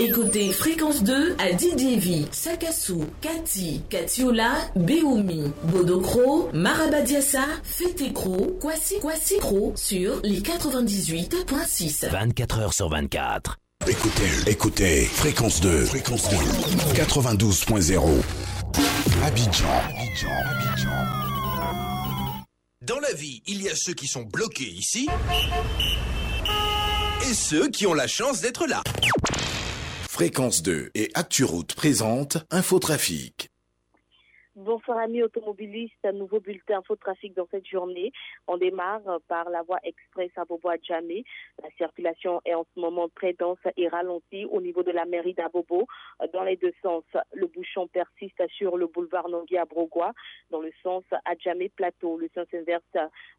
[0.00, 9.74] Écoutez Fréquence 2 à Didievi, Sakasu, Kati, Katiola, Beoumi, Bodokro, Marabadiassa, Fetekro, Kwasi Kwasi Kro
[9.76, 12.08] sur les 98.6.
[12.10, 13.58] 24 heures sur 24.
[13.86, 16.36] Écoutez, écoutez, fréquence 2, fréquence 2,
[16.94, 18.00] 92.0.
[19.22, 20.88] Abidjan, Abidjan, Abidjan.
[22.86, 25.08] Dans la vie, il y a ceux qui sont bloqués ici
[27.28, 28.82] et ceux qui ont la chance d'être là.
[30.20, 33.49] Fréquence 2 et ActuRoute présente Infotrafic.
[34.62, 38.12] Bonsoir amis automobilistes, un nouveau bulletin infotrafic dans cette journée.
[38.46, 41.24] On démarre par la voie express à Bobo à Djamé.
[41.62, 45.32] La circulation est en ce moment très dense et ralentie au niveau de la mairie
[45.32, 45.86] d'Abobo
[46.34, 47.04] dans les deux sens.
[47.32, 49.64] Le bouchon persiste sur le boulevard Nongui à
[50.50, 52.18] dans le sens à Djamé Plateau.
[52.18, 52.84] Le sens inverse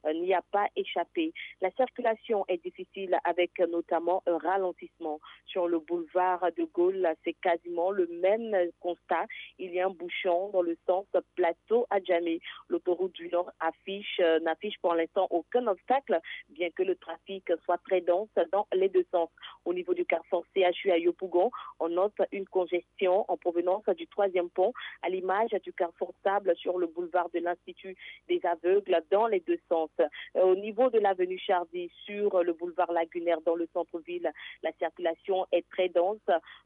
[0.08, 1.34] euh, n'y a pas échappé.
[1.62, 7.08] La circulation est difficile avec notamment un ralentissement sur le boulevard de Gaulle.
[7.24, 9.28] C'est quasiment le même constat.
[9.60, 12.40] Il y a un bouchon dans le sens plateau à Djamé.
[12.70, 17.80] L'autoroute du Nord affiche, euh, n'affiche pour l'instant aucun obstacle, bien que le trafic soit
[17.80, 19.30] très dense dans les deux sens.
[19.66, 24.50] Au niveau du carrefour CHU à Yopougon, on note une congestion en provenance du troisième
[24.50, 27.96] pont, à l'image du carrefour Sable sur le boulevard de l'Institut
[28.28, 29.90] des aveugles dans les deux sens.
[30.00, 34.32] Euh, Au niveau de l'avenue Chardy sur le boulevard Lagunaire dans le centre-ville,
[34.64, 36.20] la circulation est très dense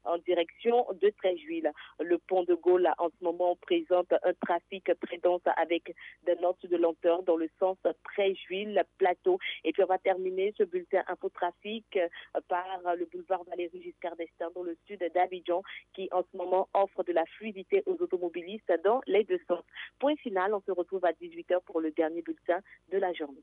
[0.04, 1.70] en direction de Tréjuil.
[2.00, 6.64] Le pont de Gaulle en ce moment présente un trafic très dense avec des notes
[6.66, 9.38] de lenteur dans le sens Tréjuil, plateau.
[9.64, 12.08] Et puis on va terminer ce bulletin infotrafic euh,
[12.48, 15.62] par le boulevard Valérie Giscard d'Estaing dans le sud d'Abidjan
[15.94, 19.64] qui en ce moment offre de la fluidité aux automobilistes dans les deux sens.
[19.98, 23.42] Point final, on se retrouve à 18h pour le dernier bulletin de la journée.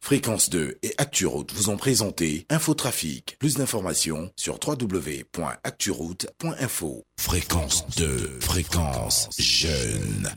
[0.00, 3.36] Fréquence 2 et ActuRoute vous ont présenté Infotrafic.
[3.38, 7.04] Plus d'informations sur www.acturoute.info.
[7.18, 10.36] Fréquence 2, fréquence jeune.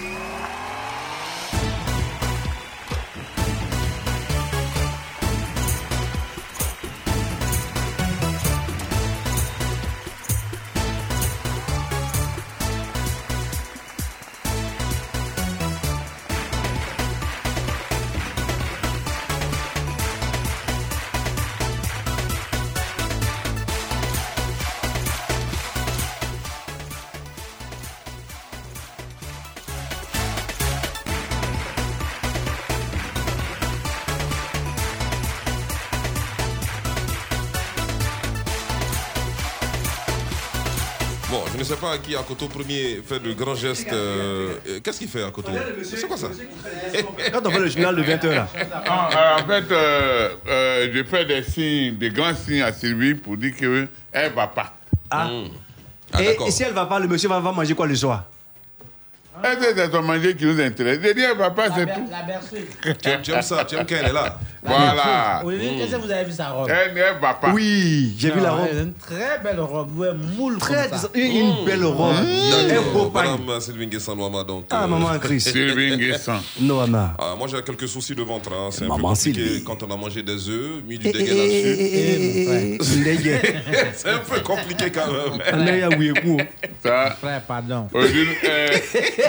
[41.81, 43.91] Pas qui à Koto premier fait de grands gestes.
[43.91, 44.53] euh,
[44.83, 45.51] Qu'est-ce qu'il fait à Koto?
[45.83, 46.27] C'est quoi ça?
[47.33, 48.47] Quand on fait le journal de 20h là.
[48.85, 53.15] Ah, euh, en fait, euh, euh, je fais des signes, des grands signes à Sylvie
[53.15, 54.75] pour dire qu'elle ne va pas.
[55.09, 55.29] Ah.
[56.13, 58.25] Ah, et, si elle va pas, le monsieur va, va manger quoi le soir?
[59.43, 60.99] Est-ce que c'est son manger qui nous intéresse?
[61.03, 62.05] Elle ne va pas, c'est tout.
[62.11, 62.59] La berceuse.
[63.01, 64.37] tu, aimes, tu aimes ça Tu aimes quand elle est là?
[64.63, 65.41] Voilà.
[65.43, 66.69] Olivier, qu'est-ce que vous avez vu sa robe?
[66.69, 67.49] Elle va pas.
[67.51, 68.67] Oui, j'ai vu la robe.
[68.71, 71.09] elle a Une très belle robe, ouais, moule Très, comme ça.
[71.15, 72.13] une, une belle robe.
[72.13, 73.11] Un beau D'accord.
[73.11, 73.29] pagne.
[73.43, 74.65] Madame Sylvie Nguessan-Ouama, donc.
[74.69, 75.41] Ah, euh, maman Chris.
[75.41, 76.39] Sylvie Nguessan.
[76.59, 77.15] Noama.
[77.17, 78.51] ah, moi, j'ai quelques soucis de ventre.
[78.53, 78.69] Hein.
[78.69, 79.63] C'est un peu Maman compliqué Sylvie.
[79.63, 82.77] quand on a mangé des œufs, mis du Eh, eh, dégueu eh, là-dessus.
[82.77, 83.41] eh, eh, eh, Ndeye.
[83.95, 85.41] C'est un peu compliqué quand même.
[86.83, 87.15] Ça.
[87.19, 87.87] Frère, pardon.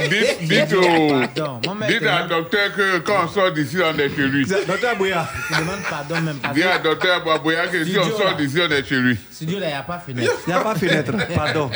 [0.09, 4.47] Dites, dites, au- dites à docteur que quand on sort d'ici, on est chez lui.
[4.47, 5.29] Docteur Bouya.
[5.51, 6.49] il demande pardon même pas.
[6.49, 9.17] Dis à docteur Babouya que si on sort d'ici, on est chez lui.
[9.31, 10.33] Studio, là, il n'y a pas fenêtre.
[10.47, 11.13] Il n'y a pas fenêtre.
[11.35, 11.71] Pardon.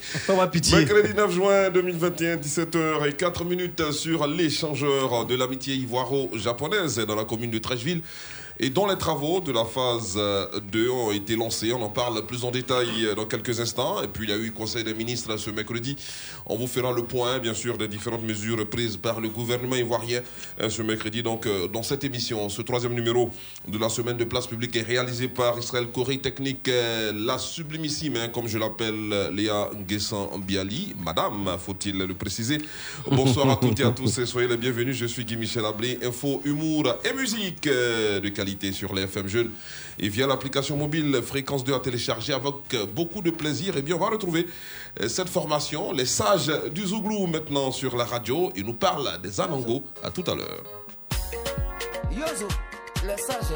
[0.00, 0.78] Fais-moi pitié.
[0.78, 7.24] Mercredi 9 juin 2021, 17h et 4 minutes sur l'échangeur de l'amitié ivoiro-japonaise dans la
[7.24, 8.02] commune de Trècheville.
[8.58, 11.74] Et dont les travaux de la phase euh, 2 ont été lancés.
[11.74, 14.02] On en parle plus en détail euh, dans quelques instants.
[14.02, 15.94] Et puis il y a eu Conseil des ministres ce mercredi.
[16.46, 20.22] On vous fera le point, bien sûr, des différentes mesures prises par le gouvernement ivoirien
[20.60, 21.22] euh, ce mercredi.
[21.22, 23.30] Donc dans cette émission, ce troisième numéro
[23.68, 26.70] de la semaine de place publique est réalisé par Israël Corée Technique,
[27.14, 30.94] la sublimissime, hein, comme je l'appelle, Léa Nguessan Biali.
[31.04, 32.58] Madame, faut-il le préciser.
[33.10, 34.96] Bonsoir à toutes et à tous et soyez les bienvenus.
[34.96, 35.98] Je suis Guy Michel Ablé.
[36.02, 39.50] Info, humour et musique de qualité sur les FM Jeunes
[39.98, 42.54] et via l'application mobile Fréquence 2 à télécharger avec
[42.94, 43.76] beaucoup de plaisir.
[43.76, 44.46] Et bien, on va retrouver
[45.00, 48.52] euh, cette formation, les sages du Zouglou maintenant sur la radio.
[48.56, 49.82] Ils nous parle des Anango.
[50.02, 50.62] À tout à l'heure.
[53.04, 53.52] Les sages.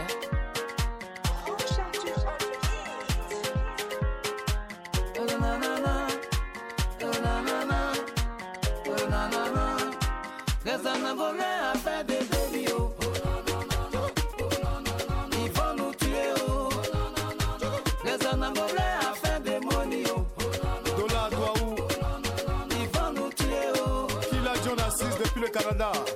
[25.70, 26.09] Canada.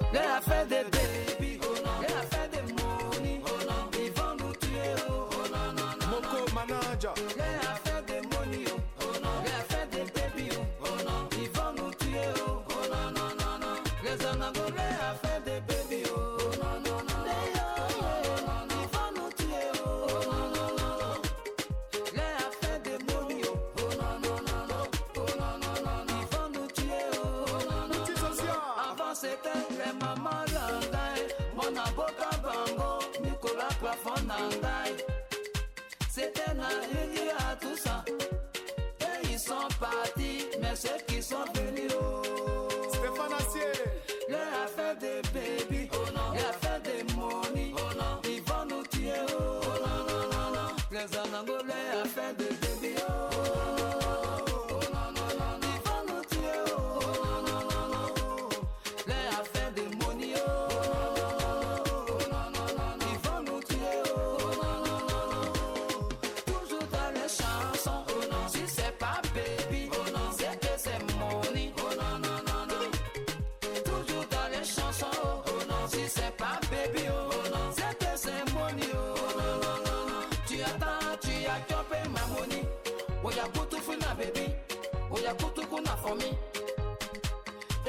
[85.79, 86.31] una for me.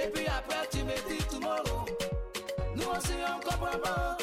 [0.02, 1.86] Et puis après, tu me dis tomorrow.
[2.76, 4.18] Nous aussi, on comprend pas.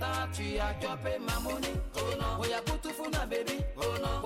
[0.00, 1.04] time to ya chop
[1.44, 1.74] money.
[1.96, 3.64] Oh no, we are good to fun, baby.
[3.76, 4.20] Oh no,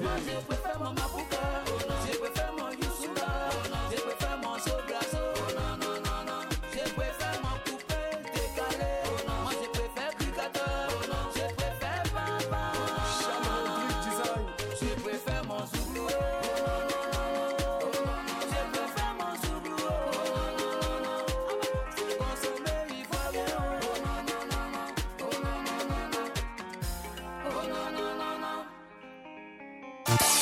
[0.00, 0.37] Let's.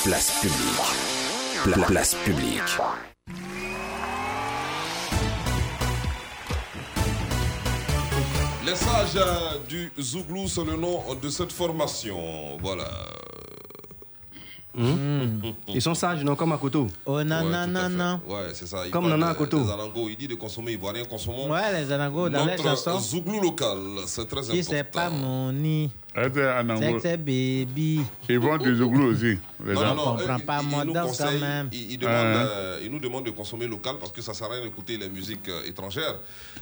[0.06, 1.64] Place publique.
[1.64, 2.60] Pla place publique.
[8.64, 12.56] Les sages euh, du Zouglou sont le nom de cette formation.
[12.62, 12.88] Voilà.
[14.76, 15.52] Mmh.
[15.74, 16.86] Ils sont sages, non Comme à Koto.
[17.04, 18.20] Oh, non, ouais, non, non, non.
[18.28, 18.82] Ouais, c'est ça.
[18.84, 19.64] Il Comme Nana à Koto.
[19.64, 21.50] Les Alango, il dit de consommer ivoirien, consommons.
[21.50, 23.00] Ouais, les Alango, dans les chansons.
[23.00, 24.54] Zouglou local, c'est très important.
[24.54, 28.02] Si c'est pas mon nid, c'est baby.
[28.28, 29.36] Ils vendent du Zouglou aussi
[29.66, 29.86] les Non, gens.
[29.88, 30.02] non, non.
[30.12, 30.60] On comprend eux, pas,
[31.02, 31.68] danse quand même.
[31.72, 32.46] Ils, ils demandent, Ah.
[32.48, 35.08] euh, ils nous demandent de consommer local parce que ça sert à rien d'écouter les
[35.08, 36.14] musiques euh, étrangères.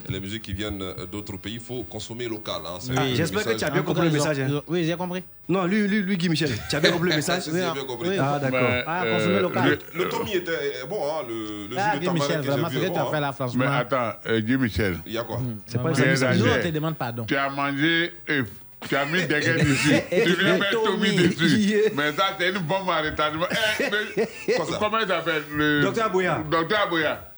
[0.08, 2.62] Les musiques qui viennent euh, d'autres pays, il faut consommer local.
[2.66, 2.78] hein.
[2.80, 4.38] C'est Ah, le J'espère que tu as bien En tout compris le message.
[4.40, 4.62] hein.
[4.66, 5.22] Oui, j'ai compris.
[5.48, 6.50] Non, lui, lui, lui, Guy Michel.
[6.70, 8.08] Tu as bien compris le message si, j'ai bien compris.
[8.10, 8.60] Oui, Ah, d'accord.
[8.62, 9.78] Mais, Ah, consommer local.
[9.94, 12.40] Le, le Tommy était euh, bon, hein, le, le Ah, jus de Guy tamarin Michel,
[12.40, 13.20] vraiment, ce que tu as fait hein.
[13.20, 13.64] là, Mais franchement.
[13.70, 15.38] attends, euh, Guy Michel, Il y a quoi?
[15.66, 16.06] C'est pas Nous, ça.
[16.10, 16.56] exagères.
[16.58, 17.24] on te demande pardon.
[17.26, 18.40] tu as mangé, eh,
[18.88, 20.00] tu as mis des gars dessus.
[20.10, 21.16] Tu viens et mettre Tommy.
[21.16, 21.82] Dessus.
[21.94, 23.46] Mais ça, c'est une bombe à retardement.
[23.80, 24.22] Eh,
[24.56, 25.82] ça comment il s'appelle le...
[25.82, 26.42] Docteur Abouya.
[26.50, 27.30] Docteur Abouya.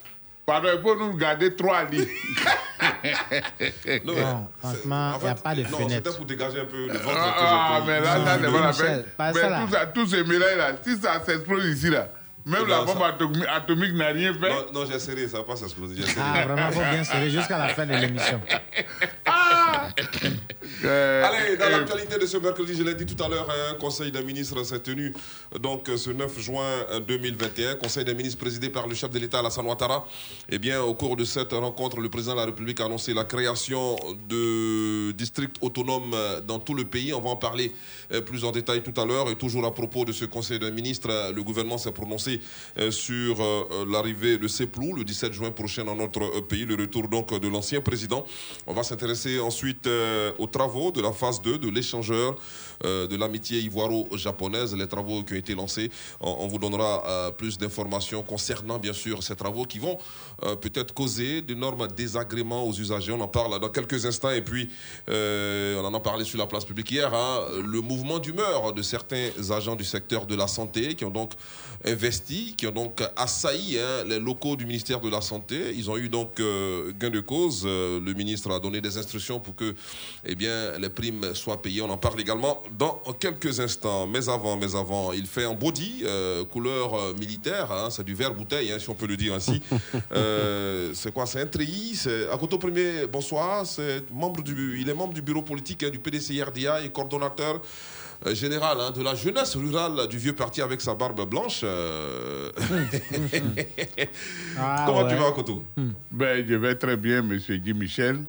[0.44, 2.06] Pardon, il faut nous garder trois lits.
[4.04, 4.22] Non, Non, mais
[4.62, 5.90] franchement, il n'y a fait, pas de Non, fenêtre.
[6.04, 8.60] c'était pour dégager un peu le ventre Ah, que ah, mais là, là, c'est pas
[8.60, 9.04] la peine.
[9.16, 12.08] pas Mais ça, tout ça, tous ces mélanges là, si ça s'explose ici là,
[12.44, 14.48] même la bombe ça- atomique, atomique n'a rien fait.
[14.48, 16.04] Non, non, j'ai serré, ça va pas s'exploser.
[16.16, 18.40] Ah, vraiment, faut bien serrer jusqu'à la fin de l'émission.
[20.84, 23.74] Euh, Allez, dans euh, l'actualité de ce mercredi, je l'ai dit tout à l'heure, un
[23.74, 25.12] conseil des ministres s'est tenu
[25.60, 26.68] donc ce 9 juin
[27.06, 27.76] 2021.
[27.76, 30.06] Conseil des ministres présidé par le chef de l'État Alassane Ouattara.
[30.50, 33.24] Eh bien, au cours de cette rencontre, le président de la République a annoncé la
[33.24, 33.96] création
[34.28, 36.14] de districts autonomes
[36.46, 37.14] dans tout le pays.
[37.14, 37.72] On va en parler
[38.12, 39.30] euh, plus en détail tout à l'heure.
[39.30, 42.40] Et toujours à propos de ce conseil des ministres, euh, le gouvernement s'est prononcé
[42.78, 46.74] euh, sur euh, l'arrivée de Seplou le 17 juin prochain dans notre euh, pays, le
[46.74, 48.26] retour donc de l'ancien président.
[48.66, 52.34] On va s'intéresser ensuite euh, aux travaux de la phase 2 de l'échangeur
[52.84, 55.90] euh, de l'amitié ivoiro-japonaise, les travaux qui ont été lancés.
[56.20, 59.96] On, vous donnera euh, plus d'informations concernant bien sûr ces travaux qui vont
[60.42, 63.12] euh, peut-être causer d'énormes désagréments aux usagers.
[63.12, 64.68] On en parle dans quelques instants et puis
[65.08, 67.12] on en a parlé sur la place publique hier.
[67.14, 71.32] hein, le mouvement d'humeur de certains agents du secteur de la santé qui ont donc
[71.84, 75.72] investi, qui ont donc assailli hein, les locaux du ministère de la Santé.
[75.74, 76.36] Ils ont eu donc
[76.98, 77.64] gain de cause.
[77.64, 79.74] Le ministre a donné des instructions pour que
[80.24, 81.82] eh bien, les primes soient payées.
[81.82, 84.06] On en parle également dans quelques instants.
[84.06, 87.70] Mais avant, mais avant, il fait un body euh, couleur euh, militaire.
[87.72, 89.62] hein, c'est du vert bouteille, hein, si on peut le dire ainsi.
[90.12, 91.26] Euh, c'est quoi?
[91.26, 92.04] C'est un treillis?
[92.32, 93.66] Akoto Premier, bonsoir.
[93.66, 97.60] C'est membre du, il est membre du bureau politique hein, du PDCRDA et coordonnateur
[98.32, 101.60] général hein, de la jeunesse rurale du vieux parti avec sa barbe blanche.
[101.64, 102.50] euh.
[104.58, 105.10] Ah, Comment ouais.
[105.10, 105.62] tu vas, Akoto?
[106.10, 108.24] Ben, je vais très bien, monsieur Guy Michel.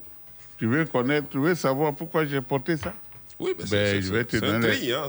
[0.58, 2.92] Tu veux connaître, tu veux savoir pourquoi j'ai porté ça
[3.38, 4.66] Oui, ben, c'est- Ben, c'est- je vais te c'est un donner.
[4.68, 4.92] treillis.
[4.92, 5.08] Hein,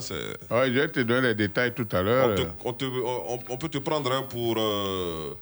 [0.52, 2.30] Ouais, je vais te donner les détails tout à l'heure.
[2.30, 5.34] on, te- on te- on- on peut te prendre hein, pour euh,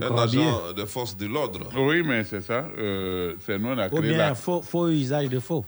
[0.00, 1.68] un agent des forces de l'ordre.
[1.76, 2.66] Oui, mais c'est ça.
[2.76, 5.64] euh, c'est nous on a Ou créé bien la- faux, faux usage de faux?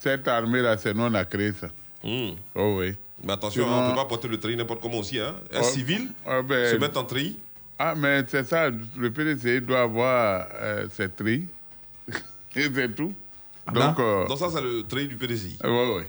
[0.00, 1.68] Cette armée-là, c'est nous on a créé ça.
[2.02, 2.30] Hmm.
[2.56, 2.94] Oh oui.
[3.24, 5.18] Mais attention, hein, on ne peut pas porter le treillis n'importe comment aussi.
[5.20, 5.34] Hein.
[5.52, 7.38] Un Oh, civil ah, ben, se mettre en treillis.
[7.78, 11.46] Ah, mais c'est ça, le PDC doit avoir euh, ses tris.
[12.56, 13.12] Et c'est tout.
[13.74, 15.58] Donc, euh, Donc ça, c'est le treillis du PDCI.
[15.64, 16.02] oui,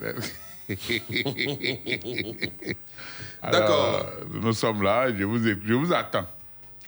[0.00, 0.08] oui.
[3.42, 4.06] D'accord.
[4.32, 6.26] Nous sommes là, je vous, je vous attends.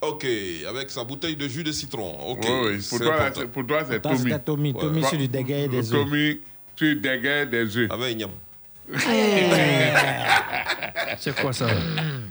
[0.01, 0.25] Ok,
[0.67, 2.15] avec sa bouteille de jus de citron.
[2.31, 2.77] Ok, Oui, oui.
[2.89, 4.17] Pour, c'est toi, c'est- pour toi, c'est Tommy.
[4.17, 4.71] c'était Tommy.
[4.73, 4.79] Ouais.
[4.81, 6.03] Tommy sur du dégât des œufs.
[6.05, 6.39] Tommy,
[6.75, 7.91] tu dégaines des œufs.
[7.91, 8.29] Avec Ignam.
[11.19, 11.67] C'est quoi ça?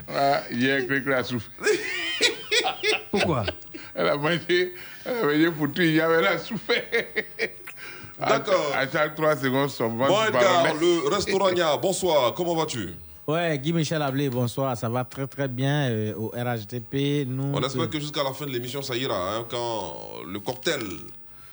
[0.09, 1.50] Ah, hier, cru qu'elle a souffert.
[3.11, 3.45] Pourquoi?
[3.95, 4.73] Elle a mangé,
[5.05, 6.83] elle a mangé pour tout, hier, elle a souffert.
[6.93, 7.66] À-
[8.19, 8.73] D'accord.
[8.75, 12.91] À, chaque trois secondes, son ventre Bon, Edgar, le restaurant bonsoir, comment vas-tu?
[13.27, 14.77] Ouais, Guy Michel Ablé, bonsoir.
[14.77, 17.27] Ça va très très bien euh, au RHTP.
[17.27, 19.95] Nous, On euh, espère que jusqu'à la fin de l'émission, ça ira, hein, quand
[20.27, 20.81] le cocktail...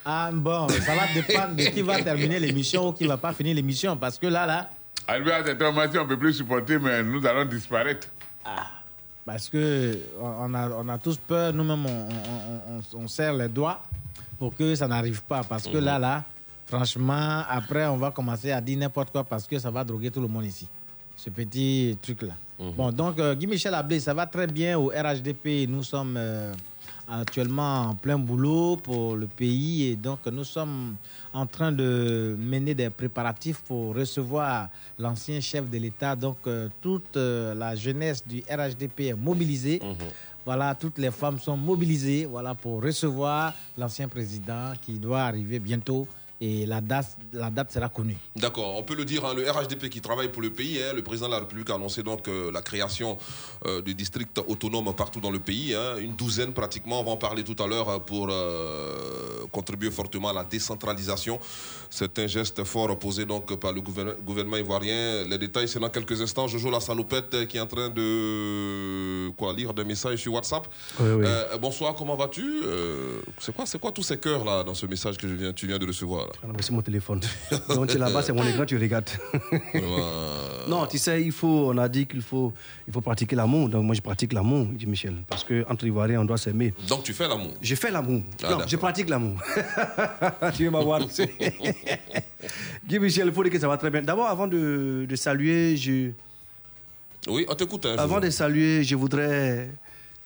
[0.06, 3.56] Ah bon, ça va dépendre de qui va terminer l'émission ou qui va pas finir
[3.56, 3.96] l'émission.
[3.98, 4.70] Parce que là, là,
[5.08, 8.08] Arrivé à cette heure, on ne peut plus supporter, mais nous allons disparaître.
[9.26, 13.48] parce que on a, on a tous peur, nous-mêmes, on, on- on- on serre les
[13.48, 13.82] doigts
[14.38, 15.44] pour que ça n'arrive pas.
[15.44, 15.84] Parce que Mhm.
[15.86, 16.24] là, là,
[16.74, 20.22] franchement, après, on va commencer à dire n'importe quoi parce que ça va droguer tout
[20.22, 20.68] le monde ici.
[21.16, 22.34] Ce petit truc-là.
[22.60, 22.72] Mhm.
[22.74, 25.68] Bon, donc, euh, Guy Michel Ablé, ça va très bien au RHDP.
[25.70, 26.52] Nous sommes euh,
[27.08, 30.96] actuellement en plein boulot pour le pays et donc nous sommes
[31.32, 36.16] en train de mener des préparatifs pour recevoir l'ancien chef de l'État.
[36.16, 39.80] Donc, euh, toute la jeunesse du RHDP est mobilisée.
[40.46, 46.06] Voilà, toutes les femmes sont mobilisées voilà, pour recevoir l'ancien président qui doit arriver bientôt
[46.44, 48.18] et la date, la date sera connue.
[48.36, 51.02] D'accord, on peut le dire, hein, le RHDP qui travaille pour le pays, hein, le
[51.02, 53.18] président de la République a annoncé donc euh, la création
[53.66, 57.18] euh, de districts autonomes partout dans le pays, hein, une douzaine pratiquement, on va en
[57.18, 61.40] parler tout à l'heure euh, pour euh, contribuer fortement à la décentralisation.
[61.90, 65.24] C'est un geste fort posé donc par le gouvernement, ivoirien.
[65.30, 66.48] Les détails, c'est dans quelques instants.
[66.48, 70.68] Jojo la salopette qui est en train de quoi lire des messages sur WhatsApp.
[71.00, 71.26] Oui, oui.
[71.28, 72.64] Euh, bonsoir, comment vas-tu?
[72.66, 75.54] Euh, C'est quoi, c'est quoi tous ces cœurs là dans ce message que je viens,
[75.54, 76.33] tu viens de recevoir là?
[76.62, 77.20] C'est mon téléphone.
[77.70, 79.10] Donc tu es là-bas, c'est mon écran, tu regardes.
[80.68, 82.54] non, tu sais, il faut, on a dit qu'il faut,
[82.88, 83.70] il faut pratiquer l'amour.
[83.70, 85.16] Donc moi, je pratique l'amour, dit Michel.
[85.28, 86.74] Parce qu'entre Ivoiriens, on doit s'aimer.
[86.88, 87.52] Donc tu fais l'amour?
[87.62, 88.22] Je fais l'amour.
[88.44, 89.38] Ah, non, je pratique l'amour.
[90.56, 91.02] tu veux m'avoir?
[92.88, 94.02] Guy Michel, il faut dire que ça va très bien.
[94.02, 96.12] D'abord, avant de, de saluer, je,
[97.28, 97.86] Oui, on t'écoute.
[97.86, 99.70] hein, avant de saluer, je voudrais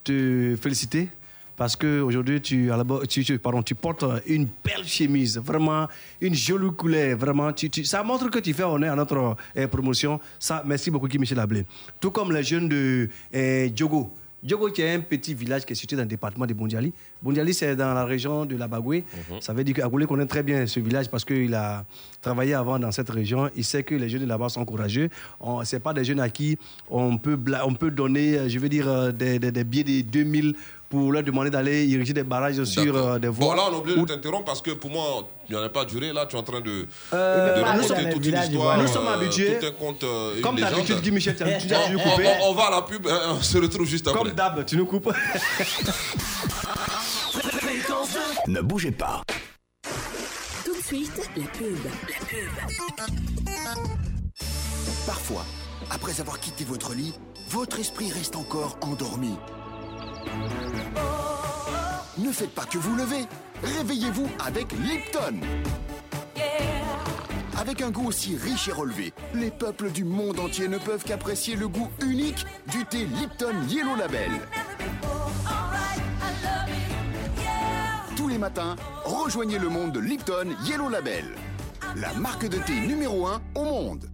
[0.04, 1.10] te féliciter
[1.58, 2.70] parce que aujourd'hui tu,
[3.10, 5.88] tu, tu- pardon, tu portes une belle chemise, vraiment
[6.22, 7.52] une jolie couleur, vraiment.
[7.52, 10.20] Tu, tu- ça montre que tu fais honneur à notre euh, promotion.
[10.40, 11.66] Ça, merci beaucoup, Guy Michel Ablé.
[12.00, 14.10] Tout comme les jeunes de euh, Diogo.
[14.44, 16.94] Diogo, qui est un petit village qui est situé dans le département de Bondiali.
[17.24, 19.04] Bondiali, c'est dans la région de la Bagoué.
[19.42, 21.84] Ça veut dire qu'Agoulé connaît très bien ce village parce qu'il a
[22.22, 23.50] travaillé avant dans cette région.
[23.56, 25.10] Il sait que les jeunes de là-bas sont courageux.
[25.64, 26.56] Ce n'est pas des jeunes à qui
[26.88, 30.08] on peut, on peut donner, euh, je veux dire, euh, des, des, des billets de
[30.08, 30.54] 2000
[30.90, 33.56] pour leur demander d'aller ériger des barrages sur euh, des Bon, voies.
[33.56, 35.70] là, on est obligé Ou- de t'interrompre parce que pour moi, il n'y en a
[35.70, 36.14] pas duré.
[36.14, 38.78] Là, tu es en train de, Euh, de raconter sommes- toute une histoire.
[38.82, 39.58] Nous sommes euh, habitués.
[39.60, 41.02] Tout un conte, euh, une Comme d'habitude.
[41.02, 42.28] Guy Michel, tu as- tu as On- dû on, couper.
[42.42, 44.20] on- on va à la pub, hein, on se retrouve juste après.
[44.20, 45.12] Comme d'hab, tu nous coupes.
[48.48, 49.22] Ne bougez pas.
[50.64, 51.78] Tout de suite, la pub.
[51.86, 53.88] La pub.
[55.06, 55.44] Parfois,
[55.92, 57.14] après avoir quitté votre lit,
[57.50, 59.36] votre esprit reste encore endormi.
[62.18, 63.26] Ne faites pas que vous levez.
[63.64, 65.40] Réveillez-vous avec Lipton.
[67.60, 71.56] Avec un goût aussi riche et relevé, les peuples du monde entier ne peuvent qu'apprécier
[71.56, 74.32] le goût unique du thé Lipton Yellow Label.
[78.16, 81.26] Tous les matins, rejoignez le monde de Lipton Yellow Label,
[81.96, 84.10] la marque de thé numéro 1 au monde.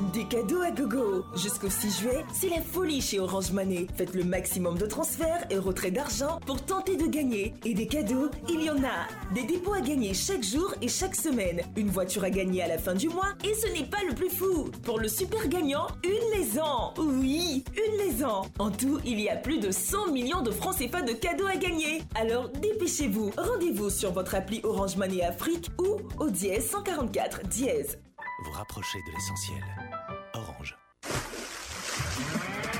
[0.00, 3.88] Des cadeaux à gogo Jusqu'au 6 juillet, c'est la folie chez Orange Money.
[3.96, 7.52] Faites le maximum de transferts et retraits d'argent pour tenter de gagner.
[7.64, 11.16] Et des cadeaux, il y en a Des dépôts à gagner chaque jour et chaque
[11.16, 11.62] semaine.
[11.76, 13.30] Une voiture à gagner à la fin du mois.
[13.42, 17.96] Et ce n'est pas le plus fou Pour le super gagnant, une maison Oui, une
[18.06, 21.48] maison En tout, il y a plus de 100 millions de francs CFA de cadeaux
[21.48, 27.48] à gagner Alors dépêchez-vous Rendez-vous sur votre appli Orange Money Afrique ou au dièse 144
[27.48, 27.98] dièse.
[28.44, 29.87] Vous rapprochez de l'essentiel.
[30.34, 30.76] Orange.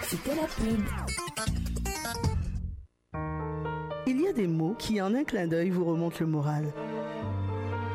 [0.03, 0.85] C'était la pub.
[4.07, 6.65] Il y a des mots qui, en un clin d'œil, vous remontent le moral.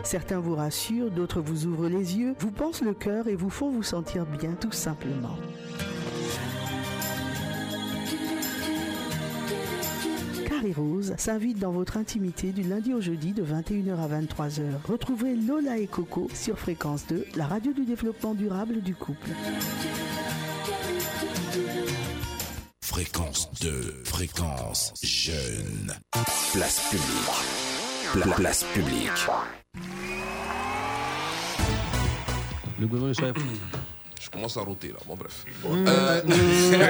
[0.04, 3.70] Certains vous rassurent, d'autres vous ouvrent les yeux, vous pensent le cœur et vous font
[3.70, 5.38] vous sentir bien, tout simplement.
[10.64, 14.62] Carré Rose s'invite dans votre intimité du lundi au jeudi de 21h à 23h.
[14.88, 19.30] Retrouvez Lola et Coco sur Fréquence 2, la radio du développement durable du couple.
[22.82, 25.94] Fréquence 2, fréquence jeune.
[26.54, 28.24] Place publique.
[28.24, 29.28] Pla- place publique.
[32.80, 33.34] Le gouvernement
[34.34, 34.96] commence à roter là.
[35.08, 35.46] Bon, bref.
[35.66, 36.22] Euh, Euh,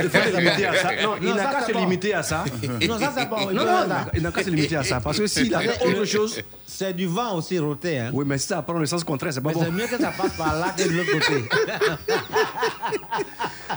[0.03, 0.89] il faut se limiter à ça.
[1.03, 2.45] Non, il Non, n'a ça, qu'à se limiter à ça.
[2.87, 3.51] Non, ça, c'est bon.
[3.51, 4.99] Non, non, il n'a- il n'a qu'à se limiter à ça.
[5.01, 6.41] Parce que s'il a fait autre chose.
[6.75, 7.99] C'est du vent aussi roté.
[7.99, 8.09] Hein.
[8.13, 9.63] Oui, mais si ça prend le sens contraire, c'est pas Mais bon.
[9.63, 11.43] c'est mieux que ça passe par là que de l'autre côté.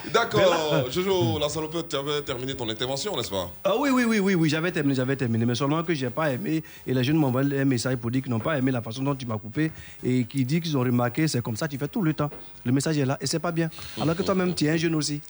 [0.14, 3.50] D'accord, Jojo, la salopette, tu avais terminé ton intervention, n'est-ce pas?
[3.62, 5.44] Ah oui, oui, oui, oui, oui, j'avais terminé, j'avais terminé.
[5.44, 6.62] Mais seulement que j'ai pas aimé.
[6.86, 9.14] Et les jeunes m'envoient un message pour dire qu'ils n'ont pas aimé la façon dont
[9.14, 9.70] tu m'as coupé.
[10.02, 12.30] Et qui dit qu'ils ont remarqué, c'est comme ça, tu fais tout le temps.
[12.64, 13.68] Le message est là et c'est pas bien.
[14.00, 15.20] Alors que toi-même, tu es un jeune aussi.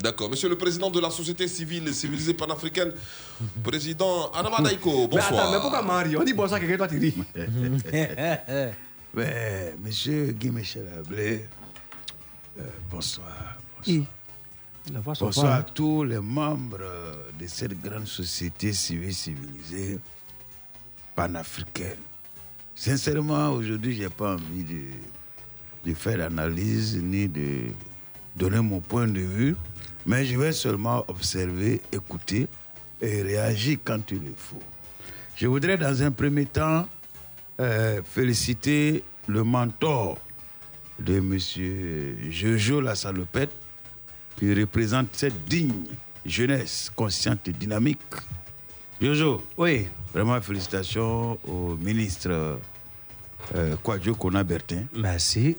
[0.00, 0.30] D'accord.
[0.30, 2.92] Monsieur le président de la société civile et civilisée panafricaine,
[3.62, 5.60] président Anama Daiko, Mais attends, mais bonsoir.
[5.60, 6.16] pourquoi Marie?
[6.16, 7.14] On dit bonsoir à quelqu'un, toi tu dis.
[9.14, 11.46] Mais, monsieur Guy Michel Ablé,
[12.60, 13.56] euh, bonsoir.
[14.92, 15.66] La voix Bonsoir à hein.
[15.74, 16.78] tous les membres
[17.38, 19.98] de cette grande société civile civilisée
[21.16, 21.96] panafricaine.
[22.74, 24.82] Sincèrement, aujourd'hui, je n'ai pas envie de,
[25.90, 27.70] de faire d'analyse ni de
[28.36, 29.56] donner mon point de vue,
[30.08, 32.48] mais je vais seulement observer, écouter
[33.00, 34.62] et réagir quand il le faut.
[35.36, 36.88] Je voudrais dans un premier temps
[37.60, 40.18] euh, féliciter le mentor
[40.98, 41.38] de M.
[42.30, 43.52] Jojo la salopette
[44.36, 45.84] qui représente cette digne
[46.24, 48.00] jeunesse consciente et dynamique.
[49.02, 49.88] Jojo, oui.
[50.14, 52.58] vraiment félicitations au ministre
[53.54, 54.84] euh, Kwadjo Kona Bertin.
[54.94, 55.54] Merci.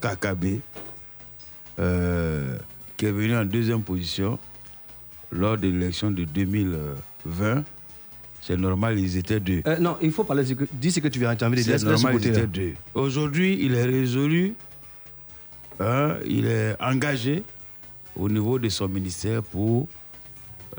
[1.78, 2.58] Euh,
[3.00, 4.38] qui est venu en deuxième position
[5.32, 7.64] lors de l'élection de 2020.
[8.42, 9.62] C'est normal, ils étaient deux.
[9.66, 10.44] Euh, non, il faut parler.
[10.44, 11.64] de ce que- Dis ce que tu viens de dire.
[11.80, 12.74] C'est normal, ils étaient deux.
[12.94, 14.54] Aujourd'hui, il est résolu.
[15.80, 17.42] hein, il est engagé
[18.18, 19.88] au niveau de son ministère pour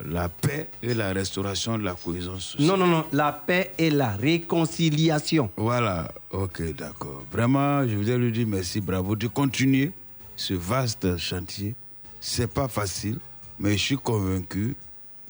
[0.05, 2.67] la paix et la restauration de la cohésion sociale.
[2.69, 3.05] Non, non, non.
[3.13, 5.51] La paix et la réconciliation.
[5.57, 7.25] Voilà, ok, d'accord.
[7.33, 9.93] Vraiment, je voudrais lui dire merci, bravo de continuer
[10.37, 11.75] ce vaste chantier.
[12.21, 13.19] C'est pas facile,
[13.59, 14.77] mais je suis convaincu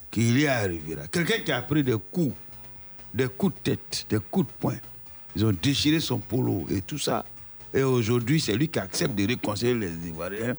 [0.09, 1.07] qu'il y arrivera.
[1.07, 2.35] Quelqu'un qui a pris des coups,
[3.13, 4.77] des coups de tête, des coups de poing.
[5.35, 7.25] Ils ont déchiré son polo et tout ça.
[7.73, 10.55] Et aujourd'hui, c'est lui qui accepte de réconcilier les Ivoiriens.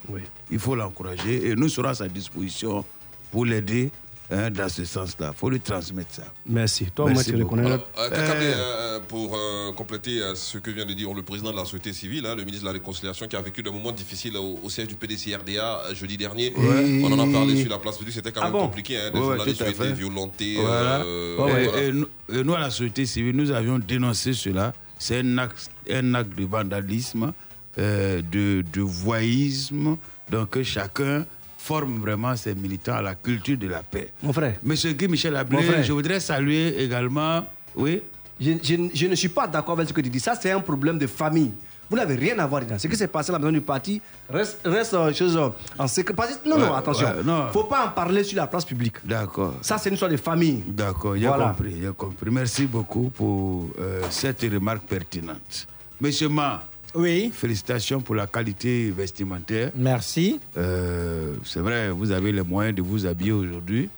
[0.50, 2.82] Il faut l'encourager et nous serons à sa disposition
[3.30, 3.90] pour l'aider
[4.32, 5.30] hein, dans ce sens-là.
[5.34, 6.24] Il faut lui transmettre ça.
[6.46, 6.86] Merci.
[6.94, 7.66] Toi, moi, tu reconnais.
[7.66, 11.50] Alors, euh, Euh, euh, pour euh, compléter euh, ce que vient de dire le président
[11.52, 13.92] de la société civile, hein, le ministre de la Réconciliation, qui a vécu des moments
[13.92, 16.52] difficiles au, au siège du PDCRDA jeudi dernier.
[16.56, 17.00] Ouais.
[17.04, 18.96] On en a parlé sur la place publique, c'était quand Ah même bon compliqué.
[18.98, 20.56] Hein, des Ouais, journalistes ont été violentés.
[20.60, 21.00] Voilà.
[21.02, 21.82] euh, Et- voilà.
[21.82, 24.72] et nous, et nous, à la société civile, nous avions dénoncé cela.
[24.98, 27.32] C'est un acte, un acte de vandalisme,
[27.78, 29.96] euh, de, de voyisme.
[30.30, 31.26] Donc chacun
[31.62, 34.10] forme vraiment ses militants à la culture de la paix.
[34.22, 34.56] Mon frère.
[34.64, 35.82] Monsieur Guy Michel Mon Ablé, frère.
[35.84, 37.44] je voudrais saluer également.
[37.76, 38.02] Oui.
[38.40, 40.18] Je, je- je ne suis pas d'accord avec ce que tu dis.
[40.20, 41.52] Ça, c'est un problème de famille.
[41.88, 42.78] Vous n'avez rien à voir dedans.
[42.78, 45.86] Ce qui s'est passé à la maison du parti reste, reste euh, chose euh, en
[45.86, 46.14] secret.
[46.46, 47.06] Non, non, Ouais, attention.
[47.06, 47.48] ouais, non.
[47.52, 48.96] faut pas en parler sur la place publique.
[49.04, 49.54] D'accord.
[49.60, 50.64] Ça, c'est une histoire de famille.
[50.66, 51.48] D'accord, j'ai Voilà.
[51.56, 52.30] compris, compris.
[52.30, 55.66] Merci beaucoup pour euh, cette remarque pertinente.
[56.00, 56.62] Monsieur Ma,
[56.94, 57.30] oui.
[57.32, 59.70] félicitations pour la qualité vestimentaire.
[59.74, 60.40] Merci.
[60.56, 63.88] Euh, c'est vrai, vous avez les moyens de vous habiller aujourd'hui,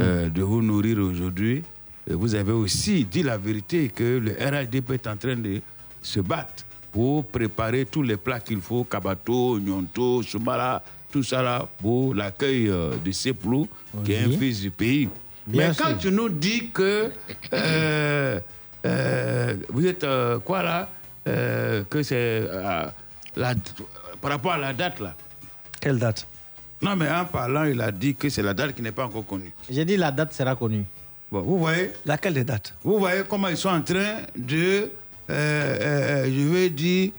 [0.00, 1.62] euh, de vous nourrir aujourd'hui.
[2.08, 5.60] Vous avez aussi dit la vérité que le RHDP est en train de
[6.02, 11.66] se battre pour préparer tous les plats qu'il faut, kabato, nyonto, soumara, tout ça là,
[11.78, 13.68] pour l'accueil euh, de Seplou,
[14.04, 15.08] qui est un fils du pays.
[15.46, 17.10] Bien Mais quand tu nous dis que
[17.52, 18.40] euh,
[19.68, 20.06] vous êtes
[20.44, 20.88] quoi là?
[21.26, 22.84] Euh, Que c'est euh,
[24.20, 25.14] par rapport à la date là.
[25.80, 26.26] Quelle date?
[26.82, 29.26] Non, mais en parlant, il a dit que c'est la date qui n'est pas encore
[29.26, 29.52] connue.
[29.70, 30.84] J'ai dit la date sera connue.
[31.32, 32.74] Bon, vous voyez Laquelle des dates?
[32.84, 34.90] Vous voyez comment ils sont en train de,
[35.30, 37.10] euh, euh, je veux dire,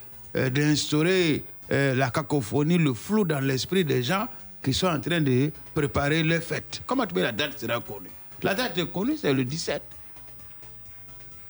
[0.51, 4.27] d'instaurer la cacophonie, le flou dans l'esprit des gens
[4.63, 6.81] qui sont en train de préparer leur fête.
[6.85, 8.09] Comment tu veux la date sera connue?
[8.43, 9.81] La date est connue, c'est le 17.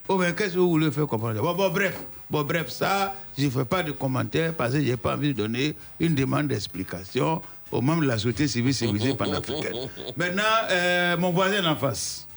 [0.08, 1.42] Oh, mais qu'est-ce que vous voulez faire comprendre?
[1.42, 4.86] Bon, bon, bref, bon, bref, ça, je ne fais pas de commentaires parce que je
[4.92, 9.14] n'ai pas envie de donner une demande d'explication aux membres de la société civile civilisée
[9.16, 9.90] panafricaine.
[10.18, 12.28] Maintenant, euh, mon voisin en face.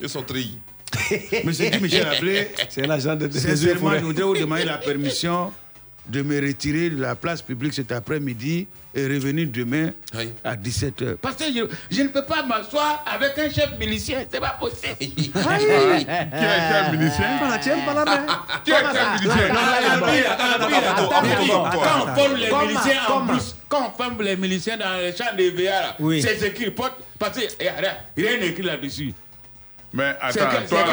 [0.00, 0.58] Ils sont tri.
[1.44, 5.52] Monsieur Michel Ablé, c'est l'agent de Sincèrement, je voudrais vous demander la permission
[6.08, 9.90] de me retirer de la place publique cet après-midi et revenir demain
[10.42, 11.16] à 17h.
[11.20, 14.94] Parce que je, je ne peux pas m'asseoir avec un chef milicien, c'est pas possible.
[14.98, 17.26] Qui est chef milicien?
[17.62, 18.26] Tu aimes pas la main.
[18.64, 19.48] Qui est chef milicien?
[21.82, 25.34] Quand on forme les miliciens en plus, quand on forme les miliciens dans les champs
[25.36, 27.00] de VA, c'est ce qu'ils portent.
[27.18, 27.74] Parce qu'il n'y a
[28.16, 29.12] rien écrit là-dessus.
[29.92, 30.84] Mais attends, toi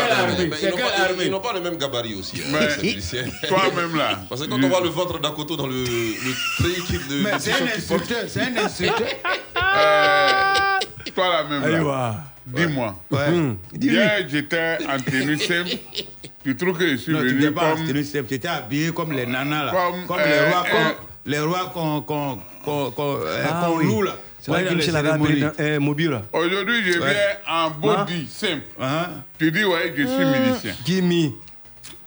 [1.21, 2.41] ils n'ont pas- le même gabarit aussi.
[2.41, 4.19] hein, toi-même là.
[4.29, 8.23] Parce que quand on voit le ventre d'Akoto dans le, le Mais c'est un instructeur,
[8.27, 9.08] c'est un instructeur.
[9.77, 10.53] Euh,
[11.13, 12.23] toi là même Allez, là.
[12.45, 12.95] Dis-moi.
[13.12, 13.55] Ouais.
[13.81, 15.71] Hier, j'étais en tenue simple.
[16.43, 17.86] Tu trouves que je suis venu n'étais pas comme.
[17.86, 19.71] tu étais habillé comme les nanas là.
[19.71, 20.93] Comme, Comme, euh, les rois, euh, comme
[21.25, 23.17] les rois qu'on qu'on qu'on qu'on
[23.49, 24.15] Ah loue là.
[24.45, 25.43] C'est vrai Ouais, que dans les Michel avait cérémonies.
[25.43, 26.21] appelé euh, Mobile.
[26.31, 27.13] Aujourd'hui, je Ouais.
[27.13, 28.62] viens en body simple.
[28.79, 29.08] Hein?
[29.39, 30.73] Tu dis, ouais, je suis milicien.
[30.86, 31.31] Gimme.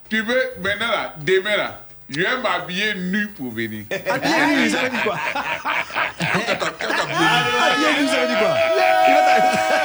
[0.09, 3.83] Tu veux, maintenant là, demain là, je vais m'habiller nu pour venir.
[4.09, 5.19] Habillé nu, ça veut dire quoi?
[6.21, 8.55] Habillé nu, ça veut dire quoi?
[8.55, 9.79] Ah.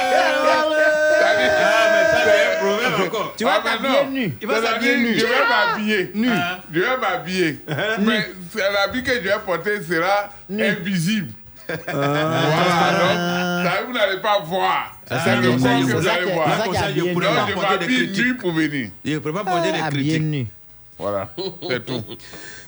[3.37, 4.33] Tu vas Ah, t'habiller nu.
[4.41, 5.19] Il va C'est-à-dire, s'habiller nu.
[5.19, 6.11] Je vais m'habiller.
[6.15, 6.29] Nu.
[6.73, 7.59] Je vais m'habiller.
[7.99, 8.29] Mais
[8.71, 11.31] l'habit que je vais porter sera invisible.
[11.67, 14.99] Voilà, donc, ça, vous n'allez pas voir.
[15.09, 16.63] Ah, c'est le corps que vous allez voir.
[16.63, 18.37] Comme ça, je pourrais pas porter des critiques.
[18.37, 18.89] pour venir.
[19.03, 20.21] Je ne peux pas des critiques.
[20.21, 20.47] nu.
[20.97, 21.29] Voilà,
[21.69, 22.01] c'est tout.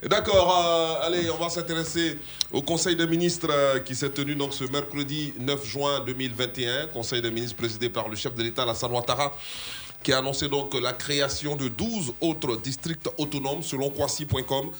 [0.03, 2.19] D'accord, euh, allez, on va s'intéresser
[2.51, 6.87] au Conseil des ministres euh, qui s'est tenu donc ce mercredi 9 juin 2021.
[6.87, 9.33] Conseil des ministres présidé par le chef de l'État, Alassane Ouattara,
[10.03, 14.71] qui a annoncé donc la création de 12 autres districts autonomes selon Kwasi.com.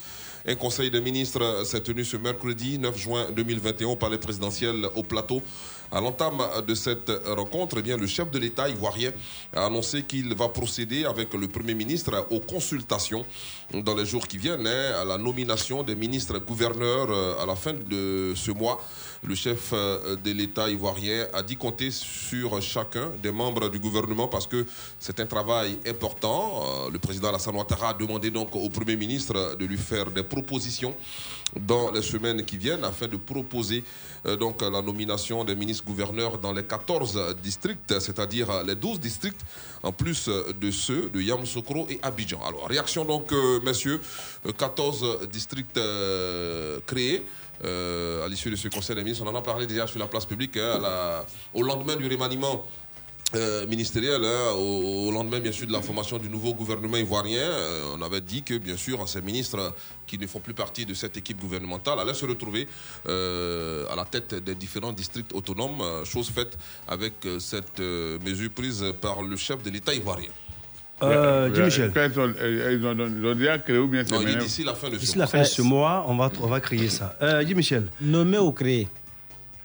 [0.49, 5.03] Un conseil des ministres s'est tenu ce mercredi 9 juin 2021 au palais présidentiel au
[5.03, 5.41] plateau.
[5.91, 9.11] À l'entame de cette rencontre, eh le chef de l'État ivoirien
[9.53, 13.25] a annoncé qu'il va procéder avec le Premier ministre aux consultations
[13.73, 17.55] dans les jours qui viennent hein, à la nomination des ministres gouverneurs euh, à la
[17.55, 18.81] fin de ce mois.
[19.23, 24.27] Le chef euh, de l'État ivoirien a dit compter sur chacun des membres du gouvernement
[24.27, 24.65] parce que
[24.99, 26.63] c'est un travail important.
[26.63, 30.23] Euh, Le président Alassane Ouattara a demandé donc au Premier ministre de lui faire des
[30.23, 30.95] propositions
[31.59, 33.83] dans les semaines qui viennent afin de proposer
[34.39, 39.39] donc la nomination des ministres gouverneurs dans les 14 districts, c'est-à-dire les 12 districts
[39.81, 42.41] en plus de ceux de Yamoussoukro et Abidjan.
[42.45, 43.31] Alors, réaction donc,
[43.63, 43.99] messieurs,
[44.45, 47.23] Euh, 14 districts euh, créés.
[47.65, 50.05] euh, à l'issue de ce conseil des ministres, on en a parlé déjà sur la
[50.07, 50.79] place publique, hein,
[51.55, 52.63] au lendemain du remaniement
[53.35, 57.95] euh, ministériel, hein, au, lendemain bien sûr de la formation du nouveau gouvernement ivoirien, euh,
[57.97, 59.73] on avait dit que bien sûr ces ministres
[60.05, 62.67] qui ne font plus partie de cette équipe gouvernementale allaient se retrouver
[63.09, 68.17] euh, à la tête des différents districts autonomes, euh, chose faite avec euh, cette euh,
[68.23, 70.29] mesure prise par le chef de l'État ivoirien.
[71.03, 71.91] Euh, Michel.
[71.93, 72.33] Quand Ils ont,
[72.71, 74.99] ils ont- ils ont déjà créé ou bien c'est maintenant d'ici la fin de ce
[74.99, 77.15] D'ici la fin de ce mois, on va, on va créer ça.
[77.21, 77.83] Euh, Guy Michel.
[78.01, 78.87] Nommer ou créer?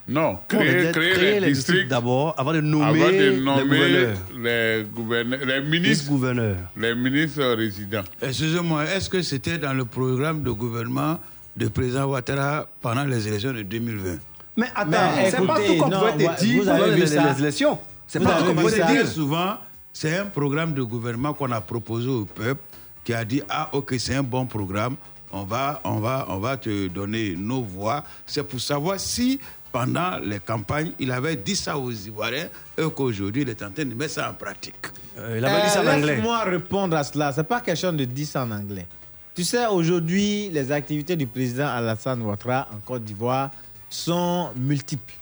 [0.08, 4.16] Non, créer, créer créer les, les districts d'abord, avant de nommer, avant de les gouverneurs.
[4.36, 6.56] les gouverneurs, les ministres, gouverneurs.
[6.76, 8.02] les ministres résidents.
[8.20, 11.20] Excusez-moi, est-ce que c'était dans le programme de gouvernement
[11.56, 14.18] du président Ouattara pendant les élections de 2020
[14.56, 14.90] Mais attends,
[15.30, 17.78] c'est pas écoutez, tout qu'on pouvait te dire vous avez pendant vu les, élections.
[18.08, 19.06] C'est pas tout qu'on pouvait te dire.
[19.06, 19.56] souvent,
[19.92, 22.62] c'est un programme de gouvernement qu'on a proposé au peuple
[23.04, 24.96] qui a dit ah ok c'est un bon programme,
[25.32, 28.04] on va on va on va te donner nos voix.
[28.26, 33.42] C'est pour savoir si pendant les campagnes il avait dit ça aux Ivoiriens et qu'aujourd'hui
[33.42, 34.86] il est en train de mettre ça en pratique.
[35.18, 36.16] Euh, il avait dit ça en anglais.
[36.16, 37.32] Laisse-moi répondre à cela.
[37.32, 38.86] C'est pas question de dire ça en anglais.
[39.34, 43.50] Tu sais, aujourd'hui, les activités du président Alassane Ouattara en Côte d'Ivoire
[43.88, 45.14] sont multiples.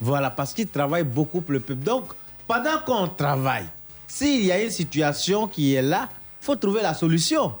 [0.00, 1.84] Voilà, parce qu'il travaille beaucoup pour le peuple.
[1.84, 2.06] Donc,
[2.48, 3.66] pendant qu'on travaille,
[4.06, 6.08] s'il y a une situation qui est là,
[6.42, 7.52] il faut trouver la solution.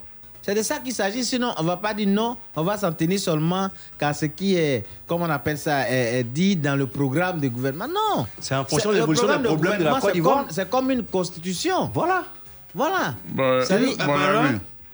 [0.42, 1.24] C'est de ça qu'il s'agit.
[1.24, 4.54] Sinon, on ne va pas dire non, on va s'en tenir seulement qu'à ce qui
[4.54, 7.88] est, comment on appelle ça, est, est dit dans le programme du gouvernement.
[7.88, 8.26] Non.
[8.40, 10.36] C'est en fonction de l'évolution des problèmes de la gouvernement, Côte c'est d'Ivoire.
[10.44, 11.90] comme- C'est comme une constitution.
[11.92, 12.22] Voilà.
[12.74, 13.14] Voilà.
[13.34, 13.96] Mon ami.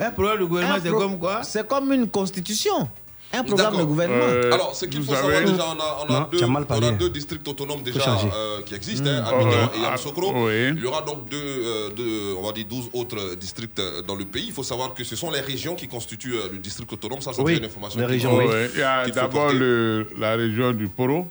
[0.01, 1.43] Un programme de gouvernement c'est pro- comme quoi?
[1.43, 2.89] C'est comme une constitution.
[3.35, 4.25] Un programme de gouvernement.
[4.25, 6.91] Euh, Alors, ce qu'il faut savoir déjà, on a, on a Non, deux, on a
[6.93, 9.35] deux districts autonomes déjà euh, qui existent, hein, Mm.
[9.35, 10.33] Abidjan Ouais, et ah, Yamoussoukro.
[10.47, 10.69] oui.
[10.77, 14.25] Il y aura donc deux, euh, deux, on va dire 12 autres districts dans le
[14.27, 14.47] pays.
[14.49, 17.21] Il faut savoir que ce sont les régions qui constituent le district autonome.
[17.23, 18.01] Ça, c'est Oui, une information.
[18.01, 18.45] les régions, oui.
[18.75, 21.27] Il y a d'abord le- la région du Poro.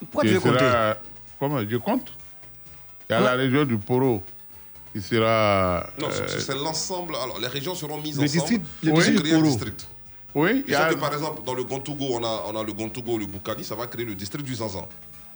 [0.00, 0.96] Pourquoi tu veux compter sera-
[1.38, 2.12] Comment Je compte
[3.08, 4.22] Il y a la région du Poro
[4.94, 5.86] qui sera.
[6.00, 7.14] Non, euh, c'est- l'ensemble.
[7.22, 9.42] Alors, les régions seront mises Le ensemble le district Poro.
[9.42, 9.86] district.
[10.34, 10.88] Oui, y a.
[10.90, 13.74] que, par exemple, dans le Gontougo, on a, on a le Gontougo, le Boukani, ça
[13.74, 14.86] va créer le district du Zanzan.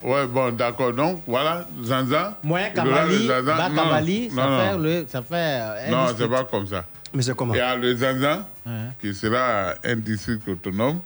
[0.02, 0.92] Ouais, bon, d'accord.
[0.92, 2.38] Donc, voilà, Zanza.
[2.42, 4.78] Moyen Kabali, bas Non, Kabali, ça non, fait non.
[4.82, 5.06] le.
[5.08, 6.84] Ça fait euh, un Non, c'est pas comme ça.
[7.14, 8.72] Mais c'est comment Il y a le Zanza, Ouais.
[9.00, 11.00] qui sera un district autonome.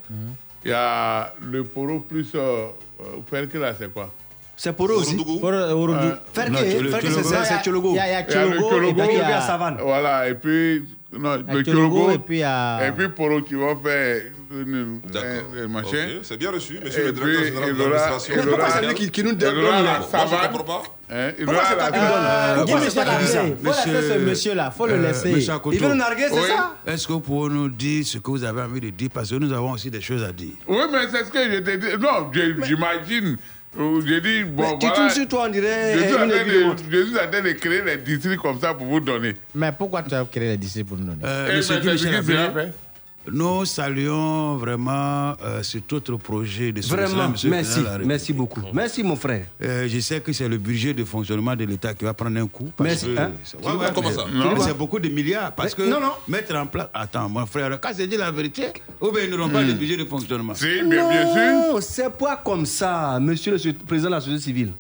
[0.65, 2.33] Il y a le Poro plus.
[2.35, 2.67] Euh,
[3.01, 4.13] euh, Perkela, c'est quoi
[4.57, 5.15] C'est pour eux aussi.
[5.17, 5.73] Pour, euh.
[5.73, 7.23] Euh, faire que Tchologo.
[7.23, 7.91] c'est- c'est Tchologo.
[7.93, 9.03] Il y a, il y a Il y a le Tchologo, et Tchologo.
[9.03, 9.77] puis il y Il y a a Savane.
[9.81, 10.85] Voilà, et puis.
[11.11, 12.11] Non, le Tchologo.
[12.11, 12.87] et puis a.
[12.87, 16.07] Et puis Poro qui va faire un machin.
[16.19, 18.35] Ok, C'est bien reçu, monsieur Et le directeur général de l'administration.
[18.37, 20.01] Mais pourquoi c'est lui qui, qui nous il donne la.
[21.11, 24.09] Hein, il Pourquoi c'est toi qui me donnes Euh, Guy Michel a ça faut laisser
[24.13, 25.31] ce monsieur-là, faut le Euh, laisser.
[25.73, 26.77] Il veut nous narguer, c'est ça?
[26.87, 29.09] Est-ce que vous pouvez nous dire ce que vous avez envie de dire?
[29.13, 30.53] Parce que nous avons aussi des choses à dire.
[30.67, 31.87] Oui, mais c'est ce que je t'ai dit.
[31.99, 32.31] Non,
[32.65, 33.39] j'imagine.
[33.79, 34.95] Euh, J'ai dit, bon, Mais tu voilà.
[34.95, 36.65] tournes sur toi, on dirait Je suis, en une train aiguille
[37.43, 39.35] de créer les districts comme ça pour vous donner.
[39.55, 41.23] Mais pourquoi tu as créé les districts pour nous donner?
[41.25, 41.77] Euh, Eh, Monsieur
[43.31, 48.33] ce nous saluons vraiment euh, cet autre projet de solution, Vraiment, monsieur le merci, merci
[48.33, 48.61] beaucoup.
[48.73, 49.47] Merci mon frère.
[49.63, 52.47] Euh, je sais que c'est le budget de fonctionnement de l'État qui va prendre un
[52.47, 52.71] coup.
[52.77, 53.33] Parce Merci, que, hein.
[53.45, 54.61] c'est- Ouais, ouais, comment mais- ça mais Non.
[54.61, 55.53] C'est beaucoup de milliards.
[55.53, 56.13] Parce Mais- que non, non.
[56.27, 56.89] mettre en place.
[56.95, 58.67] Attends, mon frère, quand c'est dit la vérité,
[59.01, 60.55] ou bien ils n'auront pas de budget de fonctionnement.
[60.55, 61.73] Si, bien, bien sûr.
[61.75, 64.73] Non, c'est pas comme ça, monsieur le président de la société civile.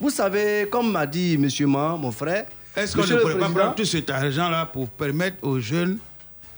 [0.00, 2.44] Vous savez, comme m'a dit monsieur Ma, mon frère,
[2.76, 5.98] Est-ce qu'on ne le pourrait pas prendre tout cet argent-là pour permettre aux jeunes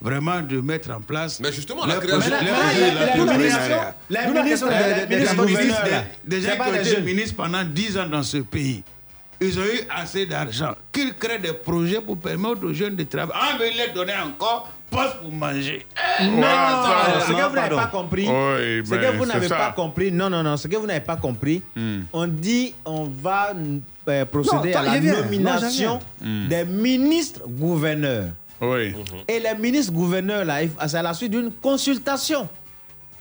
[0.01, 1.41] vraiment de mettre en place.
[1.41, 2.37] Mais justement, les la création- des-
[6.43, 7.05] gens qui ont été jeunes.
[7.05, 8.83] ministres pendant 10 ans dans ce pays.
[9.43, 10.75] Ils ont eu assez d'argent.
[10.93, 13.41] Qu'ils créent des projets pour permettre aux jeunes de travailler.
[13.43, 15.87] Ah, mais ils les donner encore poste pour manger.
[16.21, 19.49] Eh, Non, ça, ce que non, vous n'avez pas compris, Oui, ce que vous n'avez
[19.49, 22.01] pas compris, non, non, non, ce que vous n'avez pas compris, Hmm.
[22.13, 23.53] on dit on va
[24.09, 25.01] euh, procéder Non, à la.
[25.01, 26.49] Non, nomination viens.
[26.49, 28.31] des ministres gouverneurs.
[28.61, 28.95] Oui.
[29.27, 32.49] Et les ministres gouverneurs, là, c'est à la suite d'une consultation.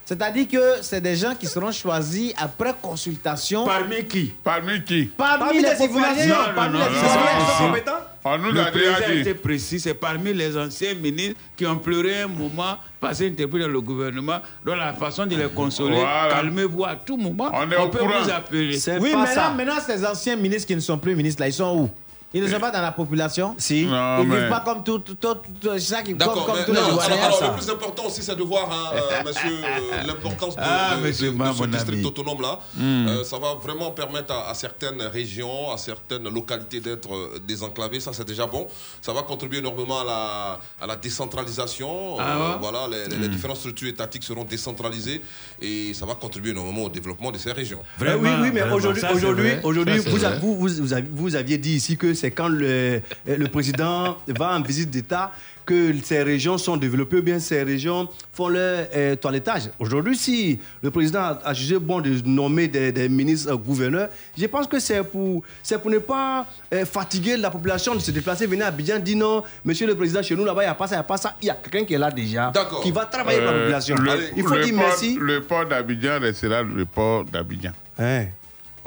[0.05, 3.63] C'est-à-dire que c'est des gens qui seront choisis après consultation.
[3.63, 4.33] Parmi qui?
[4.43, 5.03] Parmi qui?
[5.05, 6.35] Parmi, Parmi les les populations.
[6.55, 7.91] parmi non, les compétents?
[8.25, 11.77] On nous Le l'a déjà président été précis, c'est parmi les anciens ministres qui ont
[11.77, 15.97] pleuré un moment, passé une interprète dans le gouvernement, dans la façon de les consoler.
[15.97, 16.27] Voilà.
[16.31, 17.51] Calmez-vous à tout moment.
[17.53, 18.23] On est au peut courant.
[18.23, 18.79] vous appeler.
[18.99, 19.49] Oui, pas maintenant, ça.
[19.51, 21.89] maintenant, ces anciens ministres qui ne sont plus ministres, là, ils sont où?
[22.31, 23.85] Ils ne sont pas dans la population Si.
[23.87, 26.19] Non, Ils ne mais- vivent pas comme tout, tout, tout, tout- c'est ça qui comme,
[26.19, 29.23] D'accord, comme tous les alors, alors, le plus important aussi, c'est de voir, hein, euh,
[29.25, 32.05] monsieur, euh, l'importance de, Ah, de- monsieur de- Ma, de ce district ami.
[32.05, 32.59] autonome-là.
[32.79, 37.99] Euh, ça va vraiment permettre à, à certaines régions, à certaines localités d'être euh, désenclavées.
[37.99, 38.67] Ça, c'est déjà bon.
[39.01, 42.17] Ça va contribuer énormément à la, à la décentralisation.
[42.19, 45.21] Ah Euh, ouais voilà, les, les- les différentes structures étatiques seront décentralisées
[45.61, 47.79] et ça va contribuer énormément au développement de ces régions.
[48.01, 51.97] Eh oui, oui, mais vraiment, aujourd'hui, aujourd'hui, aujourd'hui, vous, vous, vous, vous aviez dit ici
[51.97, 55.31] que c'est quand le, le président va en visite d'État
[55.65, 59.69] que ces régions sont développées ou bien ces régions font leur euh, toilettage.
[59.77, 64.47] Aujourd'hui, si le président a, jugé bon de nommer des, des ministres euh, gouverneurs, je
[64.47, 65.43] pense que c'est pour,
[65.85, 69.85] ne pas euh, fatiguer la population de se déplacer, venir à Abidjan, dire non, monsieur
[69.85, 71.35] le président, chez nous là-bas, il n'y a pas ça, il n'y a pas ça.
[71.39, 72.81] Il y a quelqu'un qui est là déjà, D'accord.
[72.81, 73.95] qui va travailler pour la Euh, population.
[73.97, 75.17] le, Allez, il faut dire port, merci.
[75.21, 77.73] Le port d'Abidjan restera le port d'Abidjan.
[77.99, 78.25] Hein.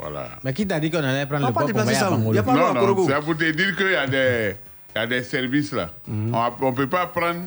[0.03, 0.29] Voilà.
[0.43, 2.53] Mais qui t'a dit qu'on allait prendre On le pas pour ça Il a pas
[2.53, 4.55] Non, non, c'est pour te dire qu'il y a des,
[4.95, 5.89] il y a des services là.
[6.07, 6.35] Mhm.
[6.61, 7.39] On ne peut pas prendre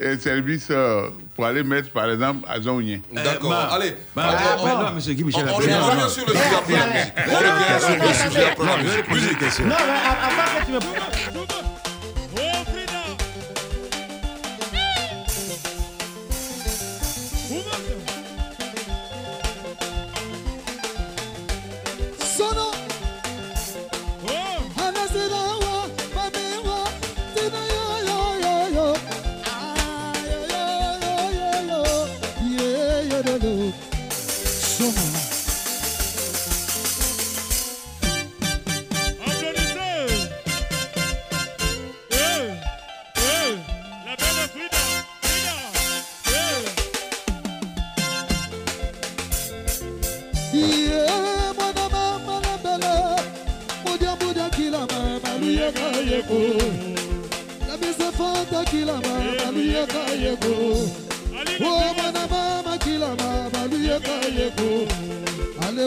[0.00, 3.00] un service euh, pour aller mettre, par exemple, à Zonye.
[3.12, 3.94] D'accord, allez.
[4.14, 5.48] On- Ah, non, monsieur Guy Michel.
[5.48, 6.08] revient non.
[6.08, 7.12] sur le sujet après la musique.
[7.16, 9.10] On revient sur le sujet après la musique.
[9.10, 9.40] Musique.
[9.60, 11.35] Non, mais a- avant que tu me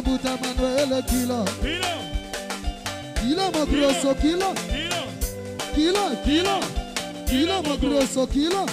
[0.02, 1.46] Buta Manuel Kilo
[3.22, 4.54] Kilo Magrosso Kilo
[5.76, 6.60] Kilo Kilo
[7.28, 8.66] Kilo Magrosso Kilo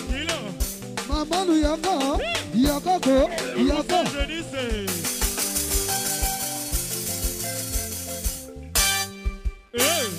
[1.08, 2.18] Mamanu Yaka
[2.54, 4.04] Yakako Yaka
[9.72, 10.15] Hey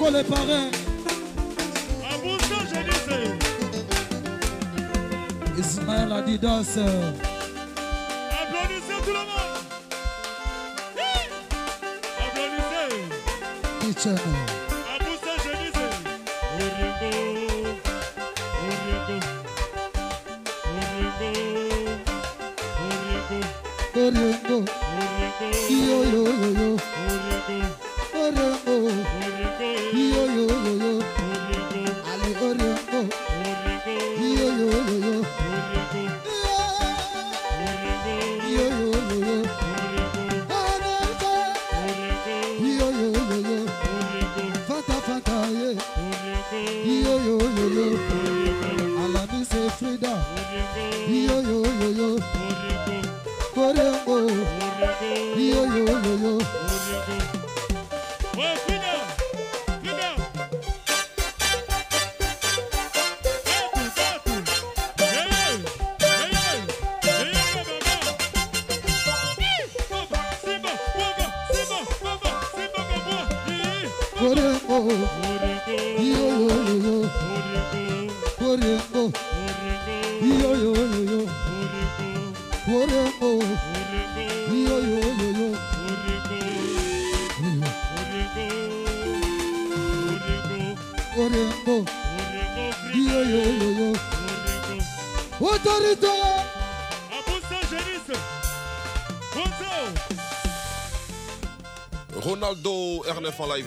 [0.00, 0.70] Tchako, les parrains.
[5.58, 6.78] Ismaël Adidas.
[8.32, 9.58] Applaudissez tout le monde
[12.18, 12.90] Applaudissez
[13.80, 14.18] Kitchen.
[14.94, 15.84] Aboussa Jenise
[16.56, 17.10] Oriengo
[18.70, 19.18] Oriengo
[23.16, 23.38] Oriengo
[23.96, 24.58] Oriengo.
[25.70, 26.89] Yo, yo, yo, yo.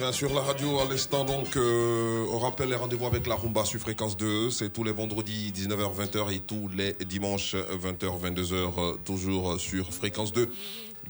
[0.01, 1.25] Hein, sur la radio à l'instant.
[1.25, 4.49] Donc, euh, on rappelle les rendez-vous avec la Rumba sur fréquence 2.
[4.49, 10.49] C'est tous les vendredis 19h-20h et tous les dimanches 20h-22h, euh, toujours sur fréquence 2.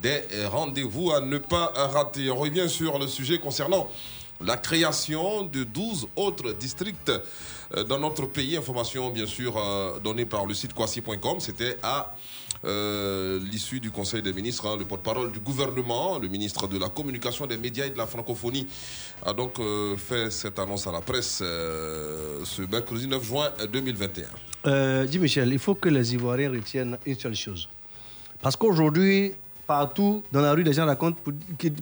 [0.02, 2.30] Des rendez-vous à ne pas rater.
[2.32, 3.90] On revient sur le sujet concernant
[4.42, 7.12] la création de 12 autres districts
[7.76, 8.58] euh, dans notre pays.
[8.58, 9.54] Information bien sûr
[10.04, 11.40] donnée par le site kwasi.com.
[11.40, 12.16] C'était à
[12.66, 16.90] euh, l'issue du Conseil des ministres, hein, le porte-parole du gouvernement, le ministre de la
[16.90, 18.68] Communication, des médias et de la francophonie,
[19.26, 24.28] a donc euh, fait cette annonce à la presse euh, ce mercredi 9 juin 2021.
[24.66, 27.68] Euh, dis Michel, il faut que les Ivoiriens retiennent une seule chose.
[28.42, 29.34] Parce qu'aujourd'hui,
[29.68, 31.34] partout dans la rue, les gens racontent pour,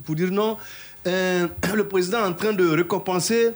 [0.03, 0.57] pour dire non,
[1.05, 3.51] le président est en train de récompenser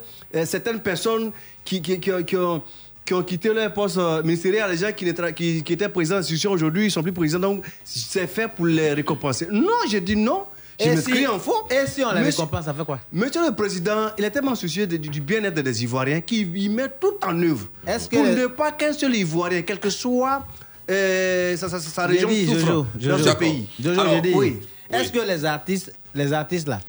[0.45, 1.31] certaines personnes
[1.63, 2.61] qui, qui, qui qui ont,
[3.05, 6.91] qui ont quitté leur poste euh, ministériel, les gens qui, étaient d'institutions aujourd'hui, ils ne
[6.91, 9.47] sont plus présidents, donc c'est fait pour les récompenser.
[9.51, 10.45] Non, j'ai dit non.
[10.77, 11.67] Je Et me si- crie en faux.
[11.71, 12.99] Et si on les récompense, ça fait quoi?
[13.13, 17.13] Monsieur le Président, il est tellement soucieux de- du, bien-être des Ivoiriens qu'il met tout
[17.25, 20.45] en œuvre que pour ne pas qu'un seul Ivoirien, quel que soit
[20.91, 23.29] euh, sa, sa- sa J'ai région, dit, souffre Jojo, dans Jojo.
[23.29, 23.67] ce pays.
[23.79, 24.57] Jojo, Alors, j'ai dit, oui.
[24.91, 26.79] Est-ce que les artistes, les artistes là,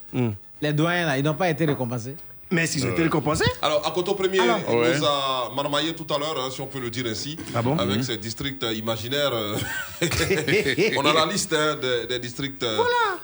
[0.60, 2.16] les doyens là, ils n'ont pas été récompensés?
[2.52, 4.96] Mais s'ils ont été récompensés Alors, à Coton Premier, Alors- on Ouais.
[4.96, 7.76] nous a marmaillé tout à l'heure, hein, si on peut le dire ainsi, Ah bon
[7.76, 8.02] avec Mhm.
[8.04, 9.32] ces districts euh, imaginaires.
[9.34, 9.56] euh,
[10.96, 12.78] on a la liste hein, des, des districts, euh,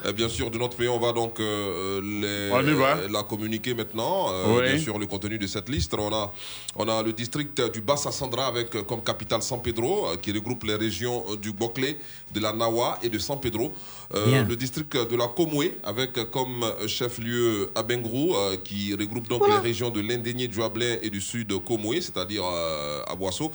[0.05, 0.89] euh, bien sûr, de notre pays.
[0.89, 2.97] On va donc euh, les- On y va.
[3.09, 4.27] la communiquer maintenant.
[4.29, 4.69] euh, Oui.
[4.73, 5.93] Bien sûr, le contenu de cette liste.
[5.97, 6.33] On a,
[6.75, 10.75] on a le district du Bassa-Sandra avec comme capitale San Pedro, euh, qui regroupe les
[10.75, 11.97] régions du Boclé,
[12.33, 13.73] de la Nawa et de San Pedro.
[14.15, 19.27] Euh, le district de la Comoué avec euh, comme euh, chef-lieu Abengrou, euh, qui regroupe
[19.27, 23.15] donc les régions de l'Indénié, du Hablin et du sud de Comoué, c'est-à-dire euh, à
[23.15, 23.51] Boisseau.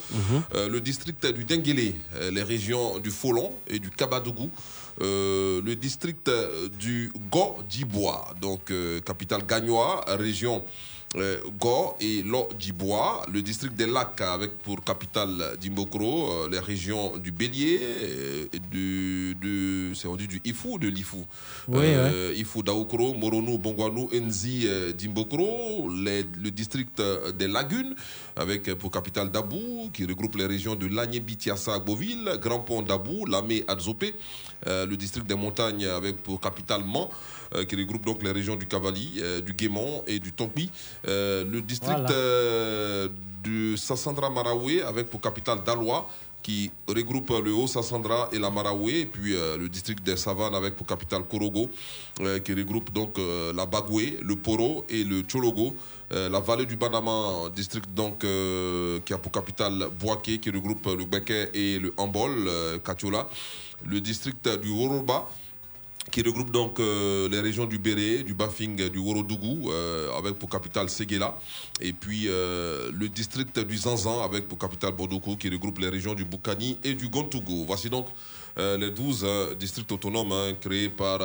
[0.54, 4.50] Euh, le district du Denguélé, euh, les régions du Folon et du Kabadougou.
[5.00, 6.28] Euh, le district
[6.80, 10.64] du Go d'Ibois, donc euh, capitale Gagnois, région
[11.16, 16.58] euh, Go et Lo d'Ibois, le district des Lacs avec pour capitale d'Imbokro, euh, les
[16.58, 21.16] régions du Bélier, euh, du, du c'est du Ifu ou de l'Ifu
[21.68, 27.94] Oui, Euh, Ifu d'Aokro, Moronou, Bongwanou, Enzi euh, d'Imbokro, les- le district euh, des Lagunes
[28.36, 32.82] avec euh, pour capitale Dabou qui regroupe les régions de Lagné, Bitiassa, Agboville, Grand Pont
[32.82, 34.14] Dabou, Lamé, Adzopé,
[34.66, 37.37] euh, le district des montagnes avec pour capitale Mans euh,
[37.68, 40.70] qui regroupe donc les régions du Cavali, euh, du Guémont et du Tompi.
[41.06, 42.10] Euh, le district Voilà.
[42.12, 43.08] euh,
[43.44, 46.08] de Sassandra Maraoué avec pour capitale Dalois
[46.42, 50.76] qui regroupe le Haut-Sassandra et la Maraoué, et puis euh, le district des Savanes avec
[50.76, 51.68] pour capitale Korogo,
[52.20, 55.74] euh, qui regroupe donc euh, la Bagoué, le Poro et le Tchologo.
[56.10, 60.86] Euh, la vallée du Banama, district donc euh, qui a pour capitale Boaké, qui regroupe
[60.86, 63.28] le Beke et le Ambol, euh, Katiola.
[63.84, 65.28] Le district du Woroba,
[66.10, 70.48] qui regroupe donc euh, les régions du Béré, du Bafing, du Worodougou, euh, avec pour
[70.48, 71.36] capitale Séguéla,
[71.80, 76.14] et puis euh, le district du Zanzan, avec pour capitale Bordoko, qui regroupe les régions
[76.14, 77.64] du Boukani et du Gontougou.
[77.66, 78.06] Voici donc
[78.56, 81.20] les 12 euh, districts autonomes hein, créés par,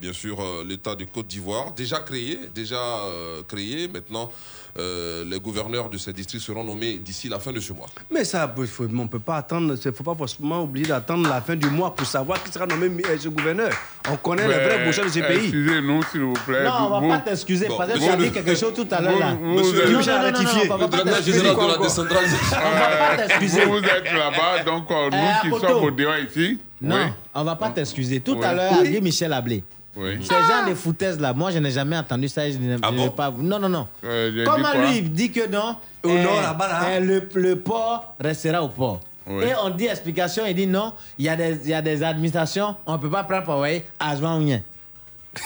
[0.00, 1.74] bien sûr, l'État de Côte d'Ivoire.
[1.74, 3.04] Déjà créés, déjà
[3.46, 3.86] créés.
[3.86, 4.32] Maintenant,
[4.78, 7.86] euh, les gouverneurs de ces districts seront nommés d'ici la fin de ce mois.
[8.10, 11.28] Mais ça, faut- on ne peut pas attendre, il ne faut pas forcément oublier d'attendre
[11.28, 13.70] la fin du mois pour savoir qui sera nommé euh, ce gouverneur.
[14.10, 15.44] On connaît les vrais bouchons de ce pays.
[15.44, 16.64] Excusez-nous, s'il vous plaît.
[16.64, 18.88] Non, on Vous- va pas t'excuser Bon, parce que tu as dit quelque chose tout
[18.90, 19.34] à l'heure là.
[19.34, 20.70] Monsieur non, non, rectifié.
[20.70, 21.38] on va Le pas directeur t'excuser.
[21.38, 22.56] général de la décentralisation.
[22.56, 23.64] On va pas Euh, t'excuser.
[23.66, 26.58] vous êtes là-bas, donc nous Eh, qui sommes au dehors ici.
[26.82, 28.20] Non, on va pas t'excuser.
[28.20, 29.62] Tout à l'heure, Michel Ablé,
[29.96, 30.18] Oui.
[30.22, 32.48] Ces gens de foutaises là, moi je n'ai jamais entendu ça.
[32.48, 33.30] Je n'ai je n'ai pas...
[33.36, 33.88] Non, non, non.
[34.04, 36.80] Euh, Comment lui il dit que non eh, nord, là-bas, là.
[36.96, 39.00] eh, le, le port restera au port.
[39.26, 39.44] Oui.
[39.44, 42.02] Et on dit explication, il dit non, il y, a des- il y a des
[42.02, 44.62] administrations, on ne peut pas prendre pour envoyer à Zouanouen.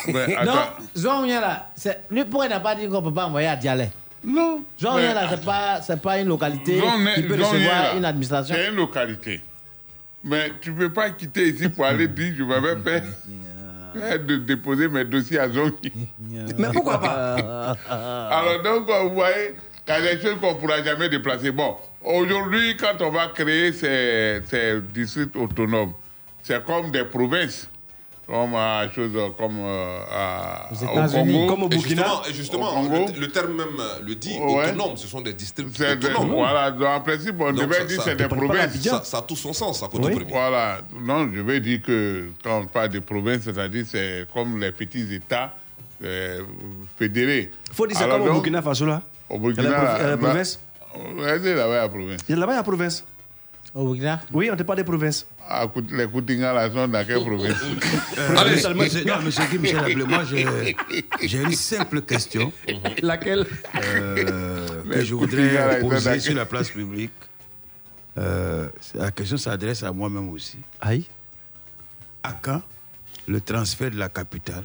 [0.09, 0.53] Mais non.
[0.97, 1.71] Zouanouen là,
[2.31, 3.89] pourquoi il n'a pas dit qu'on ne peut pas envoyer à Dialé
[4.25, 4.63] Non.
[4.81, 6.81] Zouanouen mais là, ce n'est pas, c'est pas une localité
[7.17, 8.55] qui peut recevoir une administration.
[8.55, 9.41] C'est une localité.
[10.23, 13.03] Mais tu ne peux pas quitter ici pour aller dire je vais faire
[13.95, 15.73] de déposer mes dossiers à zone.
[16.59, 17.77] Mais pourquoi pas?
[17.91, 19.55] Alors donc, vous voyez,
[19.87, 21.51] il y a des choses qu'on ne pourra jamais déplacer.
[21.51, 25.93] Bon, aujourd'hui, quand on va créer ces, ces districts autonomes,
[26.43, 27.69] c'est comme des provinces.
[28.27, 31.47] Comme à chose comme euh, à, Aux au États-Unis, Congo.
[31.53, 32.03] comme au Burkina.
[32.03, 33.07] justement, et justement Au Congo.
[33.15, 34.71] le, le terme même euh, le dit, Ouais.
[34.71, 36.31] autonome, ce sont des districts C'est des- autonomes.
[36.33, 38.81] voilà, donc, en principe, on Donc, devait ça- dire ça c'est des provinces.
[38.83, 40.25] Ça- ça a tout son sens, à côté premier.
[40.31, 44.73] Voilà, non, je vais dire que quand on parle de provinces, c'est-à-dire c'est comme les
[44.73, 45.55] petits États
[46.03, 46.41] euh,
[46.99, 47.51] fédérés.
[47.73, 49.03] Faut dire c'est Alors comme au Burkina Faso là.
[49.29, 50.61] Au Il y a la Burkina, prov- il y a la province.
[50.97, 52.21] Là-bas la province.
[52.29, 53.05] Il y a là-bas il y a la province.
[53.75, 54.21] Au Burkina?
[54.33, 55.27] Oui, on ne pas des provinces.
[55.49, 57.57] Ah, les Koutinga, là, sont dans quelle province?
[58.37, 58.63] Allez,
[59.05, 60.47] non, monsieur Guy Michel Ablé, moi j'ai
[61.23, 62.53] j'ai une simple question.
[63.03, 63.45] Laquelle?
[63.83, 67.11] Euh, que je voudrais poser sur la place publique.
[68.17, 70.59] Euh, la question s'adresse à moi-même aussi.
[70.81, 71.05] Aïe.
[72.23, 72.63] À quand
[73.27, 74.65] le transfert de la capitale?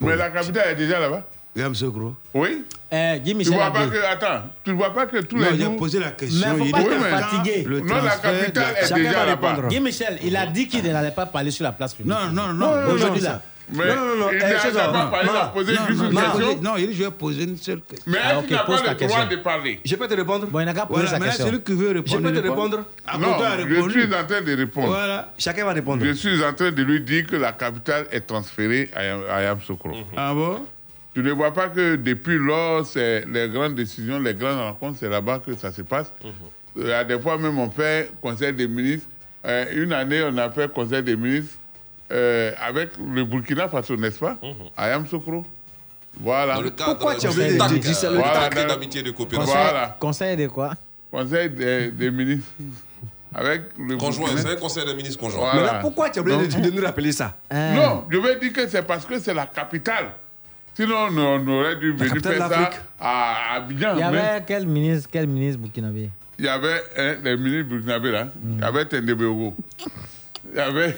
[0.00, 1.26] Mais la capitale est déjà là-bas.
[1.74, 5.36] Sogro Oui Eh, Guy Tu Michel vois pas que, attends, tu vois pas que tous
[5.36, 5.76] Non, les j'ai jours...
[5.76, 6.46] posé la question.
[6.52, 7.64] Mais faut il pas est- Oui, fatiguer.
[7.68, 9.56] Le Non, la transfert de capitale est Chacun déjà là-bas.
[9.68, 12.14] Guy Michel, il a dit qu'il n'allait pas parler sur la place publique.
[12.14, 12.70] Non, non, non.
[12.74, 13.42] Non, non, Aujourd'hui non, là.
[13.70, 15.78] Mais Non, non, non, il eh, n'a chose, pas parlé, il a non, posé Non,
[15.88, 16.62] juste non, une non, question.
[16.62, 18.04] non, il dit, je vais poser une seule question.
[18.10, 19.26] Mais Ah, est-ce qu'il n'a pas le droit question.
[19.26, 19.80] de parler?
[19.84, 21.46] Je peux te répondre Bon, il n'a qu'à poser Voilà, sa question.
[21.48, 22.22] celui qui veut Je répondre.
[22.22, 23.26] peux te répondre Ah, Non,
[23.68, 24.86] je suis en train de répondre.
[24.88, 25.28] Voilà.
[25.36, 26.02] Chacun va répondre.
[26.02, 29.42] Je suis en train de lui dire que la capitale est transférée à, Yam- à
[29.42, 29.90] Yamoussoukro.
[30.16, 30.60] Ah bon?
[31.14, 35.08] Tu ne vois pas que depuis lors, c'est les grandes décisions, les grandes rencontres, c'est
[35.08, 36.12] là-bas que ça se passe.
[36.78, 39.06] Euh, À des fois même, on fait conseil des ministres.
[39.46, 41.56] Euh, une année, on a fait conseil des ministres
[42.12, 44.36] euh, avec le Burkina Faso, n'est-ce pas?
[44.76, 45.44] À Yamoussoukro.
[46.20, 46.54] Voilà.
[46.56, 48.48] Dans le cadre Pourquoi tu as du oublié de TAC, dire ça, euh, le Voilà,
[48.50, 49.52] dans- d'amitié et de coopération.
[49.52, 49.96] Conseil, Voilà.
[50.00, 50.74] conseil de quoi?
[51.10, 52.48] Conseil des, des ministres.
[53.34, 55.50] Avec le Conjoint, c'est un conseil des ministres conjoint.
[55.52, 55.60] Voilà.
[55.60, 57.36] Mais là, pourquoi tu as oublié de, de nous rappeler ça?
[57.52, 60.06] Non, je vais dire que c'est parce que c'est la capitale.
[60.78, 62.70] Sinon, on, on aurait dû venir faire ça
[63.00, 63.94] à Abidjan.
[63.96, 66.08] Il y mais avait quel ministre, quel ministre burkinabé?
[66.38, 68.28] Il y avait hein, les ministres burkinabés là.
[68.44, 69.56] Il y avait Tendebeogo.
[70.52, 70.96] Il y avait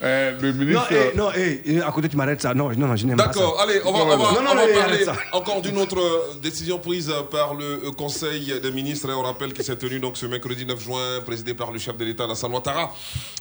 [0.00, 0.86] euh, le Non, ministre.
[0.92, 2.54] eh, non, eh, eh, à côté, tu m'arrêtes ça.
[2.54, 3.40] Non, non, non, je n'aime pas ça.
[3.40, 5.98] D'accord, allez, on va, on va, Non, non, on va non, parler encore d'une autre
[5.98, 9.10] euh, décision prise par le euh, Conseil des ministres.
[9.10, 11.96] Et on rappelle qu'il s'est tenu donc ce mercredi 9 juin, présidé par le chef
[11.96, 12.94] de l'État, Alassane Ouattara.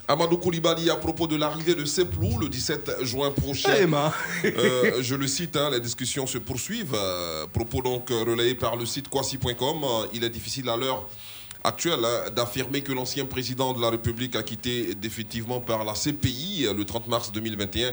[0.08, 3.72] Amadou Koulibaly, à propos de l'arrivée de Seplou le 17 juin prochain.
[4.44, 4.48] Eh.
[4.48, 6.96] Euh, je le cite, hein, les discussions se poursuivent.
[6.96, 9.84] Euh, propos donc relayés par le site kwasi.com.
[9.84, 11.06] Euh, il est difficile à l'heure
[11.68, 16.68] actuelle hein, d'affirmer que l'ancien président de la République a quitté définitivement par la CPI
[16.76, 17.92] le 30 mars 2021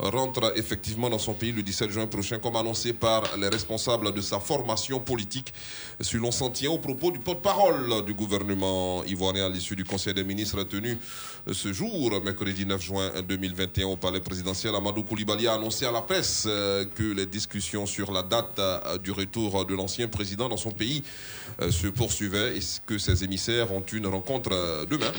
[0.00, 4.20] rentre effectivement dans son pays le 17 juin prochain, comme annoncé par les responsables de
[4.20, 5.52] sa formation politique.
[6.00, 10.24] Si l'on s'en au propos du porte-parole du gouvernement ivoirien à l'issue du Conseil des
[10.24, 10.98] ministres tenu
[11.50, 16.02] ce jour, mercredi 9 juin 2021 au palais présidentiel, Amadou Koulibaly a annoncé à la
[16.02, 20.56] presse euh, que les discussions sur la date euh, du retour de l'ancien président dans
[20.56, 21.02] son pays
[21.60, 25.12] euh, se poursuivaient et que ses émissaires ont une rencontre euh, demain,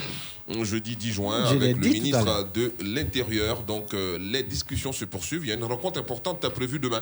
[0.63, 3.61] jeudi 10 juin, avec le ministre de l'Intérieur.
[3.63, 5.43] Donc euh, les discussions se poursuivent.
[5.45, 7.01] Il y a une rencontre importante prévue demain.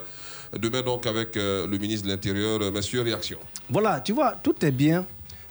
[0.58, 3.38] Demain donc avec euh, le ministre de l'Intérieur, euh, Monsieur Réaction.
[3.70, 5.06] Voilà, tu vois, tout est bien.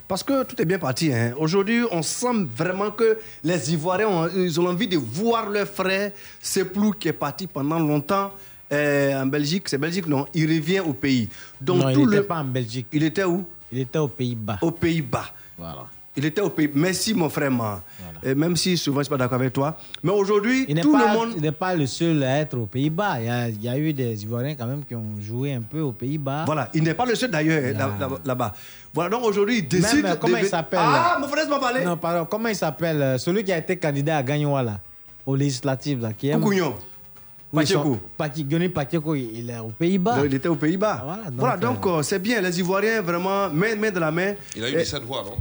[0.08, 1.12] Parce que tout est bien parti.
[1.12, 1.34] hein.
[1.36, 6.12] Aujourd'hui, on sent vraiment que les Ivoiriens ont, ils ont envie de voir leur frère
[6.40, 8.32] Seplou qui est parti pendant longtemps
[8.72, 9.68] euh, en Belgique.
[9.68, 11.28] C'est Belgique, non Il revient au pays.
[11.60, 12.24] Donc, Non, il n'était le...
[12.26, 12.86] pas en Belgique.
[12.90, 13.44] Il était où?
[13.70, 14.58] Il était aux Pays-Bas.
[14.62, 15.26] Aux Pays-Bas.
[15.58, 15.86] Voilà.
[16.18, 16.68] Il était au pays.
[16.74, 17.50] Merci, mon frère.
[17.50, 17.80] man.
[18.24, 19.76] Et même si souvent, je ne suis pas d'accord avec toi.
[20.02, 21.28] Mais aujourd'hui, Il n'est tout pas, le monde.
[21.36, 23.20] il n'est pas le seul à être aux Pays-Bas.
[23.20, 25.60] Il y, a, il y a eu des Ivoiriens quand même qui ont joué un
[25.62, 26.42] peu aux Pays-Bas.
[26.44, 28.52] Voilà, il n'est pas le seul d'ailleurs là- là- là-bas.
[28.92, 30.02] Voilà, donc aujourd'hui, il décide.
[30.02, 30.80] Même, euh, comment de- il s'appelle?
[30.82, 31.84] Ah, mon frère, c'est pas parlé.
[31.84, 32.26] Non, pardon.
[32.28, 33.00] Comment il s'appelle?
[33.00, 34.80] Euh, Celui qui a été candidat à Gagnoa, là,
[35.24, 36.34] aux législatives, là, qui est.
[36.34, 37.82] Oui, Pacheco.
[37.94, 40.16] son- Pacheco, il est aux Pays-Bas.
[40.24, 41.02] Il était aux Pays-Bas.
[41.06, 42.40] Voilà, donc, Voilà, donc euh, c'est bien.
[42.40, 44.34] Les Ivoiriens, vraiment, main, main de la main.
[44.56, 45.36] Il a eu Et 17 voix, non?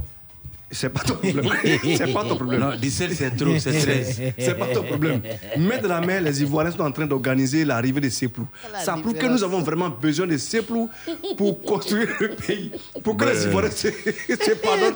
[0.70, 1.48] C'est pas ton problème.
[1.96, 2.60] c'est pas ton problème.
[2.60, 4.22] Non, 17, c'est trop, c'est 13.
[4.38, 5.22] C'est pas ton problème.
[5.56, 8.46] Main de la main, les Ivoiriens sont en train d'organiser l'arrivée de Seplou.
[8.72, 10.90] La Ça prouve que nous avons vraiment besoin de Seplou
[11.38, 12.70] pour construire le pays.
[13.02, 13.32] Pour que Ben.
[13.34, 13.88] les Ivoiriens se,
[14.28, 14.94] se pardonnent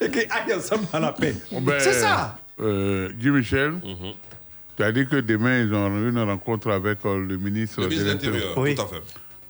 [0.00, 1.34] et qu'ils aillent ensemble à la paix.
[1.52, 2.38] Ben, C'est ça.
[2.58, 3.74] Euh, Guy Michel,
[4.76, 8.56] C'est-à-dire que demain, ils ont une rencontre avec euh, le ministre, Le ministre de l'Intérieur,
[8.56, 8.74] Oui.
[8.74, 9.02] tout à fait.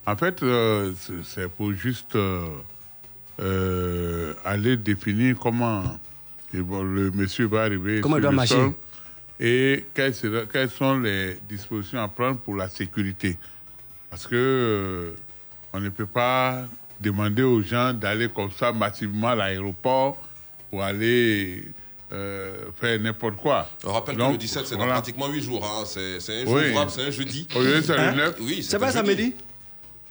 [0.07, 2.41] En fait, euh, c'est- c'est pour juste euh,
[3.41, 5.83] euh, aller définir comment
[6.53, 8.55] le monsieur va arriver Comment il sur doit le marcher.
[8.55, 8.73] sol
[9.43, 13.39] et quelles, sera- quelles sont les dispositions à prendre pour la sécurité.
[14.11, 15.11] Parce que euh,
[15.73, 16.67] on ne peut pas
[17.01, 20.19] demander aux gens d'aller comme ça massivement à l'aéroport
[20.69, 21.65] pour aller
[22.13, 23.71] euh, faire n'importe quoi.
[23.85, 24.95] On rappelle que Donc, le 17, c'est dans voilà.
[24.95, 25.65] pratiquement 8 jours.
[25.65, 25.85] hein.
[25.87, 26.75] C'est un jour Oui.
[26.91, 27.49] c'est un jeudi.
[27.55, 28.11] Aujourd'hui, c'est Hein?
[28.11, 28.37] le 9.
[28.41, 29.33] Oui, C'est pas samedi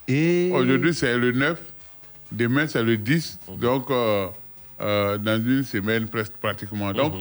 [0.08, 0.50] Et...
[0.54, 1.60] Aujourd'hui, c'est le 9.
[2.32, 3.40] Demain, c'est le 10.
[3.60, 4.28] Donc, euh,
[4.82, 6.92] euh, dans une semaine presque pratiquement.
[6.94, 7.14] Donc,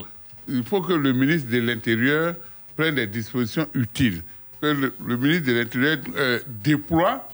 [0.48, 2.34] il faut que le ministre de l'Intérieur
[2.76, 4.22] prenne des dispositions utiles.
[4.60, 7.28] Que le, le ministre de l'Intérieur euh, déploie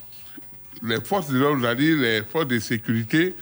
[0.83, 3.35] les forces de l'ordre, c'est-à-dire les forces de sécurité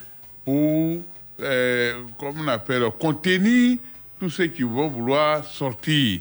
[0.44, 1.02] pour,
[1.40, 3.78] euh, comme on appelle, contenir
[4.18, 6.20] tous ceux qui vont vouloir sortir.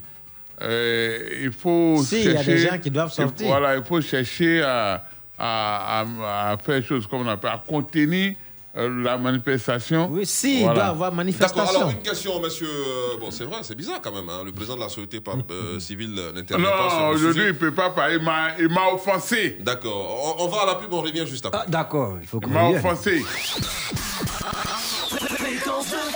[0.61, 3.47] Euh, il faut Si, il y a chercher, des gens qui doivent sortir.
[3.47, 5.07] Voilà, il faut chercher à,
[5.43, 8.35] à, à- à faire des choses comme on appelle, à contenir
[8.77, 10.07] euh, la manifestation.
[10.11, 12.67] Oui, si, il doit avoir D'accord, alors une question, monsieur.
[12.69, 14.29] euh, Bon, c'est vrai, c'est bizarre quand même.
[14.29, 14.43] hein.
[14.45, 17.73] Le président de la société par- euh, civile n'intervient pas Non, aujourd'hui, il ne peut
[17.73, 18.15] pas parler.
[18.19, 19.57] Il m'a- Il m'a offensé.
[19.61, 20.37] D'accord.
[20.39, 21.59] On, on va à la pub, on revient juste après.
[21.63, 23.23] Ah, d'accord, il faut Il m'a offensé.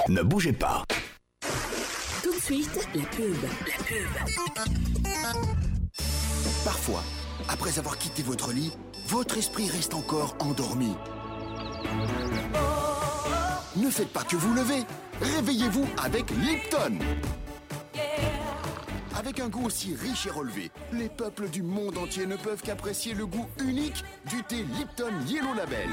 [0.08, 0.84] Ne bougez pas.
[2.24, 3.36] Tout de suite, la pub.
[3.44, 5.46] La pub.
[6.64, 7.04] Parfois,
[7.50, 8.72] après avoir quitté votre lit,
[9.08, 10.96] votre esprit reste encore endormi.
[13.76, 14.84] Ne faites pas que vous levez.
[15.22, 17.00] Réveillez-vous avec Lipton.
[19.18, 23.14] Avec un goût aussi riche et relevé, les peuples du monde entier ne peuvent qu'apprécier
[23.14, 25.90] le goût unique du thé Lipton Yellow Label.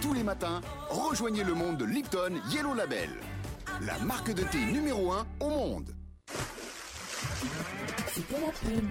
[0.00, 3.10] Tous les matins, rejoignez le monde de Lipton Yellow Label,
[3.82, 5.94] la marque de thé numéro 1 au monde.
[8.14, 8.84] C'était la pub.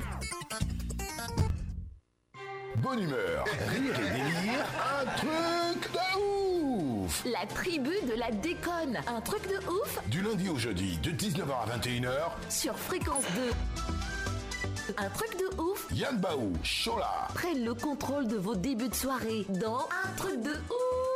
[2.78, 4.66] Bonne humeur, rire et délire,
[5.00, 9.00] un truc de ouf La tribu de la déconne.
[9.08, 14.96] Un truc de ouf Du lundi au jeudi, de 19h à 21h, sur Fréquence 2.
[14.98, 17.28] Un truc de ouf Yann Baou, Chola.
[17.36, 21.11] prennent le contrôle de vos débuts de soirée dans Un truc de ouf.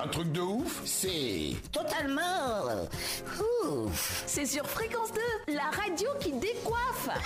[0.00, 2.64] Un truc de ouf, c'est Totalement
[3.66, 4.22] ouf.
[4.26, 5.10] C'est sur Fréquence
[5.46, 7.08] 2, la radio qui décoiffe.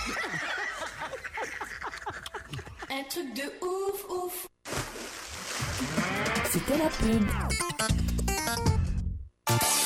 [2.91, 4.47] Un truc de ouf, ouf.
[6.51, 7.27] C'était la pub.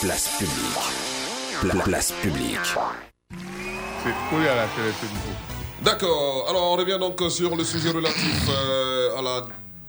[0.01, 0.88] Place publique.
[1.62, 2.60] Pla- place publique.
[3.32, 4.91] C'est collé à la télé.
[5.82, 6.47] D'accord.
[6.49, 9.41] Alors, on revient donc sur le sujet relatif euh, à la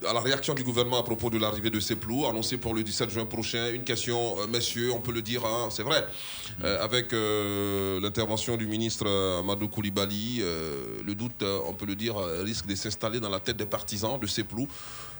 [0.09, 3.11] à la réaction du gouvernement à propos de l'arrivée de Ceplou, annoncée pour le 17
[3.11, 3.71] juin prochain.
[3.73, 6.05] Une question, euh, messieurs, on peut le dire, hein, c'est vrai,
[6.63, 9.07] Euh, avec euh, l'intervention du ministre
[9.41, 10.41] Amadou Koulibaly,
[11.05, 14.27] le doute, on peut le dire, risque de s'installer dans la tête des partisans de
[14.27, 14.69] Ceplou.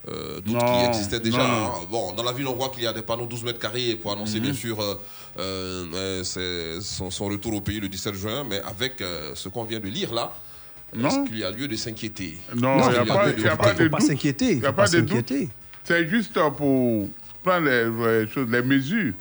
[0.09, 1.43] Euh, doute Non, qui existait déjà.
[1.43, 1.71] hein.
[1.91, 4.13] Bon, dans la ville, on voit qu'il y a des panneaux 12 mètres carrés pour
[4.13, 4.43] annoncer, Mhm.
[4.43, 4.95] bien sûr, euh,
[5.39, 9.03] euh, euh, son, son retour au pays le 17 juin, mais avec
[9.35, 10.33] ce qu'on vient de lire là,
[10.95, 13.75] est-ce qu'il y a lieu de s'inquiéter Non, il n'y a, pas, y a pas
[13.75, 14.01] de doute.
[14.03, 15.09] s'inquiéter, Il n'y a pas de doute.
[15.29, 15.49] s'inquiéter.
[15.85, 17.09] C'est juste pour
[17.43, 19.13] prendre les, les choses, les mesures.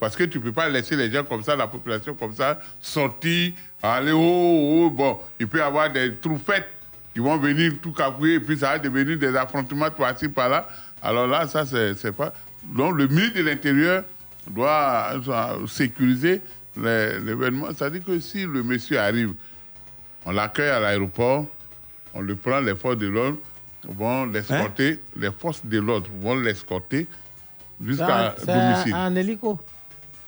[0.00, 2.60] Parce que tu ne peux pas laisser les gens comme ça, la population comme ça,
[2.80, 3.52] sortir,
[3.82, 5.18] aller oh, oh, bon.
[5.40, 6.68] Il peut y avoir des troufettes
[7.12, 10.68] qui vont venir tout cafouiller et puis ça va devenir des affrontements par-ci, par-là.
[11.02, 12.32] Alors là, ça, c'est pas.
[12.64, 14.04] Donc, le ministre de l'Intérieur
[14.48, 16.42] doit euh, sécuriser
[16.76, 17.66] l'événement.
[17.76, 19.32] C'est-à-dire que si le monsieur arrive,
[20.28, 21.46] on l'accueille à l'aéroport,
[22.14, 23.38] on le prend, les forces de l'ordre
[23.88, 27.06] vont l'escorter, les forces de l'ordre vont l'escorter
[27.82, 28.94] jusqu'à C'est domicile.
[28.94, 29.58] un, un hélico?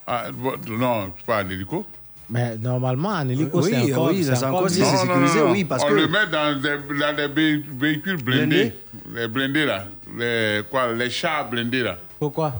[0.06, 0.24] Ah,
[0.68, 1.84] non, c'est pas un hélico.
[2.30, 5.52] Mais normalement, un hélico, Oui, c'est encore, oui, c'est encore c'est sécurisé, non, non.
[5.52, 5.94] oui, parce on que...
[5.94, 8.72] le met dans des, dans des vé- véhicules blindés.
[9.12, 9.84] Les blindés, là.
[10.16, 11.98] Les, quoi, les chars blindés, là.
[12.18, 12.54] Pourquoi?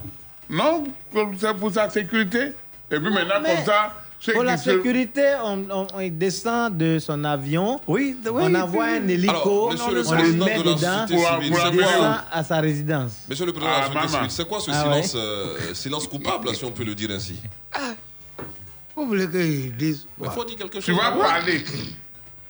[0.50, 0.84] Non,
[1.38, 2.52] c'est pour sa sécurité.
[2.90, 3.94] Et puis maintenant, mais comme ça,
[4.34, 7.80] Pour la sécurité, on, on- on descend de son avion.
[7.86, 11.08] Oui, on envoie un hélico, Alors, monsieur le on le président met de dedans, il
[11.08, 11.14] c'est
[11.48, 13.12] descend quoi à sa résidence.
[13.28, 14.08] Monsieur le président Ah, de la société maman.
[14.28, 17.40] civile, c'est quoi ce Ah silence, euh, silence coupable, si on peut le dire ainsi?
[18.96, 20.84] Vous voulez qu'ils disent Il faut dire quelque chose.
[20.84, 21.64] Tu vas parler.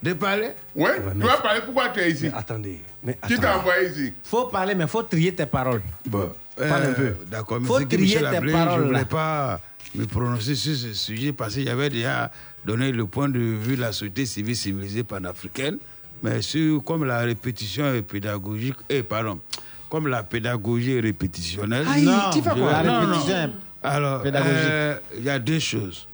[0.02, 0.50] De parler?
[0.74, 1.60] Oui, tu vas parler.
[1.64, 2.30] Pourquoi tu es ici?
[2.34, 4.12] Attendez, mais Qui t'a envoyé ici?
[4.24, 5.82] Faut parler, mais faut trier tes paroles.
[6.06, 7.02] Bon, Parle un peu.
[7.02, 9.60] Euh, D'accord, mais Faut que trier tes paroles, je voulais pas
[9.94, 12.30] me prononcer sur ce sujet parce que j'avais déjà
[12.64, 15.78] donné le point de vue de la société civile civilisée panafricaine.
[16.22, 19.40] Mais sur, comme la répétition est pédagogique, et pardon,
[19.88, 21.86] comme la pédagogie est répétitionnelle.
[21.88, 22.72] Aïe, non, tu fais je- quoi?
[22.72, 23.52] La non, non.
[23.82, 26.06] Alors, euh, il y a deux choses.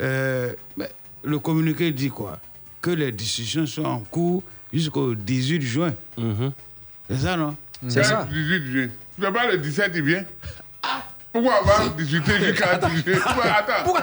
[0.00, 0.88] Euh, mais
[1.22, 2.38] le communiqué dit quoi?
[2.80, 4.42] Que les discussions sont en cours
[4.72, 5.92] jusqu'au 18 juin.
[7.10, 7.54] C'est ça, non?
[7.82, 7.86] Quand
[8.30, 8.88] 18 juin.
[9.18, 10.24] Tu sais pas le 17, il vient
[11.34, 13.82] Pourquoi on va discuter jusqu'à 18 juin Pourquoi- Attends.
[13.84, 14.00] Toi,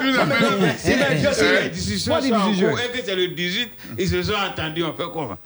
[0.00, 4.08] tu nous Non, mais appelles- non, mais c'est la Euh, c'est et le 18, ils
[4.08, 5.36] se sont entendus, on fait quoi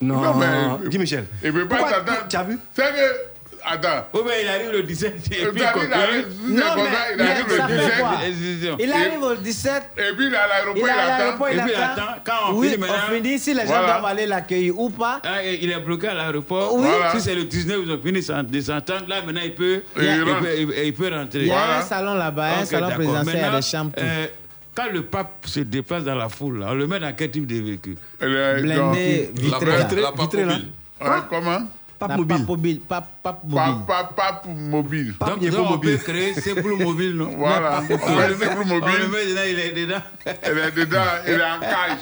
[0.00, 1.26] Non, Non, mais- dis Michel.
[1.44, 2.26] Il peut pas t'attendre.
[2.28, 2.58] Tu as vu?
[2.74, 3.29] C'est que.
[3.64, 4.06] Attends.
[4.14, 7.44] Oui, mais il arrive le 17 et puis il arrive- Non, mais- ça, il arrive
[7.48, 7.98] le fait 17.
[8.00, 8.10] quoi?
[8.26, 8.76] Décision.
[8.80, 9.82] Il arrive au 17.
[9.98, 11.46] Et puis il est à l'aéroport, Il il attend.
[11.48, 12.02] Et puis il attend.
[12.24, 13.86] Quand on oui, finit maintenant- on finit si les gens Voilà.
[13.86, 15.20] doivent aller l'accueillir ou pas.
[15.24, 16.74] Ah, il est bloqué à l'aéroport.
[16.74, 16.86] Oui.
[16.88, 17.12] Voilà.
[17.12, 19.04] Si c'est le 19, ils ont fini sans- de s'entendre.
[19.08, 21.40] Là, maintenant, il peut, il il peut, il- il peut rentrer.
[21.40, 21.78] Il y a Voilà.
[21.78, 23.92] un salon là-bas, un Ok, salon présidentiel, il y a Maintenant, des chambres.
[23.98, 24.26] euh,
[24.74, 27.46] quand le pape se déplace dans la foule, là, on le met dans quel type
[27.46, 27.96] de véhicule?
[28.20, 29.66] Blindé, vitré.
[29.66, 29.88] La, là.
[29.90, 30.44] la, la vitré.
[30.44, 31.60] Ouais, Comment?
[32.00, 32.36] Pape La mobile.
[32.38, 32.80] pape mobile.
[32.88, 33.84] Pape, pape Pas, mobile.
[33.86, 35.14] pas, pas pour mobile.
[35.18, 35.98] Pape Donc, donc, on mobile.
[35.98, 37.82] peut créer c'est pour le mobile, non Voilà.
[37.90, 39.08] On laisser pour On le mobile.
[39.12, 40.02] met dedans, il est dedans.
[40.24, 41.98] Elle est dedans, elle est en cage.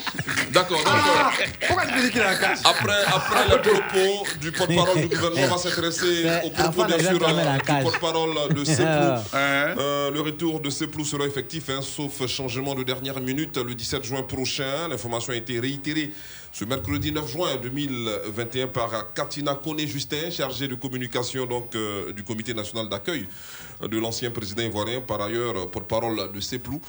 [0.52, 1.32] D'accord, d'accord.
[1.66, 5.46] Pourquoi tu dis qu'il est en cache Après, après les propos du porte-parole du gouvernement,
[5.46, 7.82] on va s'intéresser aux propos, bien sûr, euh, du cage.
[7.82, 8.84] porte-parole de Seplou.
[8.86, 9.22] Ah.
[9.34, 9.74] Hein?
[9.78, 14.04] Euh, le retour de Seplou sera effectif, hein, sauf changement de dernière minute, le 17
[14.04, 14.86] juin prochain.
[14.88, 16.12] L'information a été réitérée
[16.52, 22.54] ce mercredi 9 juin 2021 par Katina Koné-Justin, chargée de communication donc, euh, du comité
[22.54, 23.26] national d'accueil
[23.86, 26.80] de l'ancien président ivoirien, par ailleurs porte-parole de Seplou.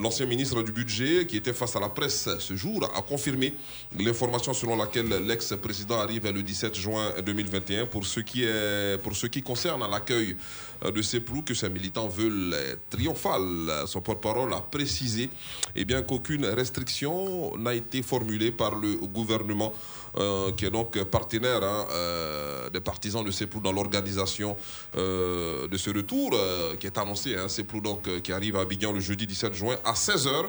[0.00, 3.54] L'ancien ministre du budget, qui était face à la presse ce jour, a confirmé
[3.98, 7.86] l'information selon laquelle l'ex-président arrive le 17 juin 2021.
[7.86, 10.36] Pour ce qui, est, pour ce qui concerne l'accueil
[10.84, 13.42] de Seplou, que ses militants veulent être triomphal.
[13.86, 15.30] Son porte-parole a précisé
[15.74, 19.72] eh bien, qu'aucune restriction n'a été formulée par le gouvernement
[20.16, 24.56] euh, qui est donc partenaire hein, euh, des partisans de Seplou dans l'organisation
[24.96, 26.34] euh, de ce retour
[26.80, 27.36] qui est annoncé.
[27.36, 30.46] Hein, Seplou donc, qui arrive à Abidjan le jeudi 17 juin à 16h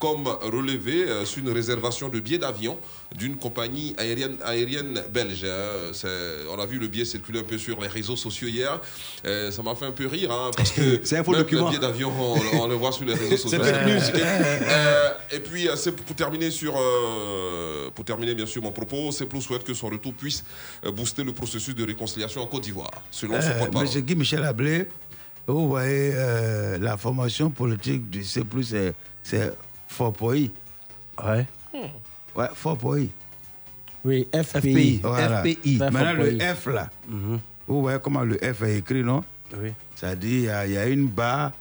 [0.00, 2.78] comme relevé euh, sur une réservation de billets d'avion
[3.14, 5.44] d'une compagnie aérienne, aérienne belge.
[5.44, 5.92] hein.
[6.50, 8.80] On a vu le billet circuler un peu sur les réseaux sociaux hier.
[9.26, 11.66] Euh, ça m'a fait un peu rire hein, parce que C'est un faux document.
[11.66, 13.60] le billet d'avion, on, on le voit sur les réseaux sociaux.
[13.62, 16.72] Euh, et puis, c'est pour terminer sur,
[17.94, 20.42] pour terminer bien sûr mon propos, Seplo souhaite que son retour puisse
[20.96, 23.86] booster le processus de réconciliation en Côte d'Ivoire, selon son porte-parole.
[23.86, 24.86] Monsieur Guy Michel Ablé,
[25.46, 26.14] vous voyez,
[26.80, 28.42] la formation politique du C,
[29.22, 29.52] c'est
[30.12, 30.50] Pays.
[31.22, 31.46] Ouais.
[32.36, 33.10] Ouais, Fort Pays.
[34.04, 34.42] Oui, FPI.
[34.60, 35.00] FPI.
[35.02, 35.40] Voilà.
[35.42, 35.78] FPI.
[35.78, 36.38] Maintenant, le.
[36.38, 36.88] F là,
[37.68, 39.22] vous voyez comment le F est écrit, non?
[39.60, 39.72] Oui.
[39.94, 41.52] Ça dit, il y, a- il y a une barre,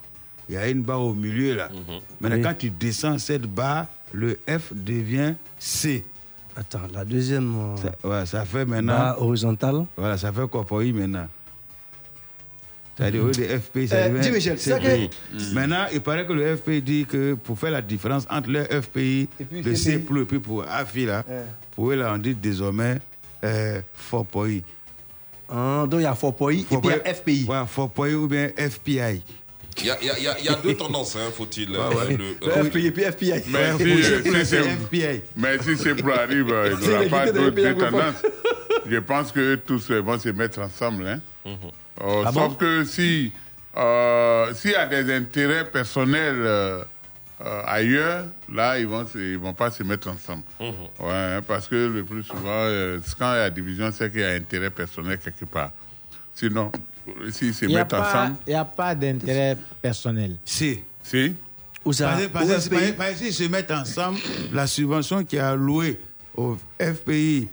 [0.47, 1.69] il y a une barre au milieu là.
[2.21, 2.43] Maintenant, Oui.
[2.43, 6.03] quand tu descends cette barre, le F devient C.
[6.55, 7.53] Attends, la deuxième.
[7.57, 8.97] euh, Ça, ouais, ça fait maintenant.
[8.97, 9.85] barre horizontale.
[9.97, 11.27] Voilà, ça fait quoi pour y maintenant
[12.99, 15.09] C'est-à-dire, lieu de FPI, ça Euh, Michel, c'est CPI.
[15.09, 18.65] que- Maintenant, il paraît que le FPI dit que pour faire la différence entre le
[18.65, 20.19] FPI, Et puis le CPI.
[20.21, 21.43] Et puis pour AFI, là, Ouais.
[21.75, 22.97] pour eux, là, on dit désormais
[23.43, 23.79] euh.
[25.51, 27.45] Ah, donc il y a Fort Pays et puis il y a FPI.
[27.47, 29.23] Ouais, Fort Pays ou bien FPI.
[29.81, 31.29] Il y a, il y a- il y a- il y a deux tendances, hein,
[31.33, 31.73] faut-il.
[31.73, 32.17] euh, ouais.
[32.17, 33.31] le- Le FPI et puis FPI.
[33.47, 35.21] Mais si, euh, c'est si c'est- FPI.
[35.37, 38.23] mais si c'est pour arriver, euh, il C'est n'y aura pas d'autres tendances.
[38.85, 41.07] Je pense que tous euh, vont se mettre ensemble.
[41.07, 41.19] Hein.
[42.01, 42.55] Euh, Ah sauf bon?
[42.55, 43.31] que si
[43.77, 46.83] euh, s'il y a des intérêts personnels euh,
[47.41, 50.43] euh, ailleurs, là, ils vont, ils vont pas se mettre ensemble.
[50.59, 50.73] Ouais,
[51.11, 54.25] hein, parce que le plus souvent, euh, quand il y a division, c'est qu'il y
[54.25, 55.71] a intérêt personnel quelque part.
[56.33, 56.71] Sinon,
[57.31, 60.35] s'ils se n'y mettent pas, ensemble, il y a pas d'intérêt personnel.
[60.43, 60.81] Si.
[61.03, 61.35] si.
[61.85, 62.67] Où ça Parce
[63.17, 64.19] s'ils se mettent ensemble,
[64.51, 65.99] la subvention qui est allouée
[66.35, 67.47] au FPI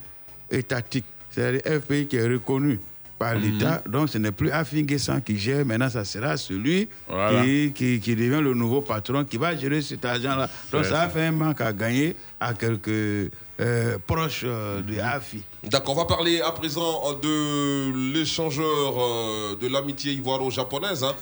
[0.50, 2.80] étatique, c'est-à-dire FPI qui est reconnu
[3.18, 3.40] par Mhm.
[3.42, 7.42] l'État, donc ce n'est plus Afinguessan qui gère, maintenant ça sera celui Voilà.
[7.44, 10.48] qui, qui, qui devient le nouveau patron qui va gérer cet argent-là.
[10.70, 15.42] Donc ça a fait un manque à gagner à quelques euh, proches euh, de AFI.
[15.64, 21.02] D'accord, on va parler à présent de l'échangeur euh, de l'amitié ivoiro-japonaise.
[21.02, 21.14] Hein.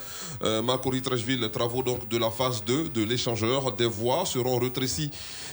[0.43, 3.71] Euh, Marco Ritrechville, travaux donc de la phase 2 de l'échangeur.
[3.73, 5.11] Des voies seront rétrécies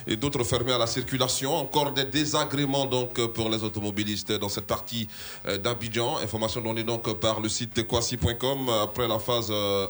[0.07, 1.55] et d'autres fermées à la circulation.
[1.55, 5.07] Encore des désagréments donc pour les automobilistes dans cette partie
[5.47, 6.17] euh, d'Abidjan.
[6.17, 9.87] Information donnée donc par le site kwasi.com après la phase euh,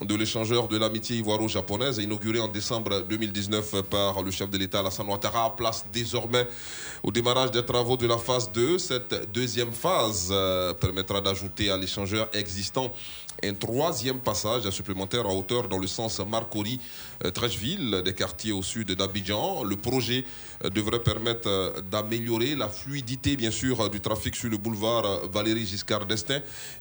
[0.00, 4.80] 1 de l'échangeur de l'amitié ivoiro-japonaise inaugurée en décembre 2019 par le chef de l'État
[4.80, 6.46] Alassane Ouattara place désormais
[7.02, 8.78] au démarrage des travaux de la phase 2.
[8.78, 12.92] Cette deuxième phase euh, permettra d'ajouter à l'échangeur existant
[13.42, 18.62] un troisième passage supplémentaire à hauteur dans le sens Marcory euh, Trècheville, des quartiers au
[18.62, 19.64] sud d'Abidjan.
[19.64, 20.24] Le projet
[20.64, 25.04] euh, devrait permettre euh, d'améliorer la fluidité, bien sûr, euh, du trafic sur le boulevard
[25.04, 26.40] euh, Valéry Giscard d'Estaing.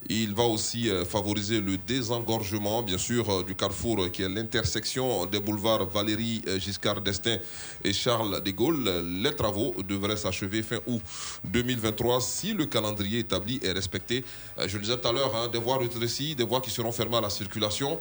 [0.10, 4.30] Il va aussi euh, favoriser le désengorgement, bien sûr, euh, du carrefour euh, qui est
[4.30, 7.38] l'intersection des boulevards Valéry euh, Giscard d'Estaing
[7.84, 8.84] et Charles de Gaulle.
[9.24, 11.02] Les travaux devraient s'achever fin août
[11.46, 14.24] 2023 si le calendrier établi est respecté.
[14.58, 16.92] Euh, Je le disais tout à l'heure, hein, des voies rétrécies, des voies qui seront
[16.92, 18.00] fermées à la circulation.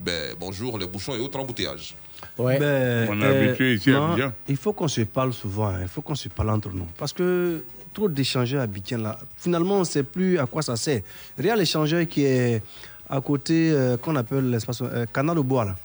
[0.00, 1.94] Ben, bonjour les bouchons et autres embouteillages.
[2.36, 4.32] Ben, On est euh, habitué ici à non, Abidjan.
[4.48, 5.80] Il faut qu'on se parle souvent, hein.
[5.82, 6.86] il faut qu'on se parle entre nous.
[6.96, 10.76] Parce que trop d'échangeurs à Abidjan, là, finalement, on ne sait plus à quoi ça
[10.76, 11.02] sert.
[11.36, 12.62] Regarde l'échangeur qui est
[13.08, 15.76] à côté, euh, qu'on appelle l'espace, euh, Canal au Bois, là.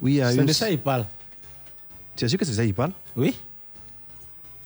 [0.00, 0.46] Oui, il y a C'est une...
[0.46, 1.06] de ça il parle.
[2.16, 2.92] Tu es sûr que c'est ça qu'il parle?
[3.16, 3.34] Oui.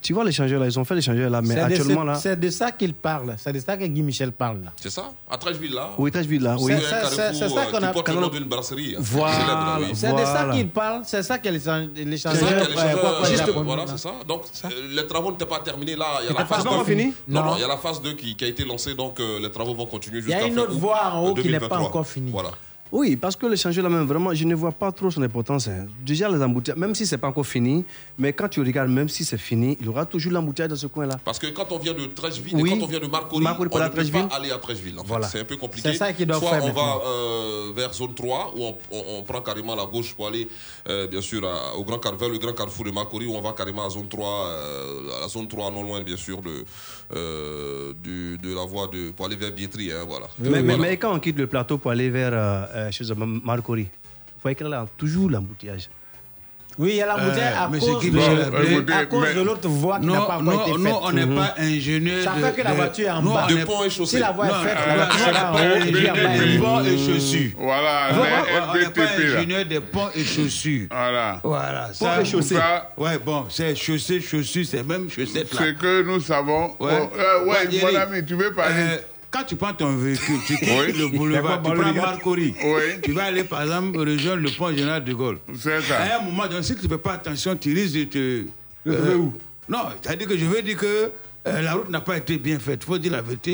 [0.01, 2.15] Tu vois l'échangeur là, ils ont fait l'échangeur là, mais C'est de- actuellement c'est- là.
[2.15, 3.35] C'est de ça qu'il parle.
[3.37, 4.63] C'est de ça que Guy Michel parle.
[4.65, 4.73] là.
[4.77, 5.11] C'est ça?
[5.29, 5.91] À Trècheville, là?
[5.99, 6.73] Oui, Trècheville, là, oui.
[6.79, 8.95] C'est C'est- c'est- c'est ça euh, qu'on a- porte le nom d'une brasserie.
[8.97, 9.79] hein, Voilà.
[9.95, 10.55] C'est de ça Voilà.
[10.55, 11.03] qu'il parle.
[11.05, 13.89] C'est ça que C'est quoi, quoi, juste- voilà, là.
[13.89, 14.13] c'est ça.
[14.27, 16.07] Donc, euh, les travaux n'étaient pas terminés là.
[16.23, 16.75] Il y a la phase pas 2.
[16.77, 17.47] encore fini Non, Non.
[17.47, 19.75] non, il y a la phase 2 qui, a été lancée, donc euh, les travaux
[19.75, 21.79] vont continuer Il y jusqu'à a une autre voie en haut qui n'est pas 2023.
[21.81, 22.31] encore finie.
[22.31, 22.51] Voilà.
[22.91, 25.69] Oui, parce que l'échangeur là même, vraiment, je ne vois pas trop son importance.
[25.69, 25.87] hein.
[26.05, 27.85] Déjà, les embouteillages, même si c'est pas encore fini,
[28.19, 30.87] mais quand tu regardes, même si c'est fini, il y aura toujours l'embouteillage dans ce
[30.87, 31.19] coin-là.
[31.25, 32.73] Parce que quand on vient de Trècheville Oui.
[32.73, 34.99] et quand on vient de Marcory, on ne peut pas aller à Trècheville.
[34.99, 35.09] En fait.
[35.09, 35.27] Voilà.
[35.29, 35.91] C'est un peu compliqué.
[35.93, 39.05] C'est ça qu'ils doivent Soit faire on va euh, vers zone 3, où on, on-
[39.19, 40.49] on prend carrément la gauche pour aller,
[40.89, 43.53] euh, bien sûr, à- au grand carrefour, le grand carrefour de Marcory, où on va
[43.53, 46.65] carrément à zone 3, euh, à la zone 3, non loin, bien sûr, de,
[47.15, 49.93] euh, de la voie de, pour aller vers Bietri.
[49.93, 50.27] hein, voilà.
[50.39, 50.79] mais, mais- Voilà.
[50.79, 52.33] mais quand on quitte le plateau pour aller vers
[52.79, 53.05] euh, euh, chez
[53.45, 55.89] Marcory, il faut écrire là toujours l'embouteillage.
[56.81, 59.07] Oui, il y a l'embouteillage Euh, à mais cause, c'est qui de, de- écoutez, à
[59.07, 60.81] cause mais- de l'autre voie qui n'a Non, pas encore non, été faite.
[60.81, 61.35] non, on n'est Mhm.
[61.35, 63.47] pas ingénieur Ça de- fait que la de- voiture est en non, bas.
[63.49, 64.17] De est- pont et chaussée.
[64.19, 67.51] Si la voie est faite, euh, la voiture n'est en haut est- ponts et chaussures.
[67.59, 70.87] Voilà, on n'est pas ingénieur des ponts et chaussures.
[70.89, 71.41] Voilà.
[71.43, 71.91] Voilà.
[71.99, 72.59] Ponts et chaussées.
[72.97, 75.61] Ouais, bon, c'est chaussées, chaussures, c'est même chaussettes là.
[75.61, 76.77] Ce que nous savons.
[76.79, 76.93] Ouais.
[76.93, 77.45] Oh, euh,
[77.83, 78.75] mon ami, tu veux parler?
[78.77, 78.97] Euh,
[79.31, 80.93] quand tu prends ton véhicule, tu quittes Oui.
[80.99, 81.93] le boulevard, tu prends.
[81.93, 83.01] Marcory, Oui.
[83.03, 85.39] tu vas aller par exemple rejoindre le pont général de Gaulle.
[85.59, 85.97] C'est ça.
[86.03, 88.45] À un moment donné, si tu ne fais pas attention, tu risques de te.
[88.87, 89.35] Trouver où?
[89.69, 91.11] Non, c'est-à-dire que je veux dire que
[91.47, 92.81] euh, la route n'a pas été bien faite.
[92.83, 93.53] Il faut dire la vérité.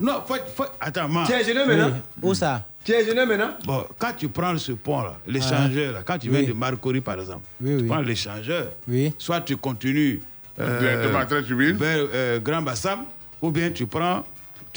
[0.00, 1.24] non, faut, faut, attends, man.
[1.26, 1.92] Tu es ingénieur maintenant?
[2.20, 2.66] Où ça?
[2.84, 3.50] Tu es ingénieur maintenant?
[3.64, 6.46] Bon, quand tu prends ce pont-là, l'échangeur, là, quand tu viens Oui.
[6.46, 9.12] de Marcory, par exemple, Oui, tu prends l'échangeur, Oui.
[9.16, 10.20] soit tu continues
[10.58, 11.74] Directement à Trècheville.
[11.74, 13.00] vers euh, Grand Bassam,
[13.40, 14.24] ou bien tu prends,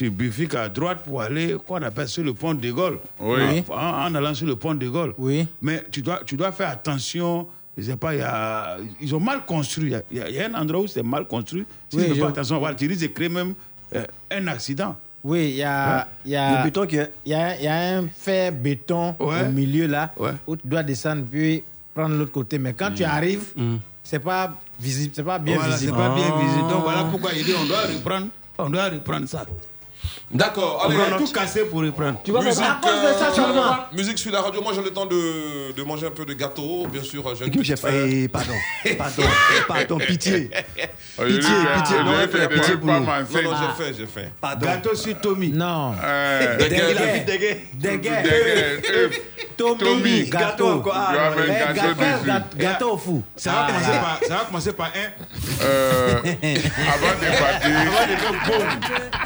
[0.01, 2.97] tu bifurques à droite pour aller, qu'on appelle sur le pont de Gaulle.
[3.19, 3.63] Oui.
[3.69, 5.13] En, en allant sur le pont de Gaulle.
[5.17, 5.45] Oui.
[5.61, 7.47] Mais tu dois, tu dois faire attention.
[7.77, 9.93] Je sais pas, il y a, ils ont mal construit.
[10.09, 11.65] Il y a- y, un endroit où c'est mal construit.
[11.89, 13.53] Si Oui, tu ne fais je- pas attention, voilà, tu risques de créer même
[13.95, 14.95] euh, un accident.
[15.23, 17.11] Oui, il y a, il y a, Le béton qui est.
[17.23, 19.45] il y a, il y a un fer béton Ouais.
[19.47, 20.31] au milieu là, Ouais.
[20.47, 22.57] où tu dois descendre puis prendre l'autre côté.
[22.57, 23.53] Mais quand tu arrives,
[24.03, 25.97] c'est pas visible, c'est pas bien voilà, c'est visible.
[25.97, 26.41] pas bien Ah.
[26.43, 26.69] visible.
[26.69, 28.27] Donc voilà pourquoi il dit on doit reprendre,
[28.57, 29.45] on doit reprendre ça.
[30.33, 30.97] D'accord, On allez.
[31.11, 32.19] va tout casser pour reprendre.
[32.23, 33.75] Tu vois, Musique, à cause de ça euh, seulement.
[33.93, 34.61] musique sur la radio.
[34.61, 36.87] Moi, j'ai le temps de, de manger un peu de gâteau.
[36.91, 38.27] Bien sûr, j'ai petite fait.
[38.29, 38.53] Pardon,
[38.97, 39.23] pardon,
[39.67, 40.49] pardon, pitié.
[41.17, 41.39] Pitié,
[41.75, 42.93] pitié, non, pitié pour nous.
[42.93, 44.27] Non, non, j'ai faim, j'ai faim.
[44.39, 44.65] Pardon.
[44.65, 45.49] Gâteau sur Tommy.
[45.49, 45.93] Non.
[49.57, 50.83] Tommy, gâteau.
[50.93, 51.73] Ah, vas Eh,
[52.25, 53.23] gâteau gâteau, fou.
[53.35, 55.09] Ça va, commencer par, ça va commencer par un.
[55.63, 57.75] Euh, avant de partir,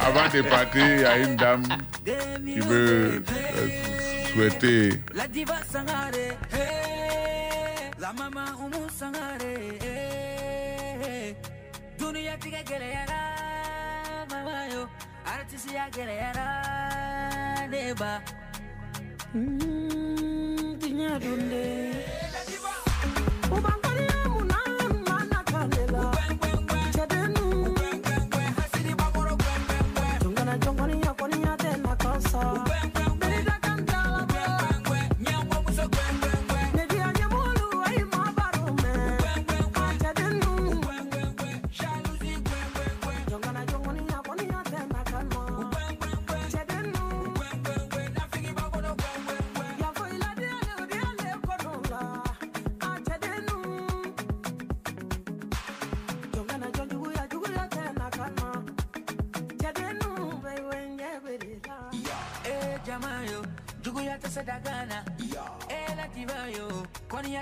[0.00, 1.62] avant de partir, il y a une dame
[2.04, 3.68] qui veut euh,
[4.32, 5.56] souhaiter La diva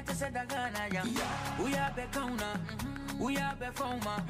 [0.07, 1.05] We are the Ghanaian.
[1.05, 1.65] Mm-hmm.
[1.65, 2.57] We are cheza gana ya uyabe kauna
[3.21, 4.23] uyabe fauma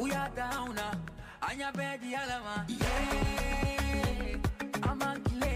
[0.00, 0.96] uyata hauna
[1.40, 4.38] anya bedi alama yeah.
[4.90, 5.55] amakile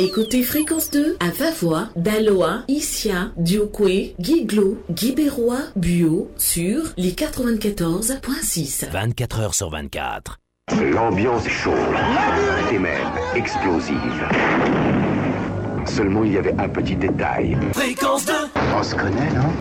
[0.00, 8.88] Écoutez Fréquence 2 à Vavois, Daloa, Issia, Diokwe, Guiglo, Guibérois, Buo sur les 94.6.
[8.92, 10.38] 24 heures sur 24.
[10.92, 11.74] L'ambiance est chaude,
[12.70, 13.96] et même explosive.
[15.84, 17.58] Seulement, il y avait un petit détail.
[17.72, 18.32] Fréquence 2
[18.76, 19.52] On se connaît, non?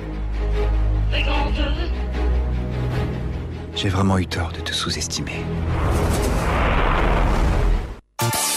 [3.74, 5.44] J'ai vraiment eu tort de te sous-estimer.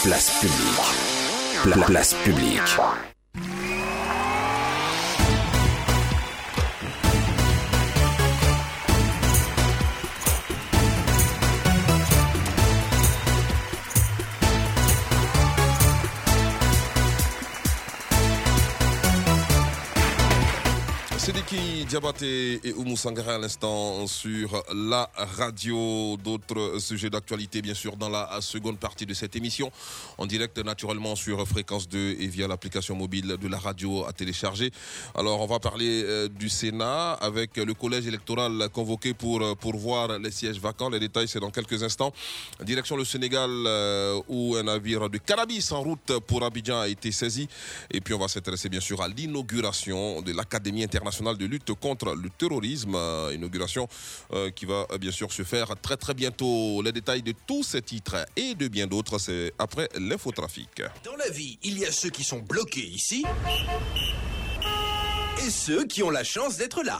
[0.03, 1.00] Place publique.
[1.63, 3.20] Pla- place publique.
[21.91, 26.15] Diabaté et Oumou Sangara à l'instant sur la radio.
[26.23, 29.69] D'autres sujets d'actualité, bien sûr, dans la seconde partie de cette émission.
[30.17, 34.71] En direct, naturellement, sur Fréquence 2 et via l'application mobile de la radio à télécharger.
[35.15, 40.17] Alors, on va parler euh, du Sénat avec le collège électoral convoqué pour euh, pourvoir
[40.17, 40.89] les sièges vacants.
[40.89, 42.13] Les détails, c'est dans quelques instants.
[42.63, 47.11] Direction le Sénégal, euh, où un navire de cannabis en route pour Abidjan a été
[47.11, 47.49] saisi.
[47.91, 52.13] Et puis, on va s'intéresser, bien sûr, à l'inauguration de l'Académie internationale de lutte contre
[52.15, 52.95] le terrorisme.
[52.95, 53.87] Euh, Inauguration
[54.31, 56.81] euh, qui va euh, bien sûr se faire très très bientôt.
[56.81, 60.81] Les détails de tous ces titres et de bien d'autres, c'est après l'infotrafic.
[61.03, 63.25] Dans la vie, il y a ceux qui sont bloqués ici
[65.45, 66.99] et ceux qui ont la chance d'être là.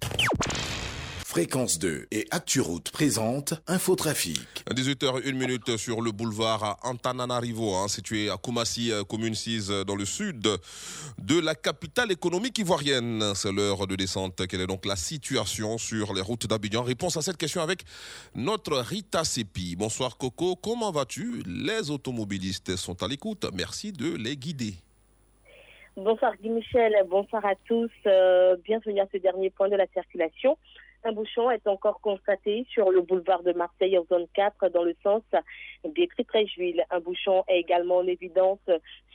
[1.31, 4.65] Fréquence 2 et ActuRoute présente Infotrafic.
[4.69, 9.83] 18h01 minute sur le boulevard à Antananarivo, hein, situé à Koumassi, euh, commune 6, euh,
[9.85, 13.23] dans le sud de la capitale économique ivoirienne.
[13.33, 14.45] C'est l'heure de descente.
[14.45, 16.83] Quelle est donc la situation sur les routes d'Abidjan?
[16.83, 17.83] Réponse à cette question avec
[18.35, 19.77] notre Rita Sepi.
[19.77, 21.43] Bonsoir Coco, comment vas-tu?
[21.47, 23.45] Les automobilistes sont à l'écoute.
[23.53, 24.73] Merci de les guider.
[25.95, 27.89] Bonsoir Guy Michel, bonsoir à tous.
[28.05, 30.57] Euh, bienvenue à ce dernier point de la circulation.
[31.03, 34.95] Un bouchon est encore constaté sur le boulevard de Marseille en zone 4 dans le
[35.01, 35.23] sens
[35.83, 36.85] des Trétréjuiles.
[36.91, 38.59] Un bouchon est également en évidence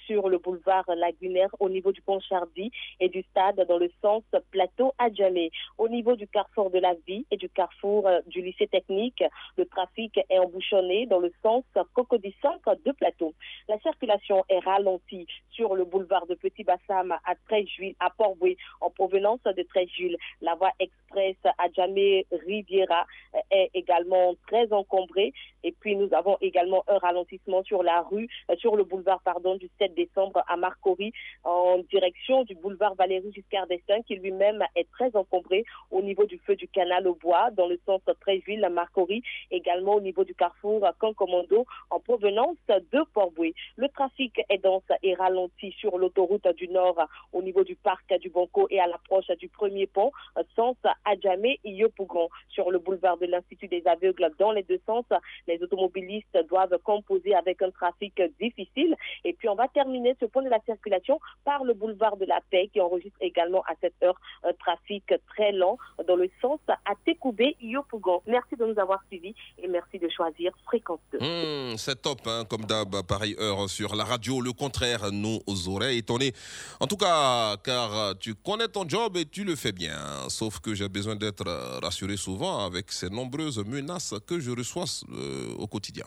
[0.06, 2.70] sur le boulevard lagunaire au niveau du pont Chardy
[3.00, 5.50] et du stade dans le sens plateau Adjamé.
[5.78, 9.22] Au niveau du carrefour de la vie et du carrefour euh, du lycée technique,
[9.56, 11.64] le trafic est embouchonné dans le sens
[11.94, 13.34] Cocody 5 de plateau.
[13.68, 18.90] La circulation est ralentie sur le boulevard de Petit Bassam à Tréjuil, à Port-Boué, en
[18.90, 20.16] provenance de Tréjuil.
[20.40, 21.36] La voie express
[21.76, 25.32] Adjamé Riviera euh, est également très encombrée.
[25.62, 29.56] Et puis nous avons également un ralentissement sur la rue, euh, sur le boulevard pardon
[29.56, 31.12] du 7 décembre à Marcory
[31.44, 36.38] en direction du boulevard Valérie Giscard d'Estaing qui lui-même est très encombré au niveau du
[36.38, 40.34] feu du canal au bois dans le sens Tréjuil à Marcory, également au niveau du
[40.34, 43.54] carrefour Cancommando en provenance de Port-Boué.
[43.76, 46.98] Le trafic est dense et ralenti sur l'autoroute du Nord
[47.32, 50.12] au niveau du parc du Banco et à l'approche du premier pont,
[50.54, 55.04] sens Adjamé Yopougon sur le boulevard de l'Institut des aveugles dans les deux sens.
[55.46, 58.96] Les automobilistes doivent composer avec un trafic difficile.
[59.24, 62.40] Et puis on va terminer ce point de la circulation par le boulevard de la
[62.50, 66.94] Paix qui enregistre également à cette heure un trafic très lent dans le sens à
[67.04, 68.22] Tekoubé Yopougon.
[68.26, 71.18] Merci de nous avoir suivis et merci de choisir Fréquence 2.
[71.18, 74.40] Hmm, c'est top, hein, comme d'hab, pareille heure sur la radio.
[74.40, 76.32] Le contraire nous aurait étonné.
[76.80, 80.28] En tout cas, car tu connais ton job et tu le fais bien.
[80.28, 84.84] Sauf que j'ai besoin d'être euh, rassuré souvent avec ces nombreuses menaces que je reçois
[85.10, 86.06] euh, au quotidien.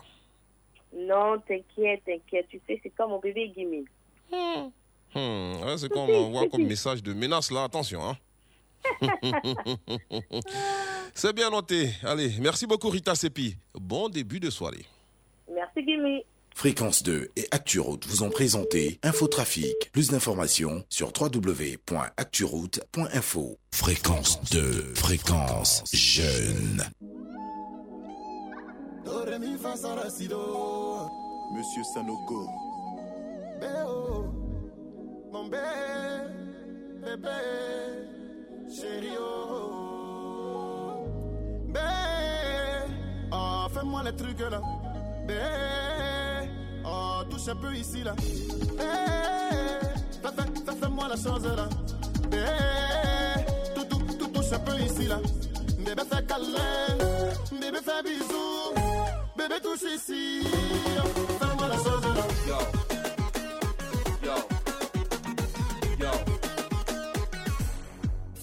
[0.94, 2.46] Non, t'inquiète, t'inquiète.
[2.48, 3.84] Tu sais, c'est comme mon bébé Gimme.
[5.14, 8.00] Hmm, ouais, c'est qu'on m'envoie comme message de menace là, attention.
[8.02, 8.16] Hein.
[11.14, 11.90] c'est bien noté.
[12.02, 13.56] Allez, merci beaucoup Rita Sepi.
[13.74, 14.86] Bon début de soirée.
[15.52, 16.20] Merci Gimme.
[16.60, 19.90] Fréquence 2 et ActuRoute vous ont présenté Infotrafic.
[19.92, 23.58] Plus d'informations sur www.acturoute.info.
[23.72, 26.84] Fréquence 2, fréquence jeune.
[31.56, 32.46] Monsieur Sanogo.
[33.58, 33.68] Bé,
[37.00, 37.40] bébé,
[38.68, 41.06] chéri, oh.
[41.68, 41.80] Bé,
[43.32, 44.60] oh, fais-moi les trucs là.
[45.26, 45.40] Bé,
[46.84, 48.12] oh, touche un peu ici là.
[48.12, 48.24] Bé,
[50.22, 51.68] fais, fais, fais, fais-moi la chose là.
[52.30, 52.44] Bé,
[53.74, 55.18] tout, tout, tout touche un peu ici là.
[55.78, 56.96] Bébé, fais câlin.
[57.52, 58.74] Bébé, fais bisous.
[59.36, 60.42] Bébé, touche ici.
[61.38, 62.24] Fais-moi la chose là.
[62.48, 62.58] Yo.
[64.26, 64.34] Yo.
[65.98, 66.10] Yo.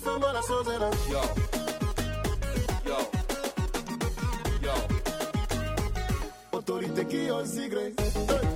[0.04, 0.90] Fais-moi la chose là.
[1.12, 1.47] Yo.
[6.70, 7.80] Autorité qui osigre.
[7.98, 8.47] Le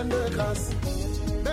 [0.00, 0.70] pleine de grâce.
[1.46, 1.48] Eh,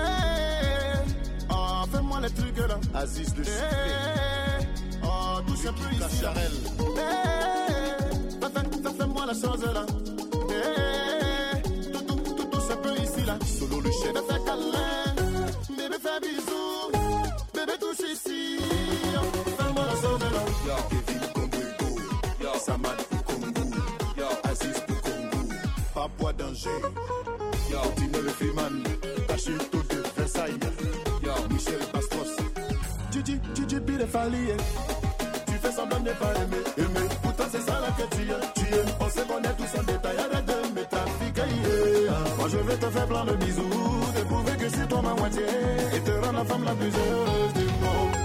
[1.50, 2.80] oh, fais-moi les trucs là.
[2.94, 4.66] Aziz le eh,
[5.04, 6.22] oh, touche un peu ici.
[6.22, 6.52] Charel.
[6.80, 6.84] Eh,
[8.42, 9.86] fais- fais- fais- fais-moi la chose là.
[11.94, 13.38] Tout, tout, tout, un peu ici là.
[13.60, 14.14] Solo le chef.
[14.14, 15.16] Bébé fais câlin,
[15.78, 16.92] bébé fais bisous,
[17.54, 18.60] bébé touche ici.
[19.58, 20.78] Fais-moi la chose là.
[20.90, 23.64] Kevin Kongwego, Samad Kongu,
[24.44, 25.42] Aziz Kongu,
[25.94, 26.82] Papua Danger,
[27.96, 28.84] Tino Freeman,
[30.16, 30.60] Versailles,
[31.50, 32.36] Michel Bastos,
[33.80, 34.48] Birefali,
[35.46, 38.74] tu fais semblant de pas aimer, aimer, pourtant c'est ça là que tu es, tu
[38.74, 40.58] es, on se tous en détail, arrête de
[42.38, 43.70] moi je vais te faire plein de bisous,
[44.30, 45.44] prouver que c'est toi ma moitié,
[45.96, 48.18] et te rendre la femme la plus heureuse du monde.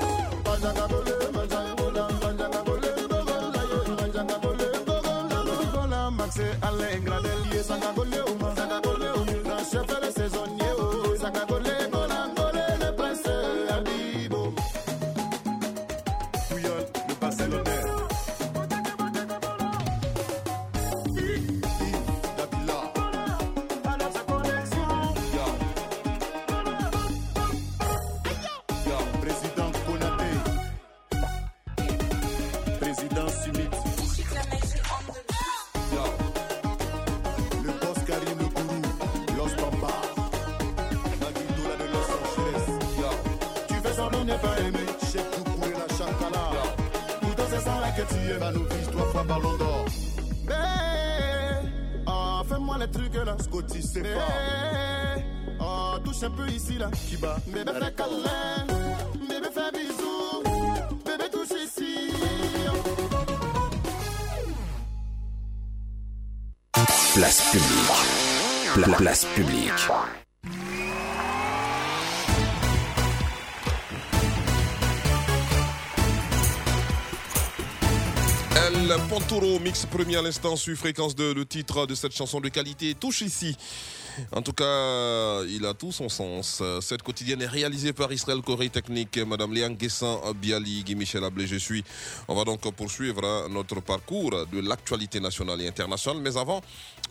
[6.17, 7.01] Max et Alain
[7.63, 8.22] Sangagole,
[48.39, 49.87] d'or.
[50.49, 51.67] Eh,
[52.07, 53.37] oh, fais-moi les trucs là.
[53.43, 55.21] Scotty, c'est pas.
[55.61, 56.91] Oh, touche un peu ici là.
[57.09, 57.37] Kiba.
[57.47, 58.67] Bébé fais câlin.
[59.29, 60.43] Bébé fais bisous.
[61.05, 62.13] Bébé touche ici.
[67.15, 68.75] Place publique.
[68.75, 69.89] Pla- place publique.
[79.03, 82.49] El Pontoro, mix premier à l'instant sur fréquence 2, le titre de cette chanson de
[82.49, 83.57] qualité touche ici.
[84.33, 86.63] En tout cas, il a tout son sens.
[86.81, 91.47] Cette quotidienne est réalisée par Israël Corée Technique, Madame Léane Guessin, Biali, Guy Michel Ablé,
[91.47, 91.85] je suis.
[92.29, 96.23] On va donc poursuivre notre parcours de l'actualité nationale et internationale.
[96.23, 96.61] Mais avant,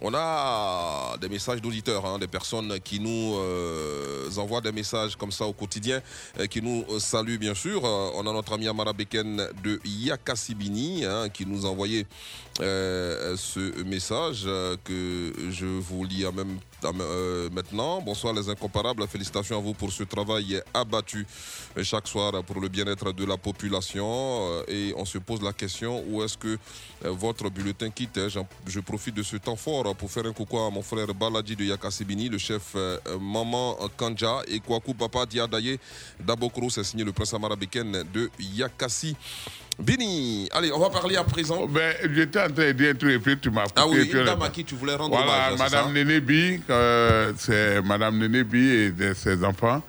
[0.01, 5.31] on a des messages d'auditeurs, hein, des personnes qui nous euh, envoient des messages comme
[5.31, 6.01] ça au quotidien,
[6.39, 7.85] euh, qui nous euh, saluent bien sûr.
[7.85, 12.07] Euh, on a notre ami Amara Beken de Yakasibini hein, qui nous a envoyé
[12.59, 16.70] euh, ce message euh, que je vous lis en même euh,
[17.51, 18.01] maintenant.
[18.01, 21.25] Bonsoir les incomparables, félicitations à vous pour ce travail abattu
[21.77, 24.05] euh, chaque soir pour le bien-être de la population.
[24.07, 26.57] Euh, Et on se pose la question, où est-ce que euh,
[27.05, 30.69] votre bulletin quitte J'en- Je profite de ce temps fort pour faire un coucou à
[30.69, 35.79] mon frère Baladi de Yakasibini, le chef euh, Maman Kanja et Kwaku Papa Diadaye
[36.19, 39.15] Dabokro, c'est signé le prince Amara Beken de Yakasi.
[39.79, 41.65] Bini, allez, on va parler à présent.
[41.67, 44.41] Ben, j'étais en train de dire truc et puis tu m'as Ah oui, une dame
[44.43, 45.91] à qui tu voulais rendre Voilà, hommage, Madame ça?
[45.91, 49.81] Néné Bi, euh, c'est Madame Néné Bi et de ses enfants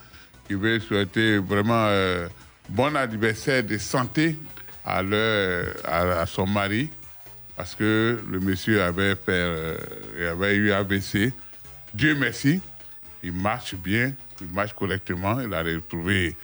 [0.49, 2.27] qui veulent souhaiter vraiment euh,
[2.71, 4.39] bon anniversaire de santé
[4.85, 6.89] à, leur, à, à son mari
[7.57, 9.77] parce que le monsieur avait, fait, euh,
[10.19, 11.33] il avait eu AVC.
[11.95, 12.61] Dieu merci,
[13.23, 16.37] il marche bien, il marche correctement, il a retrouvé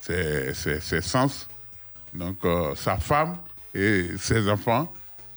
[0.00, 1.48] ses, ses- ses sens.
[2.12, 3.36] Donc, euh, sa femme
[3.74, 4.92] et ses enfants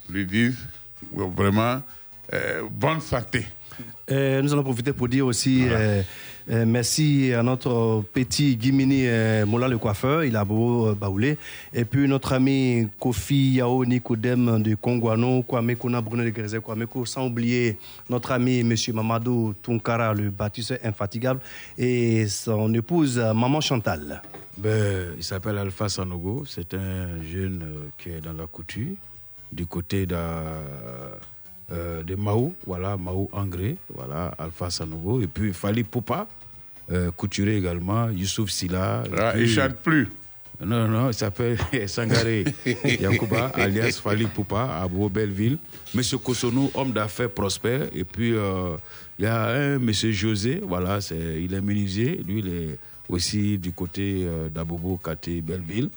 [0.09, 0.65] lui disent
[1.17, 1.81] euh, vraiment
[2.33, 3.45] euh, bonne santé.
[4.09, 5.65] Nous allons profiter pour dire aussi
[6.51, 11.37] euh, merci à notre petit Guimini euh, Moula le coiffeur, il a beau euh, baoulé.
[11.75, 16.87] Et puis notre ami Kofi Yao Nikodem de Kongwano, Kwame Kona Bruno de Grezé, Kwame
[17.05, 17.77] sans oublier
[18.09, 21.39] notre ami Monsieur Mamadou Tunkara, le bâtisseur infatigable,
[21.77, 24.19] et son épouse Maman Chantal.
[24.57, 26.45] Ben, il s'appelle Alpha Sanogo.
[26.47, 27.63] C'est un jeune
[27.99, 28.95] qui est dans la couture,
[29.51, 30.15] du côté de,
[31.69, 35.21] de Mao, voilà, Mao Angré, voilà, Alpha Sanogo.
[35.21, 36.27] Et puis Fali Poupa,
[36.91, 39.03] euh, couturier également, Youssouf Silla.
[39.17, 40.07] Ah, puis- il chante plus.
[40.65, 41.57] Non, non, il s'appelle
[41.87, 42.43] Sangaré
[42.83, 45.57] Yakuba, alias Fali Poupa, à Beau Belleville.
[45.95, 47.87] Monsieur Kosonou, homme d'affaires prospère.
[47.95, 48.75] Et puis, euh,
[49.17, 52.17] il y a un monsieur José, voilà, il est menuisier.
[52.27, 55.89] Lui, il est aussi du côté euh, d'Abobo, Kate, Belleville.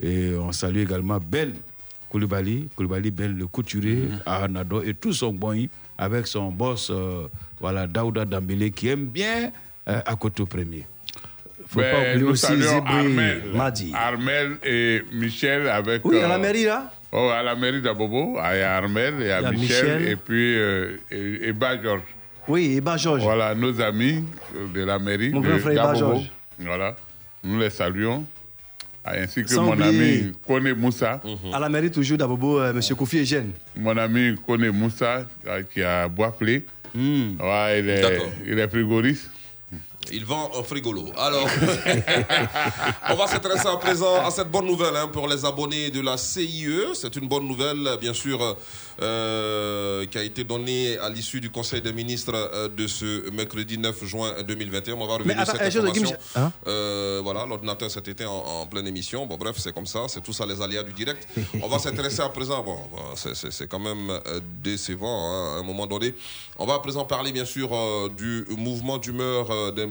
[0.00, 1.52] Et on salue également Ben
[2.08, 5.68] Koulibaly, Koulibaly Ben, le couturier à Nado, et tout son boy
[5.98, 7.26] avec son boss, euh,
[7.60, 9.50] voilà, Daouda Dambélé, qui aime bien
[9.88, 10.86] euh, à Koto Premier.
[11.68, 12.46] Faut pas oublier nous aussi
[12.86, 13.92] Armel, Madi.
[13.94, 16.04] Armel et Michel avec.
[16.04, 19.14] Oui, à la euh, mairie là Oh, à la mairie d'Abobo, il y a Armel,
[19.20, 20.08] il y a, Il y a Michel, Michel.
[20.12, 21.54] et puis euh, et, et.
[22.48, 23.22] Oui, Eba Georges.
[23.22, 24.22] Voilà, nos amis
[24.56, 25.94] euh, de la mairie Mon de grand frère.
[25.96, 26.30] Georges.
[26.58, 26.94] Voilà,
[27.42, 28.24] nous les saluons.
[29.04, 31.20] Ah, Ainsi que Sans mon oublier- ami Kone Moussa.
[31.52, 33.52] À la mairie toujours d'Abobo, euh, Monsieur Kofi Eugène.
[33.76, 36.64] Mon ami Kone Moussa, euh, qui a Bois-Plé.
[36.94, 39.30] Ouais, il, est, il est frigoriste.
[40.12, 41.06] Il vend un frigolo.
[41.16, 41.48] Alors,
[43.10, 46.16] on va s'intéresser à présent à cette bonne nouvelle hein, pour les abonnés de la
[46.16, 46.68] CIE.
[46.94, 48.56] C'est une bonne nouvelle, bien sûr,
[49.02, 53.78] euh, qui a été donnée à l'issue du Conseil des ministres euh, de ce mercredi
[53.78, 54.94] 9 juin 2021.
[54.94, 56.16] On va revenir sur cette euh, information.
[56.36, 59.26] Hein Euh, voilà, l'ordinateur cet été en, en pleine émission.
[59.26, 60.06] Bon, bref, c'est comme ça.
[60.08, 61.26] C'est tout ça les aléas du direct.
[61.62, 62.62] On va s'intéresser à présent.
[62.62, 64.20] Bon, bon, c'est- quand même
[64.62, 66.14] décevant hein, à un moment donné.
[66.58, 69.86] On va à présent parler, bien sûr, euh, du mouvement d'humeur euh, des,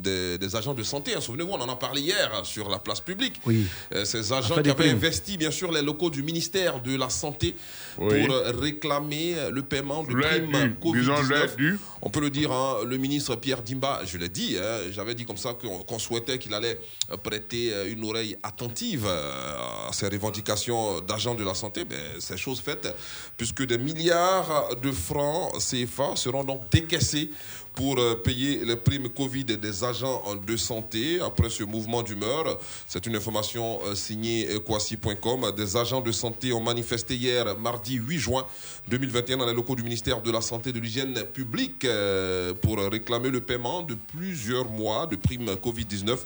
[0.00, 1.14] des- des agents de santé.
[1.14, 1.20] hein.
[1.20, 3.40] Souvenez-vous, on en a parlé hier hein, sur la place publique.
[3.46, 3.66] Oui.
[3.94, 4.96] Euh, ces agents qui avaient primes.
[4.96, 7.56] investi, bien sûr, les locaux du ministère de la Santé
[7.98, 8.26] Oui.
[8.26, 11.56] pour euh, réclamer euh, le paiement de primes dû, disons leur Covid-19.
[11.56, 11.78] dû.
[12.00, 15.24] On peut le dire, hein, le ministre Pierre Dimba, je l'ai dit, hein, j'avais dit
[15.24, 16.78] comme ça qu'on qu'on souhaitait qu'il allait
[17.10, 21.84] euh, prêter euh, une oreille attentive euh, à ces revendications d'agents de la santé.
[21.84, 22.94] Ben, c'est chose faite,
[23.36, 27.30] puisque des milliards de francs CFA seront donc décaissés
[27.78, 32.58] pour euh, payer les primes Covid des agents de santé après ce mouvement d'humeur.
[32.88, 35.52] C'est une information euh, signée Kwasi.com.
[35.56, 38.44] Des agents de santé ont manifesté hier, mardi 8 juin
[38.88, 42.78] 2021, dans les locaux du ministère de la Santé et de l'Hygiène publique euh, pour
[42.78, 46.16] réclamer le paiement de plusieurs mois de primes Covid-19.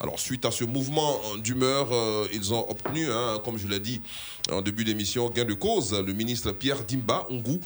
[0.00, 1.88] Alors, suite à ce mouvement d'humeur,
[2.30, 4.02] ils ont obtenu, hein, comme je l'ai dit
[4.52, 5.94] en début d'émission, gain de cause.
[5.94, 7.60] Le ministre Pierre Dimba Ongou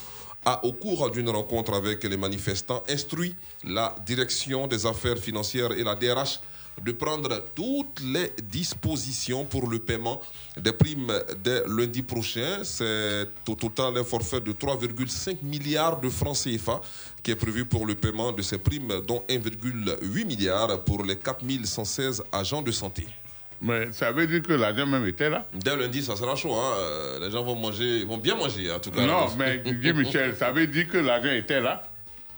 [0.45, 3.35] a, au cours d'une rencontre avec les manifestants, instruit
[3.65, 6.41] la direction des affaires financières et la DRH
[6.83, 10.21] de prendre toutes les dispositions pour le paiement
[10.57, 11.13] des primes
[11.43, 12.61] dès lundi prochain.
[12.63, 16.81] C'est au total un forfait de 3,5 milliards de francs CFA
[17.23, 22.25] qui est prévu pour le paiement de ces primes, dont 1,8 milliard pour les 4116
[22.33, 23.07] agents de santé.
[23.63, 25.47] Mais ça veut dire que l'argent même était là.
[25.53, 26.55] Dès lundi, ça sera chaud.
[26.55, 26.73] hein.
[26.79, 29.05] Euh, Les gens vont manger, vont bien manger en tout cas.
[29.05, 31.83] Non, mais Guy Michel, ça veut dire que l'argent était là.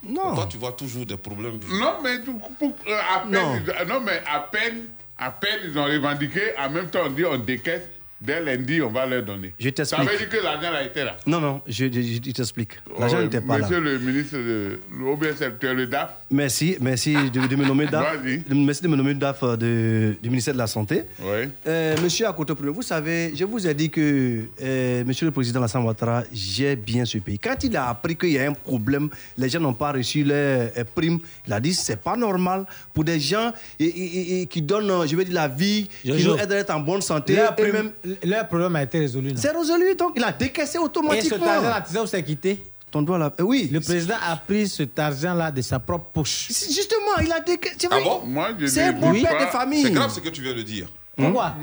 [0.05, 0.35] Non.
[0.35, 1.61] Toi, tu vois toujours des problèmes.
[1.81, 2.19] Non, mais
[2.59, 3.57] pour- euh, à peine, Non.
[3.57, 4.87] ils- non, mais à peine,
[5.17, 6.41] à peine ils ont revendiqué.
[6.59, 7.83] En même temps, on dit on décaisse.
[8.21, 9.53] Dès lundi, on va leur donner.
[9.59, 10.05] Je t'explique.
[10.05, 11.17] Ça veut dire que l'argent a été là.
[11.27, 12.75] Non, non, je, je- je t'explique.
[12.97, 13.65] L'argent Oh, n'était pas là.
[13.65, 16.11] Monsieur le ministre de l'OBS, tu es le DAF.
[16.33, 18.05] Merci, merci de, de me nommer DAF.
[18.49, 21.03] Merci de me nommer DAF euh, de- du ministère de la Santé.
[21.67, 25.85] Euh, monsieur Akoto vous savez, je vous ai dit que euh, Monsieur le Président Lassane
[25.85, 27.39] Ouattara gère bien ce pays.
[27.39, 30.71] Quand il a appris qu'il y a un problème, les gens n'ont pas reçu leurs
[30.77, 32.65] euh, primes, il a dit c'est pas normal
[32.95, 33.89] pour des gens et- et-
[34.39, 36.71] et- et qui donnent, euh, je veux dire, la vie, qui nous aident à être
[36.75, 37.35] en bonne santé.
[37.37, 39.33] Leur, et prime- même- leur problème a été résolu.
[39.37, 41.47] C'est résolu, donc il a décaissé Et automatiquement.
[41.87, 42.59] tu sais où c'est quitté?
[42.93, 43.33] Ton doigt là.
[43.41, 43.69] euh, oui.
[43.73, 46.49] Le président a pris cet argent-là de sa propre poche.
[46.49, 47.89] Justement, il a décaissé.
[47.91, 48.23] Ah bon?
[48.69, 49.83] C'est un bon père de famille.
[49.83, 50.87] C'est grave ce que tu viens de dire.
[51.17, 51.55] Pourquoi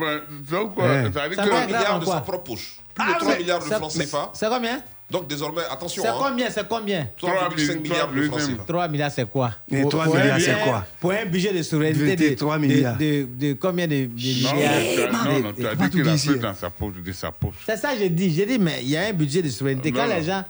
[0.49, 1.11] Donc, Ouais.
[1.14, 2.80] ça veut dire que- 3 milliards de sa propre poche.
[2.95, 4.31] Plus de Ah, 3 mais milliards de francs CFA.
[4.34, 4.81] C'est combien?
[5.10, 6.03] Donc désormais, attention.
[6.03, 6.15] C'est hein.
[6.19, 6.49] combien?
[6.51, 7.07] C'est combien?
[7.18, 8.64] 3,5 milliards de francs CFA.
[8.68, 9.51] 3 milliards, c'est quoi?
[9.72, 10.85] Et Pour- 3 pour un milliards, c'est budget- quoi?
[10.99, 12.97] Pour un budget de souveraineté de, 3 de- milliards.
[12.97, 15.23] De, de combien de, de Non, milliards?
[15.26, 17.56] non, non, Et- tu as dit qu'il a pris dans sa poche, de sa poche.
[17.65, 18.31] C'est ça que j'ai dit.
[18.34, 19.91] J'ai dit, mais il y a un budget de souveraineté.
[19.91, 20.27] Quand Non, les non.
[20.27, 20.43] gens.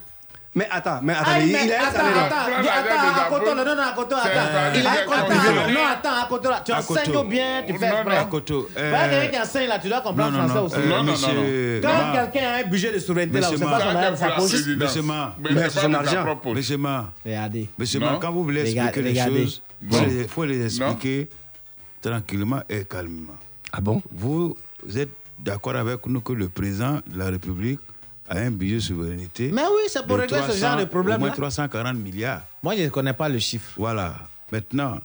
[0.56, 4.74] Mais attends, mais attendez, mais il a un attends, attends, attends, C'est attends.
[4.74, 5.74] Il a c'est.
[5.74, 8.10] Non, attends, Akoto, là, tu enseignes bien, tu fais non.
[8.12, 10.90] Akoto, euh, quelqu'un qui enseigne là, tu dois comprendre non, non, français non, aussi.
[10.90, 12.14] Non, non, monsieur- non, non.
[12.24, 14.52] Quand quelqu'un a un budget de souveraineté là, sait pas son argent poche.
[14.76, 16.56] Monsieur Ma, Mais c'est propre poche.
[16.58, 17.70] Monsieur Ma, Regardez.
[17.78, 18.00] Monsieur.
[18.00, 21.30] Ma, quand vous voulez expliquer les choses, il faut les expliquer
[22.02, 23.38] tranquillement et calmement.
[23.72, 24.02] Ah bon?
[24.12, 24.56] Vous
[24.96, 27.80] êtes d'accord avec nous que le président de la République
[28.30, 30.88] a un budget de souveraineté Mais oui, c'est pour régler ce 300 genre de Au
[30.88, 31.36] problème moins là.
[31.36, 32.42] 340 milliards.
[32.64, 33.72] Moi, je ne connais pas le chiffre.
[33.78, 34.16] Voilà.
[34.52, 35.00] Maintenant,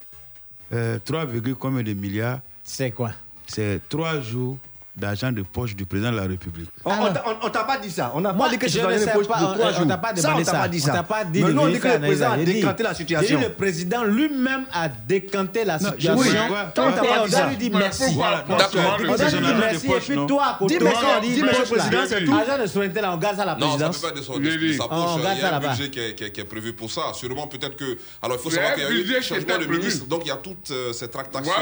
[0.72, 3.12] euh, 3, virgule combien de milliards C'est quoi?
[3.46, 4.58] C'est 3 jours
[4.96, 6.70] d'argent de poche du président de la République.
[6.84, 8.12] On on t'a- on- on t'a pas dit ça.
[8.14, 9.44] On n'a Moi, pas dit que je c'est dans ne les sais poches pas, de
[9.44, 9.86] on- trois on jours.
[9.88, 10.52] t'a pas Ça, on t'a ça.
[10.52, 10.92] pas dit On ça.
[10.92, 13.38] t'a pas dit nous, on dit que le président a dit- décanté la situation.
[13.38, 16.14] dit le président lui-même a décanté la situation.
[16.16, 17.56] oui, on ouais, doit ouais, lui ouais.
[17.56, 18.04] dire Mais merci.
[18.04, 19.86] On lui de merci.
[19.86, 22.32] Et puis toi, à côté, Dis merci, on dit président, c'est tout.
[22.34, 23.98] Argent de souveraineté, là, on garde ça à la Non, ça ne présidence.
[23.98, 24.76] peut pas descendre J'ai de, dit.
[24.76, 25.10] sa On poche.
[25.16, 27.02] Il y ça a un budget qui est, prévu pour ça.
[27.14, 27.96] Sûrement, peut-être que.
[28.22, 30.06] Alors, il faut savoir qu'il y a eu un changement de ministre.
[30.06, 31.52] Donc, il y a toute euh, cette tractation,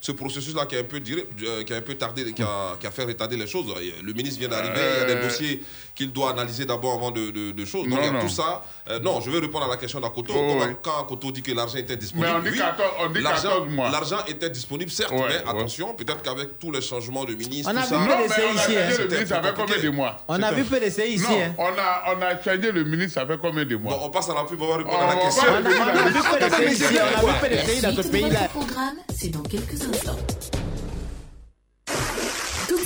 [0.00, 3.04] ce processus-là qui a un peu, euh, qui a peu qui a, qui a fait
[3.04, 3.66] retarder les choses.
[4.02, 4.74] Le ministre vient d'arriver.
[4.78, 5.24] Il y a des Euh.
[5.24, 5.62] dossiers
[5.94, 7.84] qu'il doit analyser d'abord avant de, de- de choses.
[7.88, 8.20] Donc, Non, il y a non.
[8.20, 8.62] tout ça.
[8.90, 10.32] Euh, non, je vais répondre à la question d'Akoto.
[10.36, 10.74] Oh, Quand- oui.
[10.82, 12.28] Quand Akoto dit que l'argent était disponible.
[12.28, 13.90] Mais on dit oui, 14 on dit l'argent- 14 mois.
[13.90, 15.42] L'argent était disponible, certes, Ouais, mais ouais.
[15.48, 17.96] attention, peut-être qu'avec tous les changements de ministre, On tout a ça.
[17.98, 18.86] vu Non, mais on a ici, changé hein.
[18.88, 21.22] le C'était ministre, fait combien de mois On a vu PDC ici.
[21.24, 21.54] Non, hein.
[21.58, 24.34] on a, on a changé le ministre, fait combien de Bon, mois on passe à
[24.34, 25.42] la pub, on va répondre On à la va question.
[25.50, 26.94] On a vu PDC ici.
[27.22, 28.38] On a vu PDC dans ce pays-là.
[28.40, 30.16] votre programme, c'est dans quelques instants.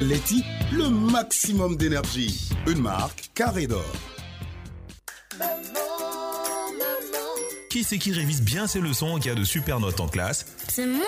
[0.00, 2.48] Letty, le maximum d'énergie.
[2.66, 3.84] Une marque carré d'or.
[7.68, 10.46] Qui c'est qui révise bien ses leçons et qui a de super notes en classe
[10.68, 11.04] C'est moi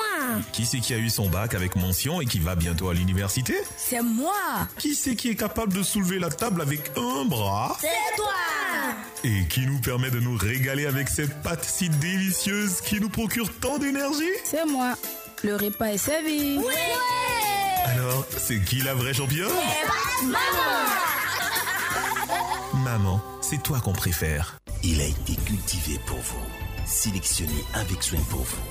[0.52, 3.56] Qui c'est qui a eu son bac avec mention et qui va bientôt à l'université
[3.76, 8.16] C'est moi Qui c'est qui est capable de soulever la table avec un bras C'est
[8.16, 8.30] toi
[9.24, 13.52] Et qui nous permet de nous régaler avec cette pâte si délicieuse qui nous procure
[13.58, 14.94] tant d'énergie C'est moi.
[15.42, 16.58] Le repas est servi.
[17.84, 19.48] Alors, c'est qui la vraie championne
[22.84, 24.58] Maman, c'est toi qu'on préfère.
[24.82, 26.46] Il a été cultivé pour vous,
[26.84, 28.62] sélectionné avec soin pour vous.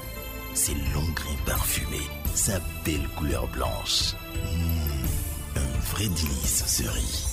[0.54, 4.14] Ses longs grains parfumés, sa belle couleur blanche.
[4.36, 7.31] Mmh, un vrai délice ce riz.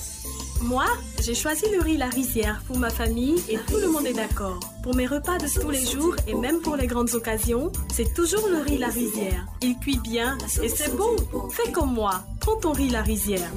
[0.61, 0.85] Moi,
[1.21, 4.59] j'ai choisi le riz La Rizière pour ma famille et tout le monde est d'accord.
[4.83, 8.47] Pour mes repas de tous les jours et même pour les grandes occasions, c'est toujours
[8.49, 9.45] le riz La Rizière.
[9.61, 11.15] Il cuit bien et c'est bon.
[11.49, 13.51] Fais comme moi, prends ton riz La Rizière.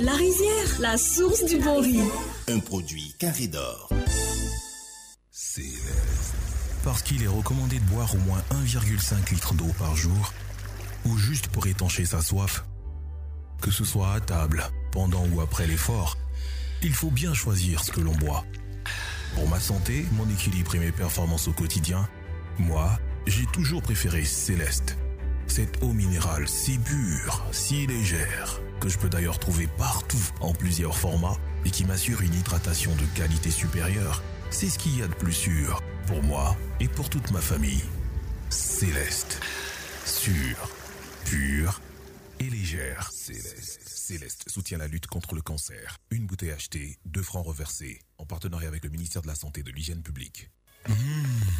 [0.00, 2.00] La Rizière, la source du bon riz.
[2.48, 3.90] Un produit carré d'or.
[6.82, 10.32] Parce qu'il est recommandé de boire au moins 1,5 litre d'eau par jour,
[11.04, 12.64] ou juste pour étancher sa soif.
[13.60, 16.16] Que ce soit à table, pendant ou après l'effort,
[16.82, 18.44] il faut bien choisir ce que l'on boit.
[19.34, 22.06] Pour ma santé, mon équilibre et mes performances au quotidien,
[22.58, 24.96] moi, j'ai toujours préféré Céleste.
[25.46, 30.96] Cette eau minérale si pure, si légère, que je peux d'ailleurs trouver partout en plusieurs
[30.96, 35.14] formats et qui m'assure une hydratation de qualité supérieure, c'est ce qu'il y a de
[35.14, 37.84] plus sûr pour moi et pour toute ma famille.
[38.50, 39.40] Céleste.
[40.04, 40.68] Sûre,
[41.24, 41.80] pure
[42.40, 43.10] et légère.
[43.12, 43.71] Céleste.
[44.12, 45.96] Céleste soutient la lutte contre le cancer.
[46.10, 47.98] Une bouteille achetée, deux francs reversés.
[48.18, 50.50] En partenariat avec le ministère de la Santé et de l'Hygiène publique.
[50.86, 50.94] Mmh,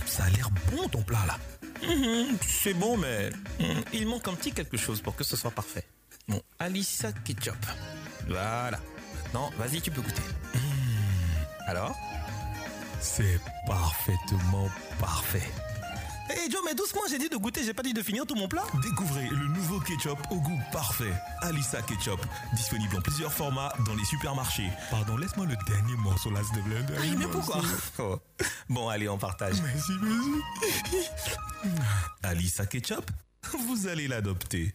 [0.05, 1.39] ça a l'air bon ton plat là.
[1.83, 5.51] Mhm, c'est bon, mais mhm, il manque un petit quelque chose pour que ce soit
[5.51, 5.87] parfait.
[6.29, 7.57] Bon, Alissa Ketchup.
[8.27, 8.79] Voilà.
[9.15, 10.23] Maintenant, vas-y, tu peux goûter.
[11.67, 11.97] Alors?
[13.01, 14.69] C'est parfaitement
[15.01, 15.51] parfait.
[16.33, 18.49] Hé Joe, mais doucement, j'ai dit de goûter, j'ai pas dit de finir tout mon
[18.49, 18.65] plat.
[18.83, 21.13] Découvrez le nouveau ketchup au goût parfait.
[21.43, 22.21] Alissa Ketchup.
[22.55, 24.71] Disponible en plusieurs formats dans les supermarchés.
[24.91, 26.97] Pardon, laisse-moi le dernier morceau là, s'il te plaît.
[26.97, 27.61] Ah, mais pourquoi
[27.99, 28.19] Oh.
[28.69, 29.57] Bon, allez, on partage.
[29.63, 31.75] Merci, merci.
[32.23, 33.11] Alissa Ketchup,
[33.69, 34.75] vous allez l'adopter.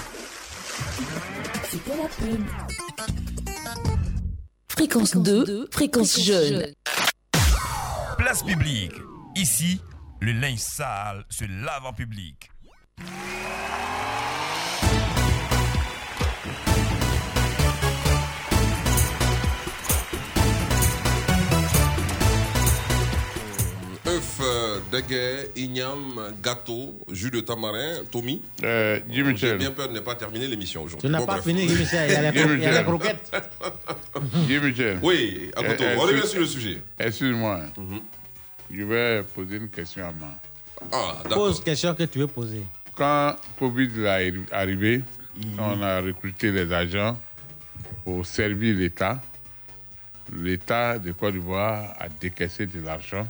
[1.69, 2.45] C'était la pub.
[4.69, 6.73] Fréquence 2, fréquence jeune.
[8.17, 8.93] Place publique.
[9.35, 9.79] Ici,
[10.21, 12.49] le linge sale se lave en public.
[24.43, 28.41] Euh, d'agay, igname, gâteau, jus de tamarin, Tommy.
[29.09, 31.07] Jimmy J'ai bien peur de ne pas terminer l'émission aujourd'hui.
[31.07, 31.45] Tu n'as Bon, pas bref.
[31.45, 32.09] fini, Guy Michel.
[32.09, 33.31] Il y a les, il y a les croquettes.
[34.47, 34.99] Jimmy Michel.
[35.01, 36.81] Oui, à Koto, Eh, eh, on revient excuse- sur le sujet.
[36.99, 37.59] Excuse-moi.
[38.73, 40.29] Je vais poser une question à moi.
[40.91, 42.63] Ah, Pose question que tu veux poser.
[42.95, 45.01] Quand Covid est arri- arrivé,
[45.59, 47.19] on a recruté les agents
[48.03, 49.21] pour servir l'État.
[50.33, 53.27] L'État de Côte d'Ivoire a décaissé de l'argent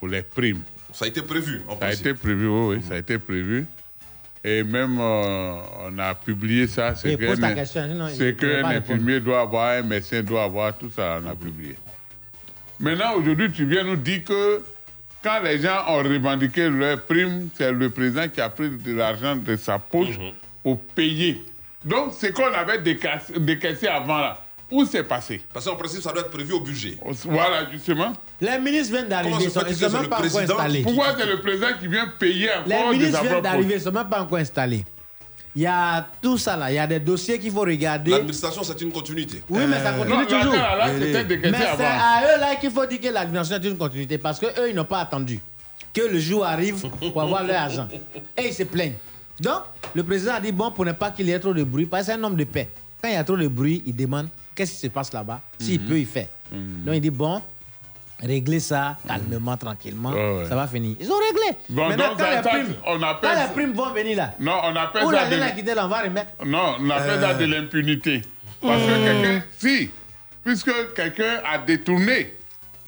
[0.00, 0.62] pour les primes.
[0.92, 3.66] Ça a été prévu, en Ça a été prévu, oui, ça a été prévu.
[4.42, 5.56] Et même, euh,
[5.86, 6.92] on a publié ça.
[6.92, 7.16] Que C'est
[8.36, 11.76] qu'un pas infirmier doit avoir, un médecin doit avoir, tout ça, on a publié.
[12.80, 14.62] Maintenant, aujourd'hui, tu viens nous dire que
[15.22, 19.36] quand les gens ont revendiqué leur prime, c'est le président qui a pris de l'argent
[19.36, 20.32] de sa poche Mhm.
[20.62, 21.44] pour payer.
[21.84, 24.42] Donc, c'est qu'on avait décaissé, décaissé avant là.
[24.70, 25.42] Où c'est passé?
[25.52, 26.96] Parce qu'en principe, ça doit être prévu au budget.
[27.24, 28.12] Voilà, justement.
[28.40, 30.08] Les ministres viennent Comment d'arriver, se ils sont, fait-il ils que sont c'est même le
[30.08, 30.82] pas encore président installés.
[30.82, 33.82] Pourquoi c'est le président qui vient payer Les encore de ministres viennent d'arriver, ils ne
[33.82, 34.84] sont même pas encore installés.
[35.56, 38.12] Il y a tout ça là, il y a des dossiers qu'il faut regarder.
[38.12, 39.42] L'administration, c'est une continuité.
[39.50, 40.52] Oui, mais ça continue non, toujours.
[40.54, 44.16] là, là, mais c'est à eux là qu'il faut dire que l'administration est une continuité
[44.16, 45.40] parce qu'eux, ils n'ont pas attendu
[45.92, 47.88] que le jour arrive pour avoir leur argent.
[48.38, 48.94] Et ils se plaignent.
[49.40, 49.62] Donc,
[49.94, 52.06] le président a dit bon, pour ne pas qu'il y ait trop de bruit, parce
[52.06, 52.68] que c'est un homme de paix.
[53.02, 55.40] Quand il y a trop de bruit, il demande qu'est-ce qui se passe là-bas?
[55.58, 55.86] S'il Mhm.
[55.88, 56.28] peut, il fait.
[56.52, 57.40] Donc, il dit bon,
[58.20, 60.48] réglez ça calmement, tranquillement, Ouais, ouais.
[60.48, 60.96] ça va finir.
[61.00, 61.58] Ils ont réglé.
[61.68, 64.60] Bon, Maintenant, donc, quand, les primes, on appelle- quand les primes vont venir là, Non,
[64.64, 65.42] on appelle où ça l'argent de...
[65.42, 66.30] a quitté là, on va remettre.
[66.44, 68.22] Non, on appelle ça de l'impunité.
[68.60, 69.90] Parce que quelqu'un, si,
[70.44, 72.34] puisque quelqu'un a détourné,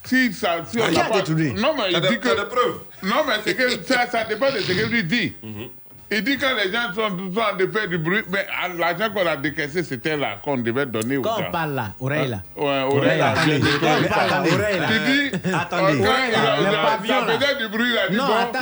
[0.05, 1.53] si ça, si on Qui a pas- détourné?
[1.53, 2.45] Non, mais il dit que.
[2.45, 5.33] preuves Non, mais que ça, ça dépend de ce qu'il lui dit.
[6.15, 8.69] Il dit quand les gens sont, sont en train de faire du bruit, mais ah,
[8.79, 11.45] l'argent qu'on a décaissé, c'était là qu'on devait donner aux Quand gens.
[11.49, 12.43] on parle là, oreille là.
[12.57, 13.35] Ouais, oreille là.
[13.35, 13.47] Quand
[14.27, 14.87] là, oreille là.
[14.89, 14.99] Tu
[15.41, 15.99] dis, Attendez.
[15.99, 17.39] quand là, a- pavillon, ça là.
[17.39, 18.59] faisait du bruit, il a dit Non, bon, attends,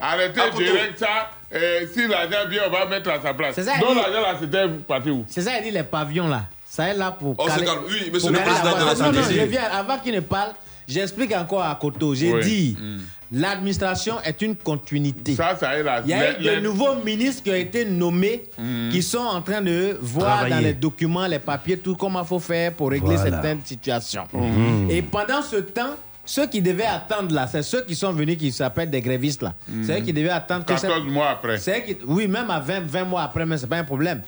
[0.00, 3.54] arrêtez, direct ça, et si l'argent vient, on va mettre à sa place.
[3.54, 5.24] C'est ça, Donc l'argent là, c'était parti où?
[5.28, 6.46] C'est ça, il dit les pavillons là.
[6.66, 7.36] Ça est là pour.
[7.38, 7.78] On se caler- calme.
[7.88, 8.94] Oui, monsieur le président de la.
[8.94, 9.34] Non, non, Santé.
[9.38, 10.50] je viens, avant qu'il ne parle,
[10.88, 12.14] j'explique encore à Koto.
[12.16, 12.98] J'ai dit, Mm.
[13.32, 15.34] L'administration est une continuité.
[15.34, 16.02] Ça, ça est là.
[16.04, 18.90] Il y a eu Les- de les- nouveaux ministres qui ont été nommés, Mm.
[18.90, 20.54] qui sont en train de voir Travailler.
[20.54, 23.30] dans les documents, les papiers, tout comment il faut faire pour régler Voilà.
[23.30, 24.24] certaines situations.
[24.32, 24.90] Mhm.
[24.90, 25.94] Et pendant ce temps,
[26.24, 29.54] ceux qui devaient attendre là, c'est ceux qui sont venus qui s'appellent des grévistes là.
[29.84, 31.58] C'est eux qui devaient attendre que 14 mois après.
[31.58, 34.22] c'est qui- oui, même à 20, 20 mois après, mais c'est pas un problème.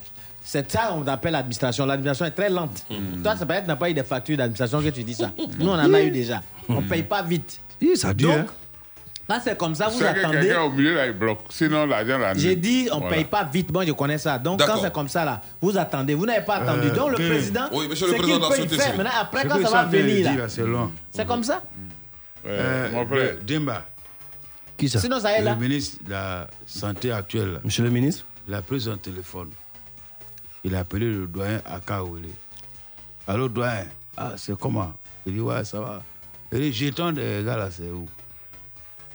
[0.49, 1.87] C'est ça qu'on appelle l'administration.
[1.87, 2.87] L'administration est très lente.
[3.23, 5.33] Toi, ça peut être n'a pas eu des factures d'administration que tu dis ça.
[5.59, 6.41] Nous, on en a eu déjà.
[6.69, 7.59] On paye pas vite.
[7.97, 8.31] ça dure.
[8.33, 8.47] Donc,
[9.29, 10.39] quand c'est comme ça, vous C'est que attendez.
[10.41, 11.41] quelqu'un au milieu là, il bloque.
[11.51, 12.33] Sinon, l'argent là.
[12.35, 13.17] J'ai dit, on ne Voilà.
[13.17, 13.73] paye pas vite.
[13.73, 14.39] Bon, je connais ça.
[14.39, 16.15] Donc, quand c'est comme ça, là, vous attendez.
[16.15, 16.89] Vous n'avez pas attendu.
[16.89, 18.63] Euh, Donc, le président, Oui, monsieur le président faire.
[18.69, 18.79] civile.
[18.97, 20.93] Maintenant, après, quand ça va venir, dire, là, C'est long.
[21.11, 21.63] c'est comme ça?
[22.47, 23.35] Euh, mon frère.
[23.37, 23.85] le- Demba.
[24.77, 25.01] Qui ça?
[25.01, 25.57] Sinon, ça est Le là.
[25.57, 27.53] ministre de la Santé actuel.
[27.55, 28.25] là, Monsieur le ministre?
[28.47, 29.51] Il a pris son téléphone.
[30.63, 32.29] Il a appelé le doyen à Kaoulé.
[33.27, 33.87] Allô, doyen?
[34.17, 34.93] Ah, c'est comment?
[35.27, 36.03] Il dit, ouais, ça va.
[36.53, 38.07] Il dit, jeton des gars là, c'est où?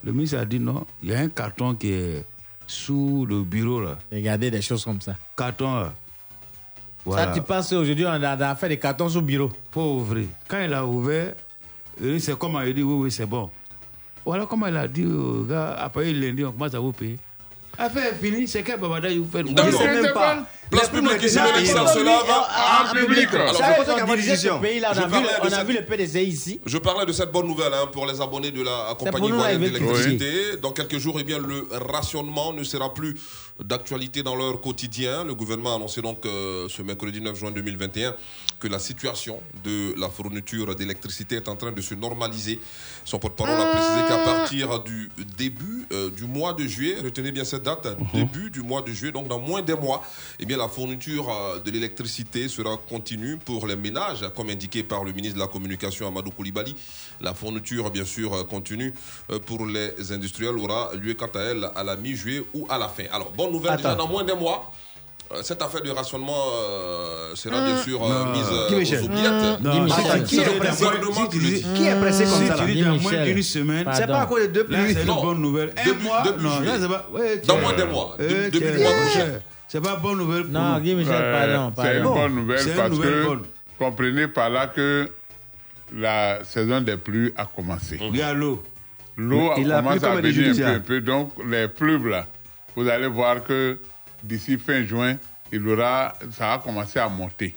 [0.03, 2.26] Le ministre a dit non, il y a un carton qui est
[2.68, 3.98] sous le bureau là.
[4.11, 5.15] Regardez des choses comme ça.
[5.38, 5.94] Carton là.
[7.10, 9.52] Ça, tu penses aujourd'hui, on a, on a fait des cartons sous bureau.
[9.72, 10.28] Faut ouvrir.
[10.48, 11.34] Quand il a ouvert,
[12.19, 13.49] c'est comme il dit oui, oui, c'est bon.
[14.26, 17.18] Voilà comment il a dit au gars, après il lundi, on commence à vous payer.
[17.78, 20.45] Affaire est finie, c'est quel babada vous faites Vous ne savez même pas.
[20.72, 23.27] Place publique, ici, cela va Ah, en public.
[23.34, 24.22] On, a vu, parlais le-
[26.23, 26.60] ici.
[26.65, 30.57] Je parlais de cette bonne nouvelle hein, pour les abonnés de la compagnie moyenne d'électricité.
[30.61, 33.15] Dans quelques jours, eh bien, le rationnement ne sera plus
[33.61, 35.23] d'actualité dans leur quotidien.
[35.26, 38.15] Le gouvernement a annoncé donc euh, ce mercredi 9 juin 2021
[38.60, 42.60] que la situation de la fourniture d'électricité est en train de se normaliser.
[43.03, 47.43] Son porte-parole a précisé qu'à partir du début euh, du mois de juillet, retenez bien
[47.43, 50.03] cette date, début du mois de juillet, donc dans moins d'un mois,
[50.39, 55.03] eh bien, la fourniture euh, de l'électricité sera continue pour les ménages, comme indiqué par
[55.03, 56.75] le ministre de la Communication Amadou Koulibaly.
[57.19, 58.93] La fourniture, bien sûr, euh, continue
[59.31, 62.88] euh, pour les industriels aura lieu quant à elle à la mi-juillet ou à la
[62.89, 63.05] fin.
[63.11, 64.71] Alors, bonne nouvelle, déjà dans moins d'un mois.
[65.43, 68.31] Cette affaire de rationnement euh, sera bien sûr euh, Non.
[68.33, 69.61] mise euh, aux oubliettes.
[69.61, 71.55] Non, Attends, c'est- qui est le c'est- gouvernement qui le
[71.88, 73.89] est pressé comme Si ça tu dis dans moins d'une semaine.
[73.93, 74.93] C'est pas à cause de deux pluies.
[74.93, 75.73] c'est une bonne nouvelle.
[75.77, 76.23] Un mois.
[76.38, 77.07] Non, pas.
[77.13, 78.17] ouais, Dans moins d'un mois.
[78.19, 79.29] Tiens, du mois prochain.
[79.72, 80.81] C'est pas bonne nouvelle pour Non, nous.
[80.81, 83.43] Guy Michel, Euh, pardon, C'est une bonne nouvelle une parce nouvelle que bonne.
[83.80, 85.10] comprenez par là que
[85.95, 87.98] la saison des pluies a commencé.
[88.02, 88.61] Il y a l'eau.
[89.15, 90.68] L'eau a commence à venir un peu, judiciaires.
[90.76, 90.99] un peu.
[90.99, 92.27] Donc, les pluies, là,
[92.76, 93.77] vous allez voir que
[94.22, 95.15] d'ici fin juin,
[95.53, 97.56] il aura, ça va commencer à monter.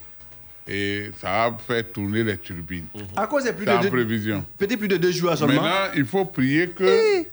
[0.69, 2.87] Et ça va faire tourner les turbines.
[3.17, 4.45] À cause des en de deux, prévision.
[4.57, 5.61] peut-être plus de deux jours seulement.
[5.61, 7.27] Maintenant, il faut prier que que-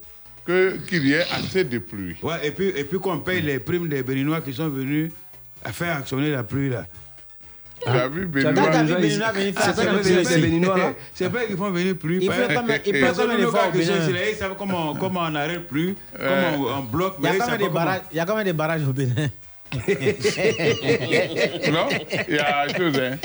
[0.45, 2.15] qu'il y ait assez de pluie.
[2.21, 5.11] Ouais, et puis, et puis qu'on paye les primes des Béninois qui sont venus
[5.63, 6.85] à faire actionner la pluie là.
[7.83, 10.41] Tu as vu Béninois C'est pas la les.
[10.41, 10.93] Béninois, là?
[11.15, 12.19] C'est pas qu'ils font venir plus.
[12.21, 13.71] Il Parce- fait comme- il fait parce que comme nous, les nos fois gars au
[13.71, 14.03] qui sont Bénin.
[14.05, 17.15] ici, là, ils savent comment, comment on n'arrête plus, Euh, comment on, bloque.
[17.19, 18.53] Il y a ils quand même des pas barrages, il y a quand même des
[18.53, 19.29] barrages au Bénin.
[21.71, 21.87] non,
[22.27, 23.17] il y a une chose, hein.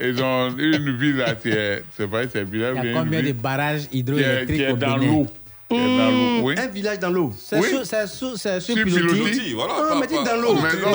[0.00, 2.72] Ils ont une ville là, qui est, c'est pas, c'est bien.
[2.82, 4.76] Il y a combien de barrages hydroélectriques au Bénin.
[4.76, 5.26] Qui est dans l'eau,
[5.70, 6.54] oui.
[6.58, 7.32] Un village dans l'eau.
[7.38, 7.68] C'est Oui.
[7.70, 9.52] sous- c'est sous- c'est sous Sur pilotis.
[9.54, 10.54] voilà, mais dis pas- dans l'eau.
[10.54, 10.90] Mais non,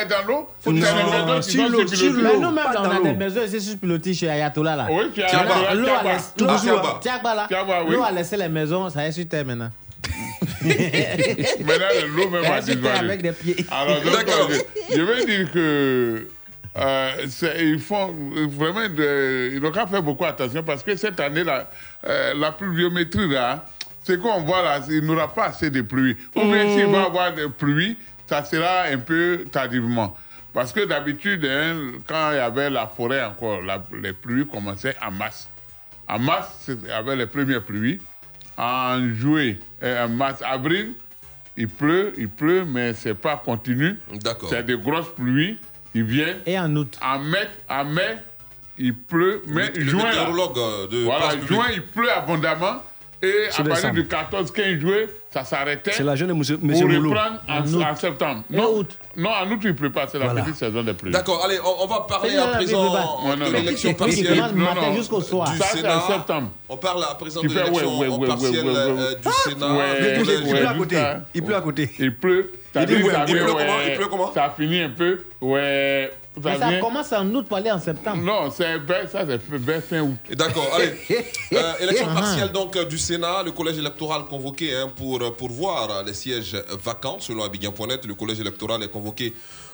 [0.00, 0.48] est dans l'eau.
[0.60, 2.10] Faut C'est sur l'eau, sur l'eau, pilotis.
[2.16, 2.40] Mais l'eau.
[2.40, 4.86] nous-mêmes, Pas on dans a des maisons ici sur pilotis chez Ayatollah là.
[4.90, 5.74] Oui, Tiaba.
[5.74, 7.34] L'eau a laissé- Ah, Tiaba.
[7.34, 7.48] Là.
[7.88, 9.70] L'eau a laissé les maisons, ça est sur terre maintenant.
[10.66, 11.86] Maintenant,
[12.16, 12.96] l'eau même a disparu.
[13.06, 13.56] avec des pieds.
[13.70, 14.48] Alors, donc, D'accord.
[14.50, 16.28] je, je veux dire que
[16.78, 17.26] euh,
[17.58, 18.14] ils font
[18.48, 21.70] vraiment, de, ils n'ont qu'à faire beaucoup attention parce que cette année, là,
[22.06, 23.64] euh, la pluviométrie, là,
[24.02, 26.16] ce qu'on voit là, il n'aura pas assez de pluie.
[26.34, 27.96] Ou bien s'il va y avoir de pluie,
[28.26, 30.16] ça sera un peu tardivement.
[30.52, 34.96] Parce que d'habitude, hein, quand il y avait la forêt encore, la- les pluies commençaient
[35.06, 35.48] en masse.
[36.08, 38.00] En mars, il y avait les premières pluies.
[38.56, 40.92] En juillet, euh, en mars, avril,
[41.56, 43.98] il pleut, il pleut, mais c'est pas continu.
[44.22, 44.48] D'accord.
[44.48, 45.58] C'est des grosses pluies
[45.96, 46.38] qui viennent.
[46.44, 46.98] Et en août.
[47.02, 47.38] En mai,
[47.70, 48.16] en mai
[48.78, 52.82] il pleut, mais Le- le juin, météorologue, euh, de voilà, juin, il pleut abondamment.
[53.22, 55.92] Et à partir du 14-15 juillet, ça s'arrêtait.
[55.92, 57.08] C'est la jeune de monsieur, pour monsieur Moulou.
[57.10, 58.42] reprendre en, En en septembre.
[58.52, 58.90] Et Non, août.
[59.16, 60.06] non, en août, il ne pleut pas.
[60.06, 60.42] C'est la Voilà.
[60.42, 61.10] petite saison des pluies.
[61.12, 63.50] D'accord, allez, on, on va parler à présent non, de non.
[63.50, 65.50] l'élection Il partielle le matin jusqu'au soir.
[65.50, 65.96] du Ça, c'est Sénat.
[66.04, 66.50] en septembre.
[66.68, 69.76] On parle à présent de l'élection partielle du Sénat.
[70.18, 71.02] Il pleut à côté.
[71.34, 71.90] Il pleut à côté.
[71.98, 72.52] Il pleut.
[72.76, 73.12] Ça Il dit dit, ouais.
[73.12, 73.56] ça Il pleut comment?
[73.58, 74.32] ouais, Il pleut comment?
[74.34, 75.20] Ça finit un peu.
[75.40, 76.10] Ouais.
[76.34, 76.80] Ça Mais ça vient.
[76.80, 78.22] commence en août pour aller en septembre.
[78.22, 78.76] Non, c'est
[79.10, 80.16] ça, c'est vers fin août.
[80.32, 80.92] D'accord, allez.
[81.52, 85.48] Euh, élection partielle donc euh, du Sénat, le collège électoral convoqué hein, pour, euh, pour
[85.48, 87.18] voir les sièges vacants.
[87.20, 89.32] Selon Abidjan.net, le collège électoral est convoqué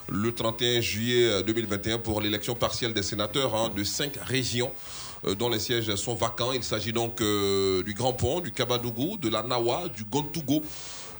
[0.09, 4.71] le 31 juillet euh, 2021 pour l'élection partielle des sénateurs hein, de cinq régions
[5.25, 6.51] euh, dont les sièges sont vacants.
[6.53, 10.61] Il s'agit donc euh, du Grand Pont, du Kabadougou, de la Nawa, du Gontougo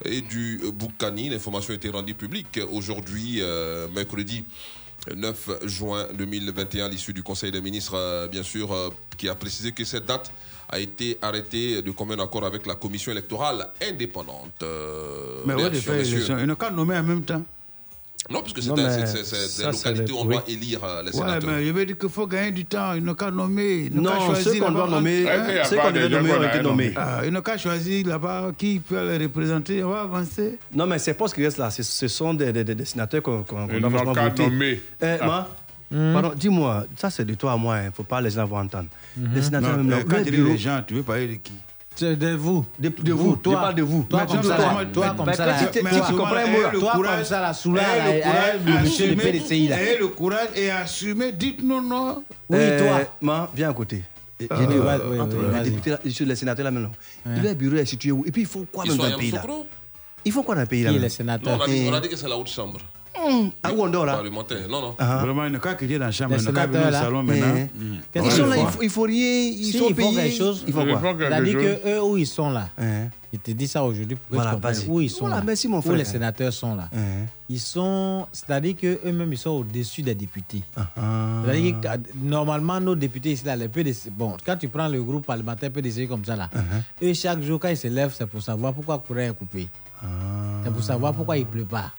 [0.06, 1.30] et du Boukani.
[1.30, 4.44] L'information a été rendue publique aujourd'hui, euh, mercredi
[5.16, 9.36] 9 juin 2021, à l'issue du Conseil des ministres, euh, bien sûr, euh, qui a
[9.36, 10.32] précisé que cette date
[10.70, 14.64] a été arrêtée de commun accord avec la commission électorale indépendante.
[15.46, 16.38] Mais l'élection.
[16.40, 17.44] Ils n'ont qu'à nommer en même temps.
[18.30, 20.36] Non, parce que c'est c'est- c'est- c'est des c'est localités où on oui.
[20.36, 21.50] doit élire euh, les Ouais, sénateurs.
[21.50, 22.94] mais je veux dire qu'il faut gagner du temps.
[22.94, 23.90] Ils n'ont qu'à nommer.
[23.92, 26.32] Ils n'ont qu'à Non, choisir ceux qu'on doit nommer, a ceux pas qu'on devait nommer
[26.32, 26.94] ont été nommés.
[26.96, 29.84] Ah, ils n'ont qu'à choisir là-bas qui peut les représenter.
[29.84, 30.58] On va avancer.
[30.74, 33.22] Non, mais ces postes qui restent là, ce, ce sont des, des, des- des sénateurs
[33.22, 33.44] qu'on
[33.74, 34.44] Ils doit qu'à voter.
[34.48, 34.82] nommer.
[35.02, 35.48] Eh, Ah.
[35.92, 38.46] ma, pardon, dis-moi, ça c'est de toi à moi, il ne faut pas les gens
[38.46, 38.88] vont entendre.
[39.18, 41.04] Les sénateurs, Non, même là, euh, quand le tu dis bureau- les gens, tu veux
[41.04, 41.52] parler de qui?
[41.96, 42.66] C'est de vous.
[42.80, 43.54] de, de vous, toi.
[43.54, 44.04] je parle de vous.
[44.10, 47.42] Toi, comme ça, Toi, mais- comme ça, tu- Toi, comprends un le toi, comme ça,
[47.42, 49.78] là, sous là, Eh, le eh, le monsieur PDCI, là.
[49.80, 52.24] eh, le courage et assumer, dites non, non.
[52.50, 53.02] Oui, Euh, toi.
[53.22, 54.04] Ma, viens à côté.
[54.40, 55.96] J'ai dit, ouais, euh, ouais, entre les députés,
[56.26, 56.92] les sénateurs là maintenant.
[57.26, 58.24] Leur bureau est situé où?
[58.26, 59.42] Et puis ils font quoi dans le pays là?
[60.26, 60.96] Ils font quoi dans le pays là Qui,
[61.68, 62.80] dit, Et- on a dit que c'est la haute chambre.
[63.64, 64.14] Ah, où on dort là?
[64.16, 64.68] Parlementaire.
[64.70, 64.96] Non, non.
[64.98, 65.18] Ah.
[65.24, 67.22] Vraiment, il a qu'à quitter dans la chambre, Les il a qu'à venir au salon
[67.22, 67.56] Eh, maintenant.
[68.16, 68.20] eh.
[68.20, 70.16] Ils sont là, il faut, il faut rien, ils Si, sont ils font payés.
[70.16, 70.64] quelque chose.
[70.68, 71.16] Ils font quoi?
[71.20, 71.64] C'est-à-dire chose.
[71.84, 74.52] que eux où ils sont là, Hein je te dis ça aujourd'hui pour que Voilà,
[74.52, 75.44] tu comprennes où ils sont Voilà, là?
[75.44, 75.96] merci, mon Où frère.
[75.96, 76.90] les sénateurs sont là?
[76.96, 80.62] Hein Ils sont, c'est-à-dire que eux-mêmes ils sont au-dessus des députés.
[80.76, 80.88] Ah.
[81.46, 85.02] C'est-à-dire que, euh, normalement nos députés ici là, les PDC, bon, quand tu prends le
[85.04, 87.10] groupe parlementaire PDC comme ça là, Uh-huh.
[87.10, 89.68] eux chaque jour quand ils se lèvent, c'est pour savoir pourquoi le courant est coupé.
[90.64, 91.92] C'est pour savoir pourquoi il pleut pas.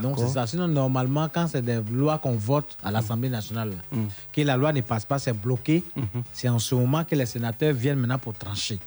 [0.00, 0.46] Donc c'est ça.
[0.46, 4.04] Sinon, normalement, quand c'est des lois qu'on vote à l'Assemblée nationale, Mm.
[4.32, 5.84] que la loi ne passe pas, c'est bloqué,
[6.32, 8.78] c'est en ce moment que les sénateurs viennent maintenant pour trancher.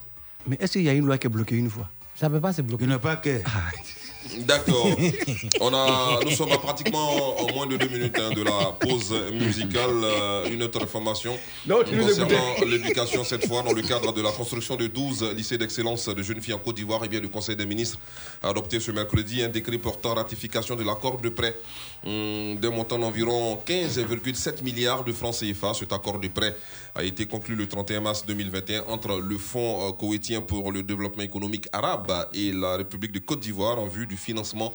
[0.48, 1.88] Mais est-ce qu'il y a une loi qui est bloquée une fois?
[2.16, 2.84] Ça ne peut pas se bloquer.
[2.86, 3.42] Il n'y a pas que.
[4.40, 4.88] D'accord.
[5.62, 9.14] On a, nous sommes à pratiquement en moins de deux minutes hein, de la pause
[9.34, 9.90] musicale.
[10.04, 14.22] Euh, une autre information Non, tu nous concernant l'éducation cette fois dans le cadre de
[14.22, 17.04] la construction de 12 lycées d'excellence de jeunes filles en Côte d'Ivoire.
[17.06, 18.00] Et bien le Conseil des ministres
[18.42, 21.56] a adopté ce mercredi un décret portant ratification de l'accord de prêt
[22.06, 25.74] hum, d'un montant d'environ 15,7 milliards de francs CFA.
[25.74, 26.56] Cet accord de prêt
[26.98, 31.22] a été conclu le 31 mars 2021 entre le Fonds euh, koweïtien pour le développement
[31.22, 34.74] économique arabe et la République de Côte d'Ivoire en vue du financement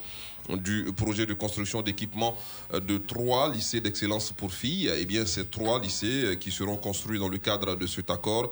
[0.48, 2.36] du projet de construction d'équipements
[2.72, 4.90] euh, de trois lycées d'excellence pour filles.
[4.98, 8.44] Et bien, ces trois lycées euh, qui seront construits dans le cadre de cet accord
[8.44, 8.48] euh,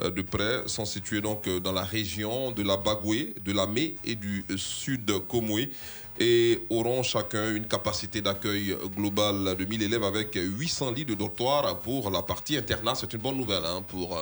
[0.00, 3.96] de prêt sont situés donc euh, dans la région de la Bagoué, de la Mé
[4.04, 5.70] et du euh, Sud Komoué
[6.18, 11.78] et auront chacun une capacité d'accueil globale de 1000 élèves avec 800 lits de dortoir
[11.80, 12.94] pour la partie internat.
[12.94, 14.18] C'est une bonne nouvelle hein, pour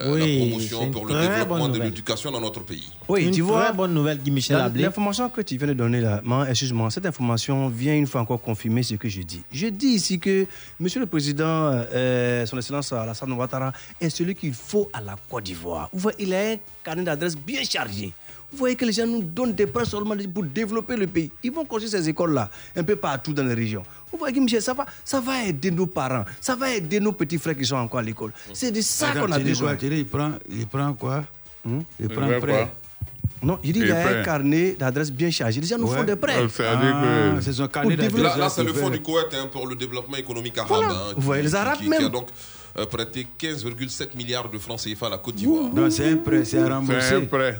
[0.00, 1.88] euh, euh, Oui, la promotion, une pour le très développement bonne de nouvelle.
[1.90, 2.90] l'éducation dans notre pays.
[3.08, 3.64] Oui, Une tu vois.
[3.64, 4.82] très bonne nouvelle, Guy Michel Ablé.
[4.82, 8.82] L'information que tu viens de donner là, excuse-moi, cette information vient une fois encore confirmer
[8.82, 9.42] ce que je dis.
[9.52, 10.46] Je dis ici que
[10.80, 11.44] Monsieur le Président,
[11.92, 15.90] euh, Son Excellence Alassane Ouattara, est celui qu'il faut à la Côte d'Ivoire.
[16.18, 18.12] Il a un carnet d'adresses bien chargé.
[18.52, 21.30] Vous voyez que les gens nous donnent des prêts seulement pour développer le pays.
[21.42, 23.82] Ils vont construire ces écoles-là un peu partout dans les régions.
[24.12, 27.12] Vous voyez, Guy Michel, ça va, ça va aider nos parents, ça va aider nos
[27.12, 28.32] petits frères qui sont encore à l'école.
[28.52, 29.74] C'est de ça qu'on a besoin.
[29.80, 31.24] il prend, il prend quoi?
[31.64, 32.52] Il Il prend veut prêt.
[32.52, 32.70] quoi?
[33.44, 35.60] Non, il dit qu'il y a un carnet d'adresses bien chargé.
[35.60, 36.04] Les gens nous font Ouais.
[36.04, 36.36] des prêts.
[36.38, 36.46] Ah,
[37.36, 38.38] que- c'est son Pour carnet développer- Là, d'adresse.
[38.38, 40.68] là, c'est le qui fonds du Koweït hein, pour le développement économique arabe.
[40.68, 40.88] Voilà.
[40.92, 42.04] hein, Vous voyez, les Arabes qui, qui même.
[42.04, 42.28] a donc
[42.78, 45.72] euh, prêté 15,7 milliards de francs CFA à la Côte d'Ivoire.
[45.74, 47.58] Non, c'est un prêt, c'est à C'est un prêt.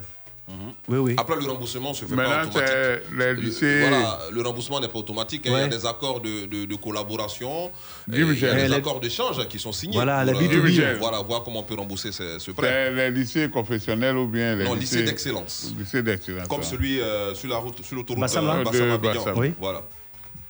[0.89, 1.15] Oui, oui.
[1.17, 2.73] Après, le remboursement se fait pas automatique.
[3.17, 3.79] les Le- lycées.
[3.79, 5.47] Voilà, le remboursement n'est pas automatique.
[5.47, 5.51] hein.
[5.53, 7.67] Il y a des accords de, de- de collaboration,
[8.11, 9.93] et il y a des Les- accords d'échange qui sont signés.
[9.95, 10.63] Voilà, pour, B2B.
[10.65, 10.97] Michel.
[10.99, 12.91] voilà, voir comment on peut rembourser ce, ce prêt.
[12.91, 15.73] Les lycées confessionnels ou bien les Non, lycées d'excellence.
[15.79, 16.47] Lycées d'excellence.
[16.49, 16.63] Comme hein.
[16.63, 19.13] celui euh, sur la route, sur l'autoroute Bassam, euh, Bassam De Abidjan.
[19.23, 19.37] Bassam.
[19.37, 19.53] Oui.
[19.59, 19.81] Voilà.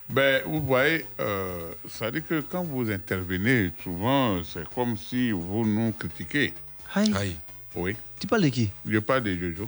[0.10, 5.66] Ben, vous voyez, euh, ça dit que quand vous intervenez, souvent, c'est comme si vous
[5.66, 6.54] nous critiquez.
[6.96, 7.12] Aïe.
[7.16, 7.36] Aïe.
[7.76, 7.96] Oui.
[8.20, 8.70] Tu parles de qui?
[8.88, 9.68] Je parle de Jojo.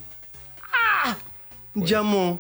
[1.76, 2.40] Diamant.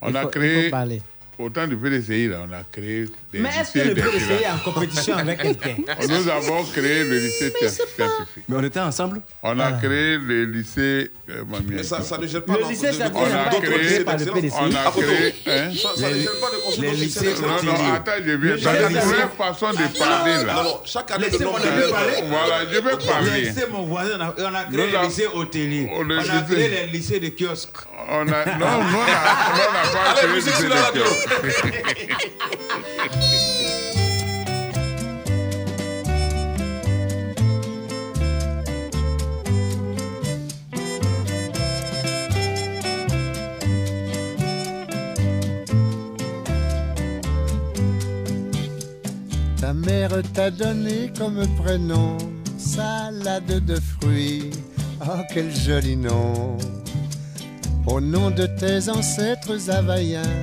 [0.00, 1.02] On Il a faut- créé, faut parler.
[1.38, 4.58] au temps du PDCI, là, on a créé Mais est-ce que le PDC est en
[4.58, 5.74] compétition avec quelqu'un?
[6.08, 8.44] Nous avons créé le lycée scientifique.
[8.48, 9.20] Mais on était ensemble?
[9.42, 11.10] On a créé le lycée.
[11.30, 13.50] euh, Mamie, Mais ça, ça ne gêne pas Le lycée de- scientifique On n'a a
[13.60, 14.24] créé- par le.
[14.26, 14.54] PDC.
[14.60, 15.34] on a Ah, créé.
[15.46, 15.70] Hein?
[15.80, 17.72] Ça, ça ne gêne pas de les lycées lycée Non, non, Hôtelier.
[17.94, 18.36] attends, je viens.
[18.54, 20.54] Le C'est une lycée- vraie façon de parler, là.
[20.54, 21.44] Non, non, chaque année de le de-
[21.90, 22.12] parler.
[22.28, 23.52] Voilà, je vais parler.
[23.54, 25.90] C'est mon voisin, on a, créé Nous les avons- lycées hôteliers.
[25.94, 27.70] Oh, le On a lycée- créé les lycées de kiosques.
[28.08, 30.76] On a, non, non, on a, on a pas Allez, créé le lycée la
[49.72, 52.18] Ta mère t'a donné comme prénom
[52.58, 54.50] salade de fruits.
[55.00, 56.58] Oh, quel joli nom!
[57.86, 60.36] Au nom de tes ancêtres havaïens,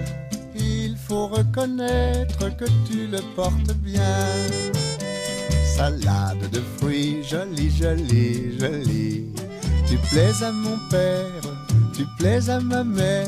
[0.55, 4.01] il faut reconnaître que tu le portes bien.
[5.77, 9.25] Salade de fruits, jolie, jolie, jolie.
[9.87, 11.43] Tu plais à mon père,
[11.95, 13.27] tu plais à ma mère.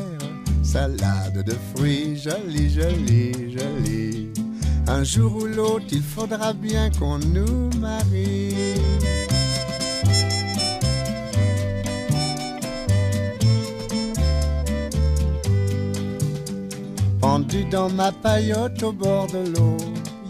[0.64, 4.41] Salade de fruits, jolie, jolie, jolie.
[4.88, 8.54] Un jour ou l'autre, il faudra bien qu'on nous marie.
[17.20, 19.76] Pendu dans ma paillote au bord de l'eau,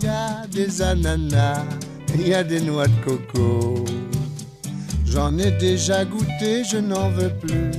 [0.02, 1.64] y a des ananas,
[2.18, 3.84] y a des noix de coco.
[5.06, 7.70] J'en ai déjà goûté, je n'en veux plus.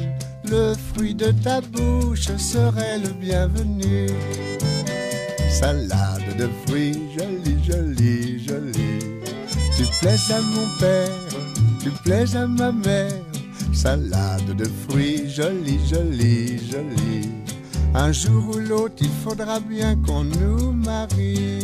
[0.49, 4.07] Le fruit de ta bouche serait le bienvenu.
[5.53, 9.21] Salade de fruits, jolie, jolie, jolie.
[9.77, 11.09] Tu plaises à mon père,
[11.79, 13.13] tu plaises à ma mère.
[13.71, 17.29] Salade de fruits, jolie, jolie, jolie.
[17.93, 21.59] Un jour ou l'autre, il faudra bien qu'on nous marie.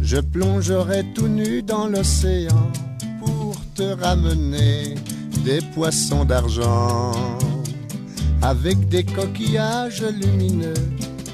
[0.00, 2.70] Je plongerai tout nu dans l'océan
[3.18, 4.94] pour te ramener
[5.44, 7.12] des poissons d'argent
[8.40, 10.72] avec des coquillages lumineux.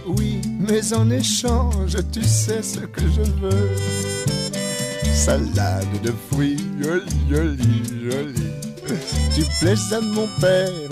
[0.06, 3.70] Oui, mais en échange, tu sais ce que je veux.
[5.14, 8.96] Salade de fruits, jolie, jolie, jolie.
[9.34, 10.88] Tu plaises à mon père,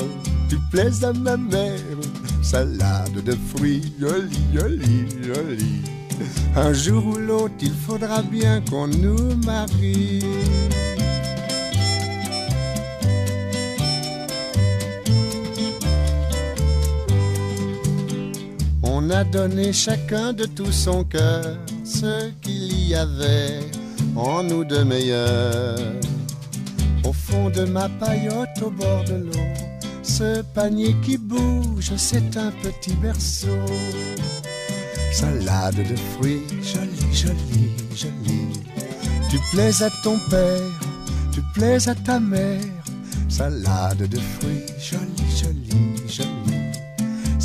[0.49, 1.99] tu plaises à ma mère.
[2.43, 5.83] Salade de fruits, jolie, jolie, jolie.
[6.57, 10.25] Un jour ou l'autre, il faudra bien qu'on nous marie.
[19.09, 23.61] On a donné chacun de tout son cœur ce qu'il y avait
[24.15, 25.79] en nous de meilleur.
[27.05, 29.49] Au fond de ma paillote au bord de l'eau,
[30.03, 33.65] ce panier qui bouge, c'est un petit berceau.
[35.11, 38.61] Salade de fruits, jolie, jolie, jolie.
[39.31, 40.61] Tu plais à ton père,
[41.33, 42.61] tu plais à ta mère.
[43.31, 46.58] Salade de fruits, jolie, jolie, jolie.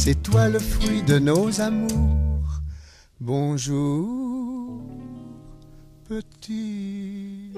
[0.05, 2.59] C'est toi le fruit de nos amours.
[3.21, 4.81] Bonjour,
[6.09, 7.53] petit.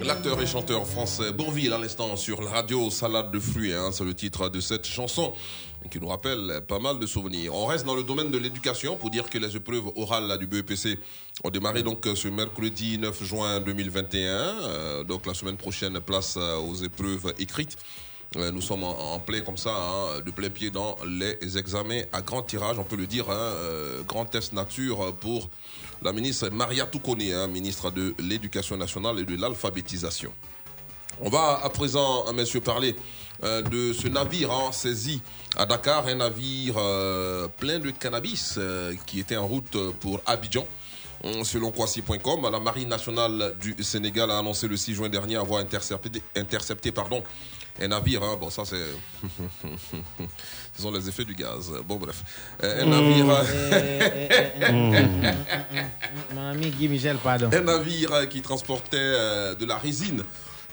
[0.00, 4.04] L'acteur et chanteur français Bourville à l'instant sur la radio Salade de fruits, hein, c'est
[4.04, 5.32] le titre de cette chanson
[5.90, 7.54] qui nous rappelle pas mal de souvenirs.
[7.54, 10.98] On reste dans le domaine de l'éducation pour dire que les épreuves orales du BEPC
[11.42, 14.28] ont démarré donc ce mercredi 9 juin 2021.
[14.28, 17.76] Euh, donc la semaine prochaine, place euh, aux épreuves écrites.
[18.36, 22.20] Euh, Nous sommes en, plein comme ça, hein, de plein pied dans les examens à
[22.20, 25.48] grand tirage, on peut le dire, hein, euh, grand test nature pour
[26.02, 30.32] la ministre Maria Toukone, hein, ministre de l'Éducation nationale et de l'alphabétisation.
[31.20, 32.94] On va à présent, hein, messieurs, parler
[33.42, 35.20] euh, de ce navire hein, saisi
[35.56, 40.66] à Dakar, un navire euh, plein de cannabis euh, qui était en route pour Abidjan.
[41.22, 45.60] Hum, Selon Kwasi.com, la Marine nationale du Sénégal a annoncé le 6 juin dernier avoir
[45.60, 47.22] intercepté, intercepté pardon,
[47.80, 48.22] un navire.
[48.22, 48.36] hein.
[48.38, 48.76] Bon, ça, c'est.
[50.76, 51.72] Ce sont les effets du gaz.
[51.88, 52.22] Bon, bref.
[52.62, 53.24] Euh, un navire.
[56.34, 57.48] Mon ami Guy Michel, pardon.
[57.52, 60.22] Un navire euh, qui transportait euh, de la résine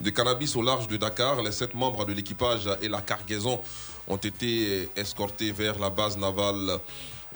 [0.02, 1.42] de cannabis au large de Dakar.
[1.42, 3.60] Les sept membres de l'équipage et la cargaison
[4.08, 6.80] ont été escortés vers la base navale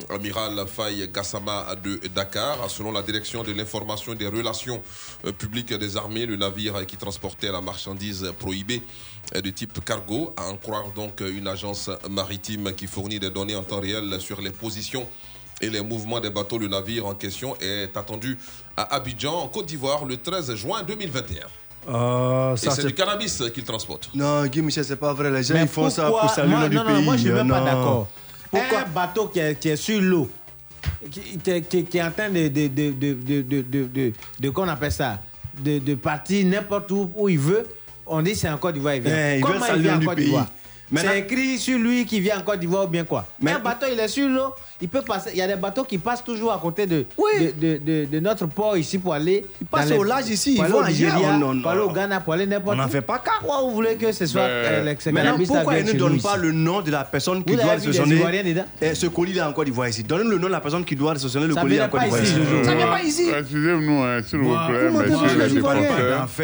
[0.10, 2.70] Amiral Faye Gassama de Dakar.
[2.70, 4.82] Selon la direction de l'information des relations
[5.26, 8.82] euh, publiques des armées, le navire qui transportait la marchandise prohibée
[9.34, 13.64] de type cargo, à en croire donc une agence maritime qui fournit des données en
[13.64, 15.08] temps réel sur les positions
[15.62, 16.58] et les mouvements des bateaux.
[16.58, 18.38] Le navire en question est attendu
[18.76, 21.48] à Abidjan, en Côte d'Ivoire, le 13 juin 2021.
[21.88, 24.10] Euh, ça, c'est du cannabis qu'il transporte.
[24.16, 25.30] Non, Guy Michel, c'est pas vrai.
[25.30, 27.04] Les gens, Mais ils font ça pourquoi- pour saluer non, du non, pays.
[27.04, 27.66] moi, je suis même pas Non.
[27.66, 28.08] d'accord.
[28.54, 30.30] Un bateau qui est, qui est sur l'eau,
[31.12, 34.14] qui, qui- qui- qui est en train de, de, de, de, de, de, de, de-
[34.40, 35.20] de- qu'on appelle ça,
[35.60, 37.68] de, de partir n'importe où où il veut,
[38.06, 39.14] on dit c'est en Côte d'Ivoire, il vient.
[39.16, 40.48] Eh, il veut Comment saluer il vient le en Côte d'Ivoire?
[40.96, 43.26] C'est écrit sur lui qui vient en Côte d'Ivoire ou bien quoi?
[43.46, 45.30] Un bateau, il est sur l'eau, il peut passer.
[45.34, 48.20] Il y a des bateaux qui passent toujours à côté de, de, de, de- de
[48.20, 49.46] notre port ici pour aller.
[49.62, 50.86] Il passent au large ici, ils vont au.
[50.86, 51.90] Nigeria, Non, non, pour aller au.
[51.90, 52.84] Ghana, pour aller n'importe On où.
[52.84, 53.32] n'en fait pas cas.
[53.40, 56.52] Pourquoi vous voulez que ce soit euh, le- Maintenant, pourquoi ils ne donnent pas le
[56.52, 60.04] nom de la personne qui Vous doit Ivoiriens dedans ce colis-là en Côte d'Ivoire ici
[60.04, 62.24] Donnez-nous le nom de la personne qui doit recevoir le colis en Côte pas d'Ivoire
[62.24, 62.34] ici.
[62.36, 62.64] Jojo.
[62.64, 63.30] Ça vient pas ici.
[63.38, 64.84] Excusez-nous, hein, s'il vous Moi, plaît,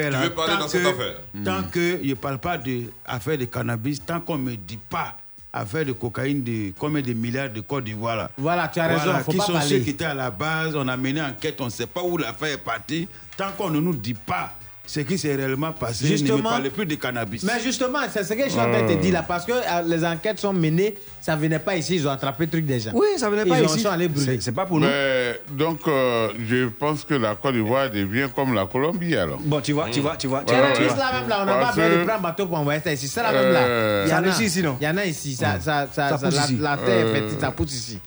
[0.10, 1.14] là, veux parler tant dans cette que- affaire?
[1.44, 5.16] Tant que je ne parle pas d'affaires de cannabis, tant qu'on ne me dit pas
[5.54, 8.32] affaire de cocaïne de combien de milliards de Côte d'Ivoire là.
[8.38, 9.68] Voilà, tu as raison, faut qui pas sont parler.
[9.70, 12.18] ceux qui étaient à la base, on a mené enquête, on ne sait pas où
[12.18, 13.08] l'affaire est partie.
[13.38, 14.54] Tant qu'on ne nous dit pas
[14.86, 16.50] ce qui s'est réellement passé, ne me Justement.
[16.50, 17.44] parlez plus de cannabis.
[17.44, 19.52] Mais justement, c'est ce que je suis en train de te dire là, parce que
[19.54, 22.92] euh, les enquêtes sont menées, ça venait pas ici, ils ont attrapé le truc déjà.
[22.94, 23.80] Oui, ça venait pas ils ici.
[23.80, 24.40] sont allés brûler.
[24.42, 24.88] C'est pas pour nous.
[24.88, 29.40] Mais, donc, euh, je pense que la Côte d'Ivoire devient comme la Colombie alors.
[29.42, 30.44] Bon, tu vois, tu vois, tu vois.
[30.44, 32.58] Tu Ouais, vois, là même là, on n'a pas besoin de prendre un bateau pour
[32.58, 33.08] envoyer ça ici.
[33.08, 33.60] C'est là même là.
[33.60, 34.78] Euh, Il y en Ça a ici, non?
[34.82, 36.58] Il y en a ici, ça, ça, ça, Ça ça- pousse la, ici.
[36.60, 38.00] la terre est Euh, fertile, ça pousse ici.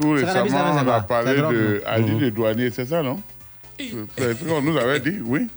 [0.00, 1.50] Tout récemment, on a parlé de non
[1.86, 3.20] Adi des douaniers, c'est ça, non?
[3.78, 5.48] C'est ce qu'on nous avait dit, oui.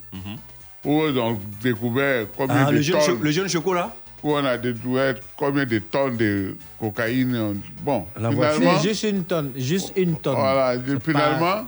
[0.83, 3.19] Où ils ont découvert combien Ah, de le jeune, tonnes.
[3.21, 3.93] le jeune choco là?
[4.23, 7.59] Où on a découvert combien de tonnes de cocaïne.
[7.81, 8.79] Bon, La finalement.
[8.79, 10.35] Juste une tonne, juste une tonne.
[10.35, 11.67] Voilà, finalement,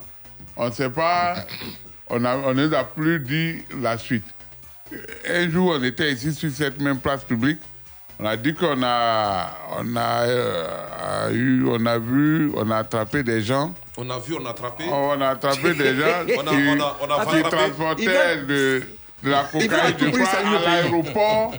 [0.55, 1.35] on ne sait pas,
[2.09, 4.25] on a- on ne nous a plus dit la suite.
[5.27, 7.59] Un jour, on était ici sur cette même place publique.
[8.19, 9.49] On a dit qu'on a,
[9.79, 13.73] on a, euh, eu, on a vu, on a attrapé des gens.
[13.97, 14.83] On a vu, on a attrapé.
[14.89, 16.05] On a attrapé des gens
[16.37, 18.83] On a- qui, on a- on a qui transportaient de,
[19.23, 21.53] de la cocaïne, je crois, à l'aéroport.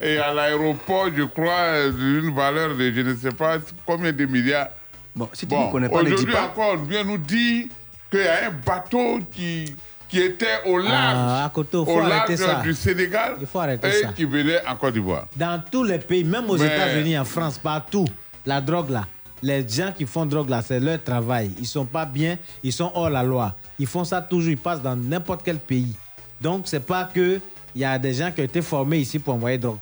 [0.00, 4.68] Et à l'aéroport, je crois, d'une valeur de je ne sais pas combien de milliards.
[5.14, 7.66] Bon, si tu ne connais pas, dis aujourd'hui encore, on vient nous dire
[8.10, 9.74] qu'il y a un bateau qui,
[10.12, 12.60] qui était au large, Ah, à côté, faut au arrêter large ça.
[12.62, 14.08] du Sénégal Il faut arrêter et ça.
[14.08, 15.26] qui venait en Côte d'Ivoire.
[15.34, 18.04] Dans tous les pays, même aux Mais- États-Unis, en France, partout,
[18.44, 19.06] la drogue là,
[19.42, 21.52] les gens qui font drogue là, c'est leur travail.
[21.58, 23.54] Ils sont pas bien, ils sont hors la loi.
[23.78, 25.94] Ils font ça toujours, ils passent dans n'importe quel pays.
[26.38, 27.40] Donc, c'est pas que
[27.74, 29.78] il y a des gens qui ont été formés ici pour envoyer drogue.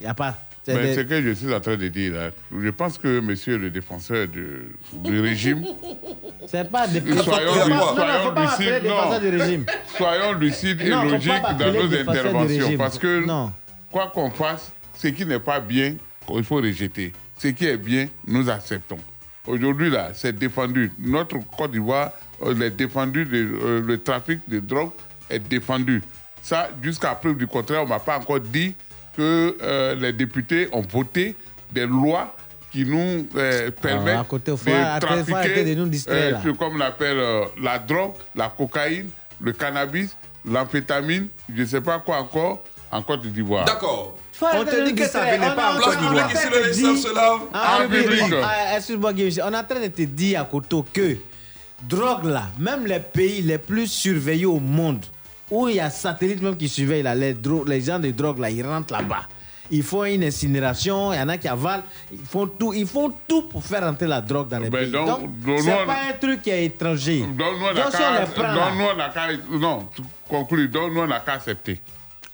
[0.00, 0.34] Il y a pas.
[0.66, 3.70] Mais ce que je suis en train de dire, là, je pense que monsieur le
[3.70, 4.46] défenseur du,
[4.94, 5.64] du régime,
[6.46, 9.30] C'est pas soyons, non, soyons lucides, défenseur non.
[9.30, 9.66] du régime.
[9.96, 12.76] soyons lucides et logiques dans nos interventions.
[12.78, 13.52] Parce que Non.
[13.90, 15.96] quoi qu'on fasse, ce qui n'est pas bien,
[16.34, 17.12] il faut rejeter.
[17.38, 18.98] Ce qui est bien, nous acceptons.
[19.46, 20.90] Aujourd'hui, là, c'est défendu.
[20.98, 22.10] Notre Côte d'Ivoire,
[22.42, 24.90] euh, est défendu, de- euh, le trafic de drogue
[25.28, 26.02] est défendu.
[26.42, 28.74] Ça, jusqu'à preuve du contraire, on ne m'a pas encore dit
[29.16, 31.34] que euh, les députés ont voté
[31.72, 32.34] des lois
[32.70, 36.50] qui nous euh, permettent Ah, à côté, faut de trafiquer arrêter de nous distraire, ce
[36.50, 39.10] comme on appelle euh, la drogue, la cocaïne,
[39.40, 43.64] le cannabis, l'amphétamine, je ne sais pas quoi encore, en Côte d'Ivoire.
[43.64, 44.16] D'accord.
[44.40, 46.30] On te dit que ça venait pas en Côte d'Ivoire.
[46.32, 47.40] Ici, le linceul se lave.
[47.54, 48.34] En public.
[48.42, 51.16] ah, Excuse-moi, on est en train de te dire à Koto que
[51.88, 55.04] drogue là, même les pays les plus surveillés au monde,
[55.62, 58.66] où il y a satellite même qui surveille là, les, gens de drogue là, ils
[58.66, 59.22] rentrent là-bas.
[59.70, 61.82] Ils font une incinération, il y en a qui avalent,
[62.12, 64.90] ils font tout, ils font tout pour faire rentrer la drogue dans les Ben pays.
[64.92, 67.20] donc, Donc, c'est pas un truc qui est étranger.
[67.20, 69.50] Donne-nous Donc, si on les prend carte.
[69.50, 70.70] Non, tu conclus,
[71.08, 71.80] la carte acceptée.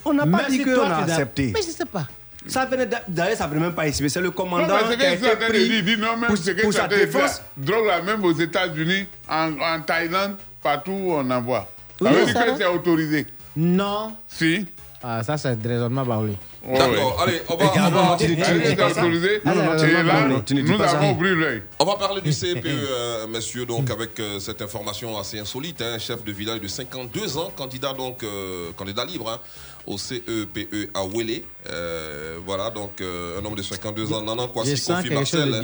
[0.04, 1.52] On n'a pas dit si qu'on a accepté.
[1.54, 2.06] Mais je sais pas.
[2.46, 4.92] Ça venait d'a- d'ailleurs, ça venait même pas ici, mais c'est le Non, commandant mais
[4.94, 7.42] ce qui a que été pris non, même pour, que pour sa défense.
[7.56, 11.68] drogue là, même aux États-Unis, en, en Thaïlande, partout où on en voit.
[12.02, 12.56] Ça Oui, veut ça dire que va.
[12.58, 13.26] c'est autorisé.
[13.56, 14.12] Non.
[14.28, 14.64] Si.
[15.02, 16.36] Ah, ça, c'est raisonnement, oui.
[16.76, 18.26] D'accord, allez, on va, on va- tu-
[20.62, 21.62] nous avons ouvert l'œil.
[21.78, 25.80] On va parler du CEPE, euh, messieurs, donc avec euh, cette information assez insolite.
[25.80, 29.38] Un chef de village de 52 ans, candidat donc euh, candidat libre hein,
[29.86, 31.42] au CEPE à Wele.
[31.68, 35.62] Euh, voilà, donc euh, un homme de 52 ans, Nanan Kwasi Kofi Marcel,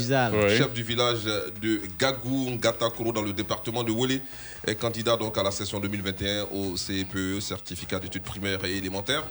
[0.50, 4.20] chef du village de Gagou Ngatakoro dans le département de Wele,
[4.66, 9.24] est candidat donc à la session 2021 au CEPE, certificat d'études primaires et élémentaires.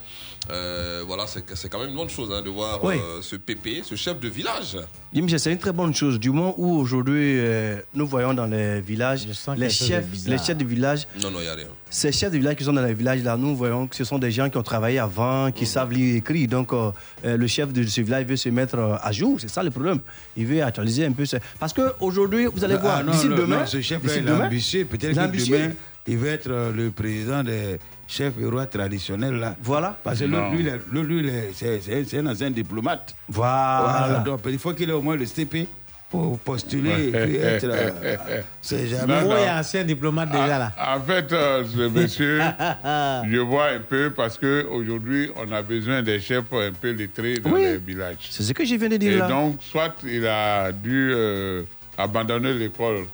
[0.52, 2.96] Euh, voilà, c'est c'est quand même une bonne chose hein, de voir Oui.
[2.96, 4.78] euh, ce PP, ce chef de village.
[5.14, 6.20] Michel, c'est une très bonne chose.
[6.20, 9.26] Du moment où aujourd'hui euh, nous voyons dans les villages
[9.58, 11.66] les chefs, les chefs de village, Non, non, il n'y a rien.
[11.90, 14.20] ces chefs de village qui sont dans les villages là, nous voyons que ce sont
[14.20, 16.48] des gens qui ont travaillé avant, qui savent lire et écrire.
[16.56, 16.92] Donc euh,
[17.26, 19.34] euh, le chef de ce village veut se mettre euh, à jour.
[19.42, 20.00] C'est ça le problème.
[20.38, 21.26] Il veut actualiser un peu.
[21.26, 24.86] ce- Parce qu'aujourd'hui, vous allez Ah, voir, d'ici demain, non, ce il est demain, ambitieux.
[24.86, 25.72] Peut-être que demain,
[26.08, 26.50] il va être
[26.80, 27.78] le président des
[28.08, 29.36] chefs et rois traditionnels.
[29.36, 29.56] Là.
[29.62, 29.98] Voilà.
[30.04, 33.16] Parce que lui, c'est un ancien diplomate.
[33.28, 34.24] Voilà.
[34.26, 35.68] Donc, il faut qu'il ait au moins le CP
[36.10, 37.66] pour postuler et puis être.
[37.66, 39.22] euh, c'est jamais.
[39.22, 39.48] Non, non.
[39.60, 40.72] ancien diplomate déjà là.
[40.80, 42.40] En fait, euh, monsieur,
[43.30, 47.52] je vois un peu parce qu'aujourd'hui, on a besoin des chefs un peu lettrés dans
[47.52, 47.62] Oui.
[47.64, 48.18] les villages.
[48.30, 49.28] C'est ce que je viens de dire Et là.
[49.28, 51.64] donc, soit il a dû euh,
[51.98, 53.06] abandonner l'école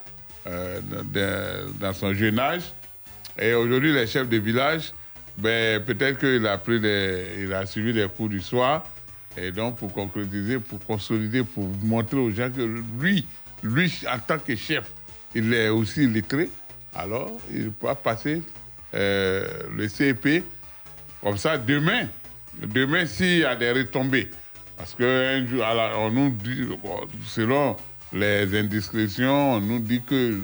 [0.48, 0.80] euh,
[1.14, 2.64] dans- dans son jeune âge,
[3.40, 4.92] et aujourd'hui, les chefs de village,
[5.38, 8.84] ben, peut-être qu'il a pris des, il a suivi des cours du soir,
[9.38, 12.62] et donc pour concrétiser, pour consolider, pour montrer aux gens que
[13.00, 13.26] lui,
[13.64, 14.92] lui, en tant que chef,
[15.34, 16.50] il est aussi lettré,
[16.94, 18.42] alors il pourra passer
[18.94, 19.46] euh,
[19.76, 20.44] le CEP
[21.22, 22.08] comme ça demain.
[22.62, 24.30] Demain, s'il y a des retombées,
[24.78, 25.04] parce que
[25.40, 25.64] un jour,
[25.98, 26.68] on nous dit,
[27.26, 27.78] selon
[28.12, 30.42] les indiscrétions, on nous dit que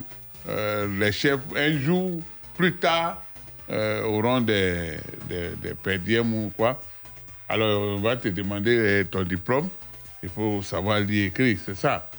[0.47, 2.21] euh, les chefs, un jour
[2.55, 3.21] plus tard,
[3.69, 4.97] euh, auront des,
[5.27, 6.81] des, ou quoi.
[7.49, 9.69] Alors, on va te demander euh, ton diplôme.
[10.21, 12.09] Il faut savoir lire et écrire, c'est ça.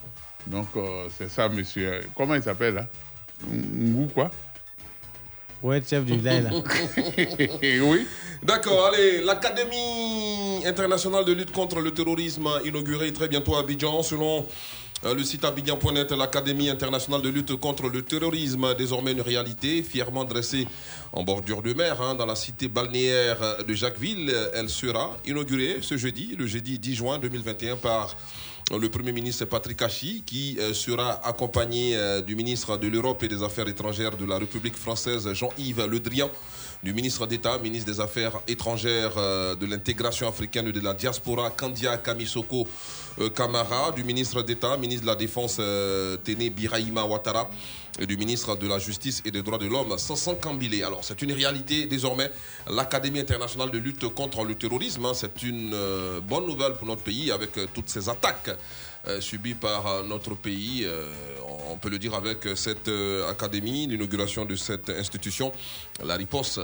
[0.46, 2.02] Donc, euh, c'est ça, monsieur.
[2.16, 2.86] Comment il s'appelle, là?
[3.46, 4.30] Ngou, quoi?
[5.62, 6.50] Ouais, chef du village là.
[7.62, 8.06] oui.
[8.42, 14.04] D'accord, allez, l'Académie internationale de lutte contre le terrorisme inaugurée très bientôt à Abidjan.
[14.04, 14.46] Selon
[15.04, 20.66] le site abidjan.net, l'Académie internationale de lutte contre le terrorisme, désormais une réalité, fièrement dressée
[21.12, 24.34] en bordure de mer, hein, dans la cité balnéaire de Jacquesville.
[24.54, 28.16] Elle sera inaugurée ce jeudi, le jeudi 10 juin 2021, par
[28.76, 33.28] Le Premier ministre Patrick Hachi, qui euh, sera accompagné euh, du ministre de l'Europe et
[33.28, 36.30] des Affaires étrangères de la République française, Jean-Yves Le Drian,
[36.82, 41.96] du ministre d'État, ministre des Affaires étrangères, euh, de l'intégration africaine de la diaspora, Kandia
[41.98, 42.68] Kamisoko
[43.18, 47.50] euh, Kamara, du ministre d'État, ministre de la Défense, euh, Téné Biraïma Ouattara,
[47.98, 50.84] et du ministre de la Justice et des Droits de l'Homme, Sansan Kambile.
[50.84, 52.30] Alors, c'est une réalité désormais.
[52.70, 55.74] L'Académie internationale de lutte contre le terrorisme, hein, c'est une
[56.28, 58.50] bonne nouvelle pour notre pays avec toutes ces attaques
[59.08, 60.84] euh, subies par euh, notre pays.
[60.84, 61.10] Euh,
[61.70, 62.90] on peut le dire avec cette
[63.28, 65.52] académie, l'inauguration de cette institution.
[66.04, 66.60] La riposte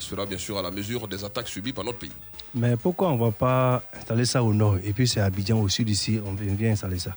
[0.00, 2.12] sera bien sûr à la mesure des attaques subies par notre pays.
[2.54, 4.78] Mais pourquoi on ne va pas installer ça au nord?
[4.82, 7.14] Et puis c'est Abidjan au sud ici, on vient vient installer ça.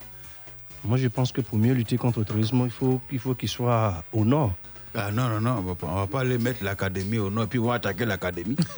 [0.84, 3.50] Moi je pense que pour mieux lutter contre le terrorisme, il faut qu'il faut qu'il
[3.50, 4.54] soit au nord.
[4.95, 7.48] Ah non, non, non, on va pas, on va pas aller mettre l'académie au nord,
[7.48, 8.56] puis on va attaquer l'académie.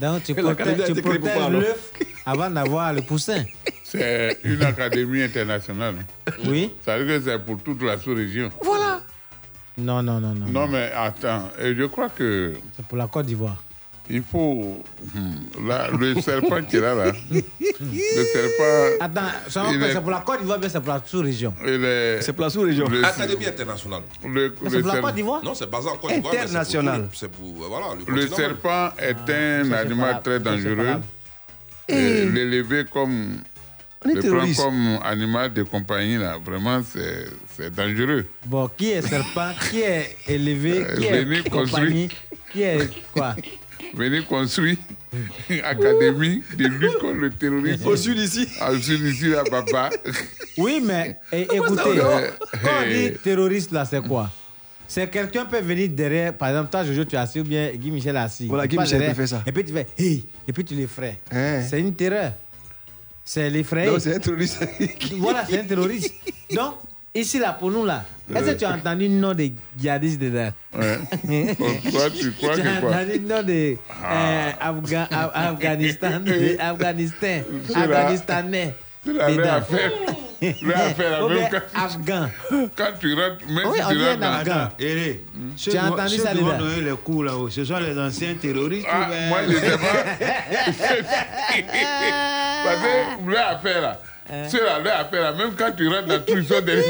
[0.00, 1.90] Donc tu protèges, tu protèges l'œuf
[2.24, 3.44] avant d'avoir le poussin.
[3.82, 5.96] C'est une académie internationale.
[6.46, 6.72] Oui.
[6.84, 8.50] Ça veut dire que c'est pour toute la sous-région.
[8.62, 9.00] Voilà.
[9.76, 10.46] Non, non, non, non.
[10.46, 12.54] Non, mais attends, et je crois que.
[12.76, 13.62] C'est pour la Côte d'Ivoire.
[14.10, 14.82] Il faut.
[15.14, 17.12] hmm, là, le serpent qui est là, là.
[17.30, 18.96] le serpent.
[19.00, 21.54] Attends, c'est il est- c'est pour la Côte d'Ivoire, mais c'est pour la sous-région.
[22.20, 22.86] C'est pour la sous-région.
[23.02, 24.02] Académie internationale.
[24.28, 26.34] Le, c'est pour la Côte d'Ivoire Non, c'est basé en Côte d'Ivoire.
[26.34, 27.00] International.
[27.02, 28.36] le- C'est pour, euh, voilà, le Le continent.
[28.36, 31.00] serpent est un ça, c'est animal très dangereux.
[31.88, 33.38] Et L'élever comme.
[34.06, 37.24] Le prendre comme animal de compagnie, là, vraiment, c'est
[37.56, 38.26] c'est dangereux.
[38.44, 39.52] Bon, qui est serpent?
[39.70, 40.84] Qui est élevé?
[40.98, 42.08] Qui Euh, venez est compagnie?
[42.52, 43.34] Qui est quoi?
[43.94, 44.76] Venez construire
[45.48, 47.86] une académie de lutte contre le terrorisme.
[47.86, 49.90] Au sud ici Au sud ici, là, papa.
[50.58, 52.20] Oui, mais eh, écoutez, quand
[52.64, 53.10] on Eh.
[53.10, 54.30] dit terroriste, là, c'est quoi?
[54.86, 57.90] C'est quelqu'un peut venir derrière, par exemple, toi, Jojo, tu es assis ou bien Guy
[57.90, 58.46] Michel est assis.
[58.48, 59.42] Voilà, Guy Michel derrière, faire ça.
[59.46, 61.18] Et puis tu fais, hey, et puis tu l'effraies.
[61.32, 61.62] Hein.
[61.68, 62.32] C'est une terreur.
[63.24, 63.90] C'est l'effrayer.
[63.90, 64.62] Non, c'est un terroriste.
[65.16, 66.12] voilà, c'est un terroriste.
[66.54, 66.74] Donc,
[67.14, 68.04] ici, là, pour nous, là,
[68.34, 70.98] est-ce que tu as entendu le nom des djihadistes dedans Ouais.
[71.90, 73.76] Toi, tu crois Tu as entendu le nom de
[74.06, 76.20] euh, Afga- Af- Afghanistan,
[76.58, 77.44] Afghanistanais.
[79.06, 79.34] dedans.
[79.40, 79.60] la
[80.42, 82.28] même bien quand- Afghan.
[82.76, 84.68] Quand tu rentres, même Oui, si tu rentres Afghan.
[84.78, 85.24] Hélé,
[85.56, 88.86] ceux Tu as entendu ceux ça, donner les coups là-haut, ce sont les anciens terroristes.
[88.90, 89.78] Ah, moi, je sais
[92.64, 94.00] Parce que leur affaire là,
[94.30, 94.48] Hein?
[94.48, 96.84] ceux là, leur affaire là, même quand tu rentres dans tout, ils sont derrière.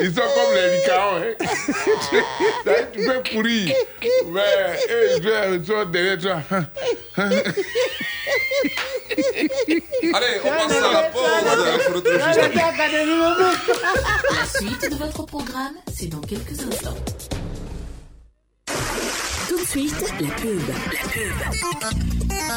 [0.00, 1.16] Ils sont comme les licaons.
[1.18, 1.34] Hein.
[2.92, 3.74] Tu peux courir.
[4.26, 4.40] Mais
[4.90, 6.42] eux, ils sont- ils sont derrière toi.
[10.14, 12.04] Allez, on passe à la pause.
[14.30, 16.96] La suite de votre programme, c'est dans quelques instants.
[19.48, 20.60] Tout de suite, la pub.
[20.90, 21.02] La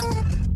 [0.01, 0.46] pub.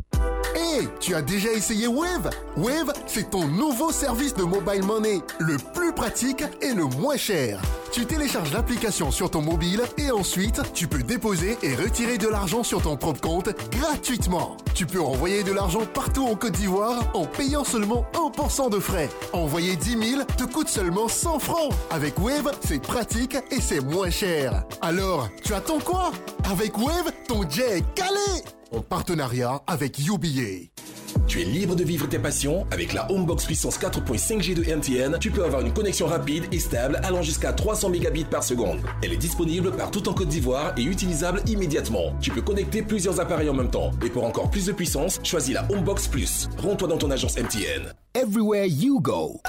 [0.55, 2.29] Hey, tu as déjà essayé Wave?
[2.57, 7.61] Wave, c'est ton nouveau service de mobile money, le plus pratique et le moins cher.
[7.91, 12.63] Tu télécharges l'application sur ton mobile et ensuite, tu peux déposer et retirer de l'argent
[12.63, 14.57] sur ton propre compte gratuitement.
[14.73, 19.09] Tu peux envoyer de l'argent partout en Côte d'Ivoire en payant seulement 1% de frais.
[19.33, 21.73] Envoyer 10 000 te coûte seulement 100 francs.
[21.89, 24.63] Avec Wave, c'est pratique et c'est moins cher.
[24.81, 26.11] Alors, tu attends quoi?
[26.49, 30.69] Avec Wave, ton jet est calé en partenariat avec UBA.
[31.27, 35.17] Tu es libre de vivre tes passions avec la Homebox puissance 4.5G de MTN.
[35.19, 38.79] Tu peux avoir une connexion rapide et stable allant jusqu'à 300 mégabits par seconde.
[39.03, 42.13] Elle est disponible partout en Côte d'Ivoire et utilisable immédiatement.
[42.21, 43.91] Tu peux connecter plusieurs appareils en même temps.
[44.05, 46.49] Et pour encore plus de puissance, choisis la Homebox Plus.
[46.57, 47.93] Rends-toi dans ton agence MTN.
[48.13, 49.41] Everywhere you go.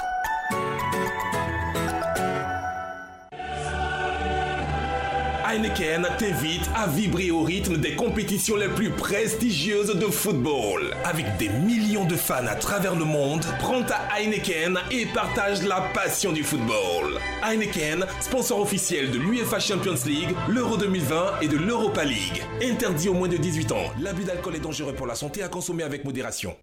[5.53, 10.95] Heineken t'invite à vibrer au rythme des compétitions les plus prestigieuses de football.
[11.03, 15.81] Avec des millions de fans à travers le monde, prends ta Heineken et partage la
[15.93, 17.19] passion du football.
[17.43, 22.41] Heineken, sponsor officiel de l'UEFA Champions League, l'Euro 2020 et de l'Europa League.
[22.63, 23.91] Interdit aux moins de 18 ans.
[24.01, 26.55] L'abus d'alcool est dangereux pour la santé à consommer avec modération.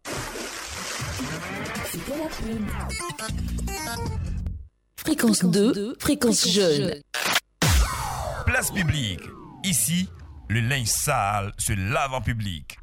[4.96, 7.00] Fréquence 2, fréquence jeune.
[8.60, 9.22] Place publique.
[9.64, 10.06] Ici,
[10.50, 12.78] le linge sale se lave en public.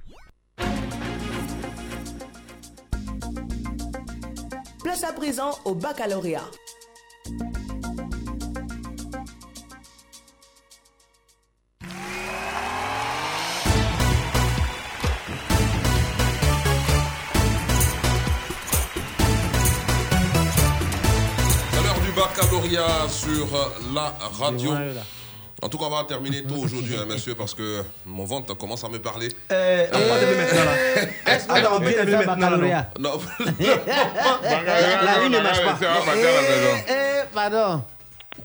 [4.84, 6.42] Place à présent au baccalauréat.
[21.72, 23.48] C'est l'heure du baccalauréat sur
[23.94, 24.74] la radio.
[25.62, 28.84] En tout cas, on va terminer tôt aujourd'hui, hein, messieurs, parce que mon ventre commence
[28.84, 29.28] à me parler.
[29.52, 30.72] Euh, on va terminer maintenant là.
[31.50, 32.26] On va maintenant là.
[32.26, 33.20] baccalauréat Non.
[35.04, 35.78] La ligne ne marche pas.
[36.16, 37.84] Eh, eh, pardon.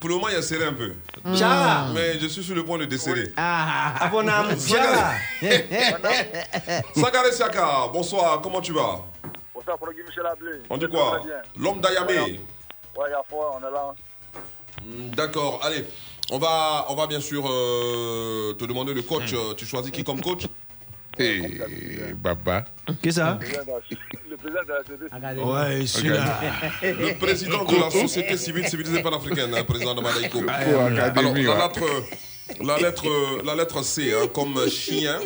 [0.01, 0.95] Pour le moment, il y a serré un peu.
[1.37, 1.89] Tcha.
[1.93, 3.31] Mais je suis sur le point de desserrer.
[3.37, 5.15] Ah, Abonam, Sakare
[6.97, 9.03] Sakare Siaka, bonsoir, comment tu vas?
[9.55, 10.53] Bonsoir, Froggy Michel Ablé.
[10.71, 11.21] On dit quoi?
[11.59, 12.41] L'homme d'Ayamé.
[12.97, 13.95] Ouais, il y a foi, on est là.
[14.83, 15.87] Hmm, D'accord, allez.
[16.31, 19.33] On va, on va bien sûr euh, te demander le coach.
[19.35, 20.45] Euh, Tu choisis qui comme coach
[21.19, 21.43] Et
[22.17, 22.65] Baba.
[22.87, 23.39] Qu'est-ce que ça
[24.31, 25.45] Le président de la CDC.
[25.45, 26.41] Ouais, celui-là.
[26.83, 30.39] Le président de la société civile civilisée panafricaine, hein, président de Madaïko.
[30.41, 31.81] Coco Alors, la lettre,
[32.61, 33.07] la lettre,
[33.45, 35.19] la lettre C, hein, comme chien.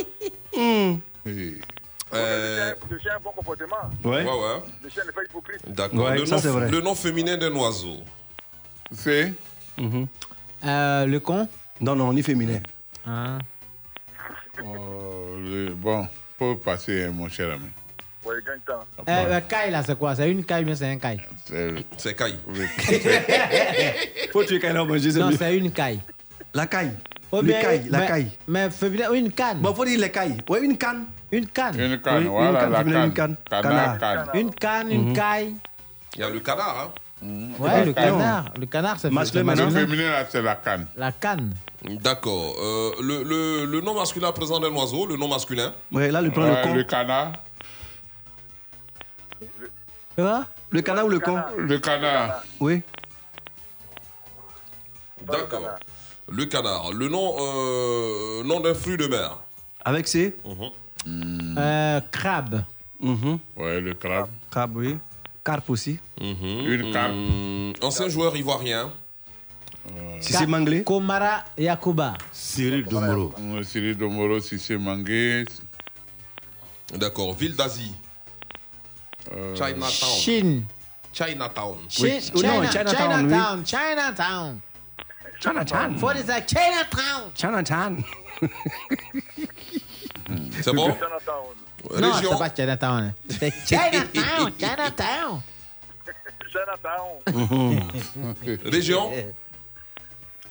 [1.27, 1.55] Et-
[2.15, 3.77] Euh, Le chien a un bon comportement.
[4.05, 4.23] Ouais.
[4.23, 4.63] ouais, ouais.
[4.85, 5.61] Le chien n'est pas hypocrite.
[5.67, 6.05] D'accord.
[6.05, 6.69] Ouais, le, ça, nom- c'est vrai.
[6.71, 7.97] le nom féminin d'un oiseau.
[8.93, 9.33] C'est
[10.65, 11.49] Euh, le con?
[11.81, 12.61] Non, non, ni féminin.
[13.07, 13.39] Ah.
[14.65, 15.37] oh,
[15.77, 16.07] Bon,
[16.39, 17.67] faut passer, mon cher ami.
[18.25, 18.85] Ouais, gagne temps.
[19.07, 20.15] Eh, euh, caille là, c'est quoi?
[20.17, 21.21] C'est une caille ou bien c'est un caille?
[21.97, 22.35] C'est- Kai.
[24.33, 25.37] Faut tuer Kaila manger, c'est Non, mieux.
[25.37, 26.01] c'est une caille.
[26.53, 26.93] La caille.
[27.43, 28.31] Bien- caille, la caille.
[28.49, 29.59] Mais féminin, une canne.
[29.61, 30.39] Bon, faut dire les cailles.
[30.49, 31.05] Ouais, une canne.
[31.31, 31.79] Une canne.
[31.79, 33.37] Une canne, Oui, voilà, une canne, la une canne.
[33.51, 33.99] Canard.
[33.99, 34.27] canne.
[34.35, 35.13] Une canne, une Mhm.
[35.17, 35.55] caille.
[36.15, 38.45] Il y a le canard, hein Ouais, le canard.
[38.59, 40.87] Le canard, c'est Masculin, Le féminin, là, c'est la canne.
[40.97, 41.55] La canne.
[41.83, 42.55] D'accord.
[42.61, 45.73] Euh, le, le, le nom masculin présent d'un oiseau, le nom masculin.
[45.93, 46.89] Ouais, là, le plan, Ouais, le le con.
[46.91, 47.33] canard.
[49.41, 51.43] Tu vois Le canard ou le con?
[51.57, 52.43] Le canard.
[52.61, 52.83] Oui.
[55.27, 55.79] D'accord.
[56.31, 56.93] Le canard.
[56.93, 59.39] Le nom, euh, nom d'un fruit de mer.
[59.85, 60.37] Avec C
[61.07, 62.63] euh, Crabe.
[63.01, 63.39] Mhm.
[63.57, 64.29] Ouais, le crabe.
[64.51, 64.99] Crabe, oui.
[65.47, 65.97] Carpe aussi.
[66.21, 67.13] Une carpe.
[67.13, 68.91] Hum, ancien joueur ivoirien.
[70.21, 72.15] Si c'est manglé Komara Yakuba.
[72.33, 73.33] Cyril Domoro.
[73.39, 75.45] Euh, Cyril Domoro, si c'est mangué.
[76.93, 77.33] D'accord.
[77.35, 77.95] Ville d'Asie.
[79.33, 80.17] Euh, Chinatown.
[80.19, 80.65] Chine.
[81.13, 81.77] Chinatown.
[81.89, 83.31] Chi- Oh non, China- Chinatown, oui.
[83.31, 83.65] Chinatown.
[83.65, 84.61] Chinatown.
[85.41, 86.01] Chinatown.
[86.01, 86.41] What is that?
[86.49, 87.31] Chinatown.
[87.37, 88.03] Chinatown.
[90.61, 90.89] C'est bon?
[90.93, 91.55] Chinatown.
[92.01, 92.31] Non, Région.
[92.33, 93.15] c'est pas Chinatown.
[93.29, 94.53] C'est Chinatown.
[94.59, 95.41] Chinatown.
[96.51, 97.81] Chinatown.
[98.65, 99.13] Région.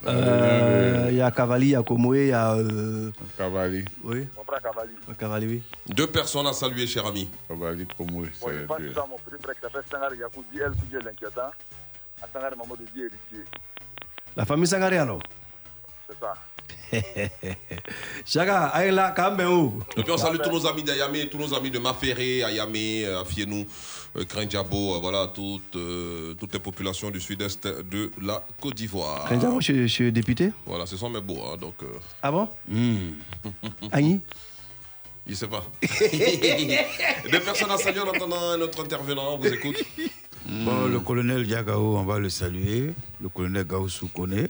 [0.07, 2.53] Euh, Il y a Cavali, il y a Komoé, il y a.
[2.53, 3.84] euh, Cavali.
[4.03, 4.91] Oui, On prend Cavalli.
[5.18, 5.64] Cavali, oui.
[5.88, 7.28] Deux personnes à saluer, cher ami.
[7.48, 8.28] Cavali, Komoué.
[8.28, 8.88] Ouais, je c'est pense deux.
[8.90, 11.49] que ça, mon petit frère qui s'appelle Sangar Yakou, dit elle, qui est l'inquiétant.
[12.22, 13.45] À Sangar, maman de Dieu héritier.
[14.36, 15.20] La famille alors
[16.07, 16.34] C'est ça.
[18.26, 18.91] Chaka, aïe
[19.38, 19.82] même, où?
[19.98, 23.22] Et puis on salue tous nos amis d'Ayamé, tous nos amis de Maféré, Ayamé, euh,
[23.22, 23.66] Afienou,
[24.18, 29.26] euh, Krindiabo, euh, voilà, toutes, euh, toutes les populations du sud-est de la Côte d'Ivoire.
[29.30, 30.52] Quand je suis- je suis député?
[30.66, 31.76] Voilà, ce sont mes beaux, hein, donc.
[31.84, 31.88] euh,
[32.22, 32.48] Ah bon?
[33.91, 34.22] Agni
[35.28, 35.64] Je sais pas.
[35.82, 39.78] Des personnes à saluer en attendant notre intervenant, on vous écoute.
[40.48, 42.94] Bon, le colonel Diagao, on va le saluer.
[43.20, 44.49] Le colonel Gaoussou connaît.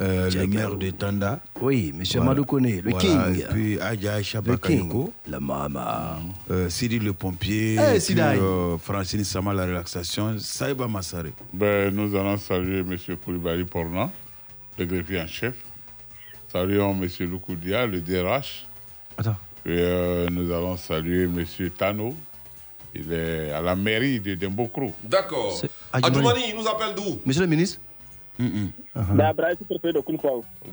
[0.00, 1.38] Euh, le maire de Tanda.
[1.60, 2.98] Oui, monsieur Madou Koné, le Voilà,
[3.30, 3.40] king.
[3.40, 4.40] Et puis Adja.
[4.40, 5.12] Bakaniko.
[5.28, 6.18] La mama.
[6.50, 7.76] Euh, Cyril le pompier.
[7.78, 8.38] Eh, et puis, Sidaï.
[8.40, 10.34] euh, Francine Sama la relaxation.
[10.38, 11.26] Saïba Massare.
[11.52, 12.96] Ben, nous allons saluer M.
[13.24, 14.10] Koulibaly Pornan,
[14.78, 15.54] le greffier en chef.
[16.52, 17.08] Saluons M.
[17.30, 18.66] Loukoudia, le DRH.
[19.16, 19.36] Attends.
[19.66, 21.44] Et euh, nous allons saluer M.
[21.76, 22.14] Tano.
[22.96, 24.92] Il est à la mairie de Dembokro.
[25.02, 25.60] D'accord.
[25.92, 26.28] Adjoumani.
[26.28, 27.20] Adjoumani, il nous appelle d'où?
[27.26, 27.80] Monsieur le ministre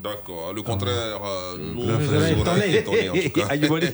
[0.02, 0.52] D'accord.
[0.54, 2.20] Le contraire, euh, nous, on frère.
[2.20, 2.32] serait
[2.78, 3.46] étonnés en tout cas.
[3.50, 3.86] Adjoumani.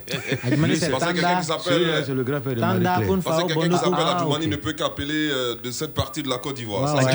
[0.44, 2.04] Adjoumani, c'est Parce que quelqu'un qui s'appelle.
[2.60, 4.50] Tanda, Parce que quelqu'un qui s'appelle Ah, Adjoumani ok.
[4.52, 6.82] ne peut qu'appeler euh, de cette partie de la Côte d'Ivoire.
[6.88, 7.12] Ça, ouais.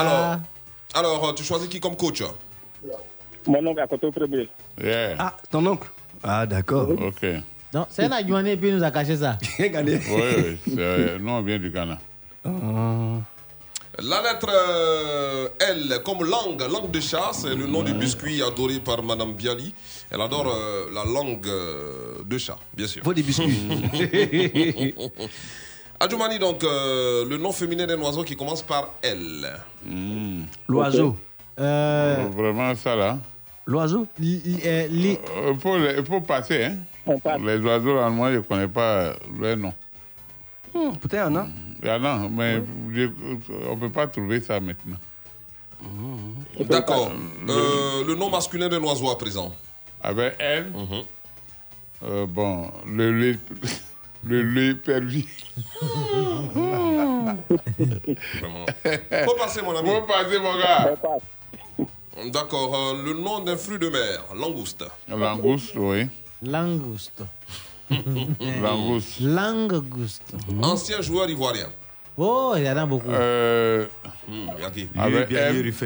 [0.00, 0.38] Alors,
[0.94, 2.22] alors, euh, tu choisis qui comme coach?
[3.46, 4.48] Mon oncle à côté au premier.
[4.82, 5.16] Yeah.
[5.18, 5.88] Ah, ton oncle?
[6.22, 6.90] Ah, d'accord.
[6.90, 7.16] Ok.
[7.22, 7.42] Oui,
[7.74, 9.38] Non, c'est un Adjouani et puis il nous a caché ça.
[9.58, 9.96] Regardez.
[9.98, 10.58] oui.
[10.66, 11.98] c'est- Nous, on vient du Ghana.
[14.02, 18.78] La lettre euh, L comme langue, langue de chat, c'est le nom du biscuit adoré
[18.78, 19.74] par Madame Bialy.
[20.10, 23.02] Elle adore euh, la langue euh, de chat, bien sûr.
[23.04, 23.58] Faut des biscuits.
[26.00, 29.46] Adjoumani, donc, euh, le nom féminin d'un oiseau qui commence par L.
[30.66, 31.14] L'oiseau.
[31.58, 33.18] Euh, Vraiment, ça là.
[33.66, 36.76] L'oiseau euh, Il faut, passer, hein.
[37.44, 39.74] Les oiseaux, là, moi, je ne connais pas leur nom.
[40.74, 41.48] Hmm, Peut-être un an.
[41.82, 42.62] Il y en a, mais
[42.92, 43.08] je-
[43.68, 44.96] on ne peut pas trouver ça maintenant.
[46.60, 47.10] D'accord.
[47.48, 49.54] Euh, le nom masculin d'un oiseau à présent.
[50.02, 50.72] Avec elle,
[52.02, 53.38] euh, bon, le lait,
[54.24, 55.24] le lait perdu.
[56.54, 58.66] Vraiment.
[59.24, 59.88] Faut passer, mon ami.
[59.88, 60.94] Faut passer, mon gars.
[62.30, 64.84] D'accord, euh, le nom d'un fruit de mer, langouste.
[65.08, 66.06] Langouste, oui.
[66.42, 67.22] Langouste.
[68.62, 69.20] Langouste.
[69.20, 70.32] Langouste.
[70.62, 71.68] Ancien joueur ivoirien.
[72.16, 73.10] Oh, il y en a beaucoup.
[73.10, 73.86] Euh,
[74.28, 74.88] Hmm, il y a qui?
[74.96, 75.36] avec Il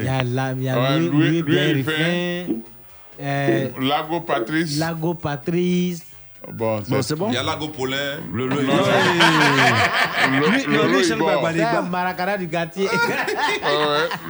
[0.03, 2.45] y a, la, il y a Ouais, Louis, Louis- Louis Louis Ruffin.
[3.21, 4.77] Euh, Lago Patrice.
[4.77, 6.03] Lago Patrice.
[6.53, 8.19] Bon, c'est bon Il y a Lago Paulin.
[8.31, 8.55] Le, le,
[10.97, 11.57] Michel Babali.
[11.59, 12.87] C'est un Maracana du quartier.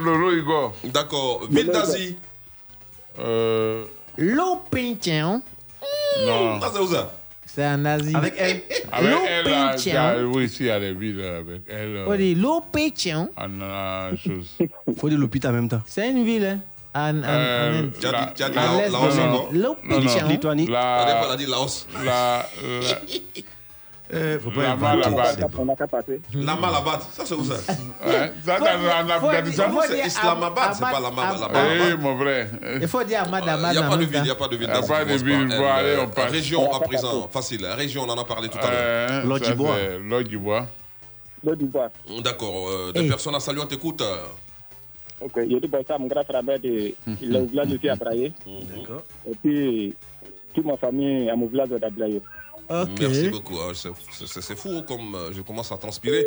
[0.02, 0.72] Lolo Igor.
[0.84, 1.42] D'accord.
[1.50, 2.16] Ville d'Asie.
[3.18, 3.84] Euh,
[4.16, 5.42] L'Opintian.
[6.26, 6.58] non.
[6.62, 7.12] Ah, c'est où ça?
[7.56, 8.14] C'est un Asie.
[8.14, 8.60] Avec elle.
[8.92, 9.46] Avec elle,
[9.94, 12.04] là, oui, ici, il y a les villes avec elle.
[12.06, 13.30] On dit l'Opintian.
[13.34, 14.58] En la chose.
[14.98, 15.80] Faut dire l'hôpital en même temps.
[15.86, 16.60] C'est une ville, hein.
[16.94, 20.28] En, en, Euh, en, à Lao- l'est Laos encore L'Opintian.
[20.28, 20.66] Lituanie.
[20.66, 21.86] La dernière fois, elle La, a dit Laos.
[22.04, 22.46] la,
[22.82, 23.42] la,
[24.12, 25.32] Eh, faut pas Là-bas, inventer, là-bas.
[25.34, 25.48] c'est bon.
[25.58, 26.20] On n'a qu'à passer.
[26.32, 27.00] La Malabat.
[27.12, 27.54] Ça, c'est où ça
[28.06, 29.64] ouais, ça, dans, en Afghanistan.
[29.88, 31.50] C'est Islamabad, c'est pas la Malabat.
[31.90, 32.48] Eh, mon frère.
[32.80, 33.72] Il faut dire Ahmad Il Ahmad.
[33.72, 34.68] n'y a pas en de ville, il n'y a pas de ville.
[34.68, 35.48] Y a dans pas de ville.
[35.48, 36.30] Bon, allez, on passe.
[36.30, 37.66] Région à présent, facile.
[37.66, 39.24] Région, on en a parlé tout à l'heure.
[39.24, 39.38] Euh,
[40.22, 40.66] Dubois.
[41.44, 41.90] Le Dubois.
[42.22, 42.68] D'accord.
[42.70, 43.08] euh, Des Hey.
[43.08, 44.00] personnes à saluer, on t'écoute.
[44.02, 44.16] euh.
[45.20, 48.32] Ok, je dis ça, mon grand frère il est au village aussi à Braille.
[48.46, 49.02] D'accord.
[49.30, 49.94] Et puis,
[50.54, 52.20] toute ma famille est à mon village d'Ablaye.
[53.00, 53.58] Merci beaucoup.
[53.60, 53.72] hein.
[53.74, 56.26] C'est- fou comme euh, je commence à transpirer.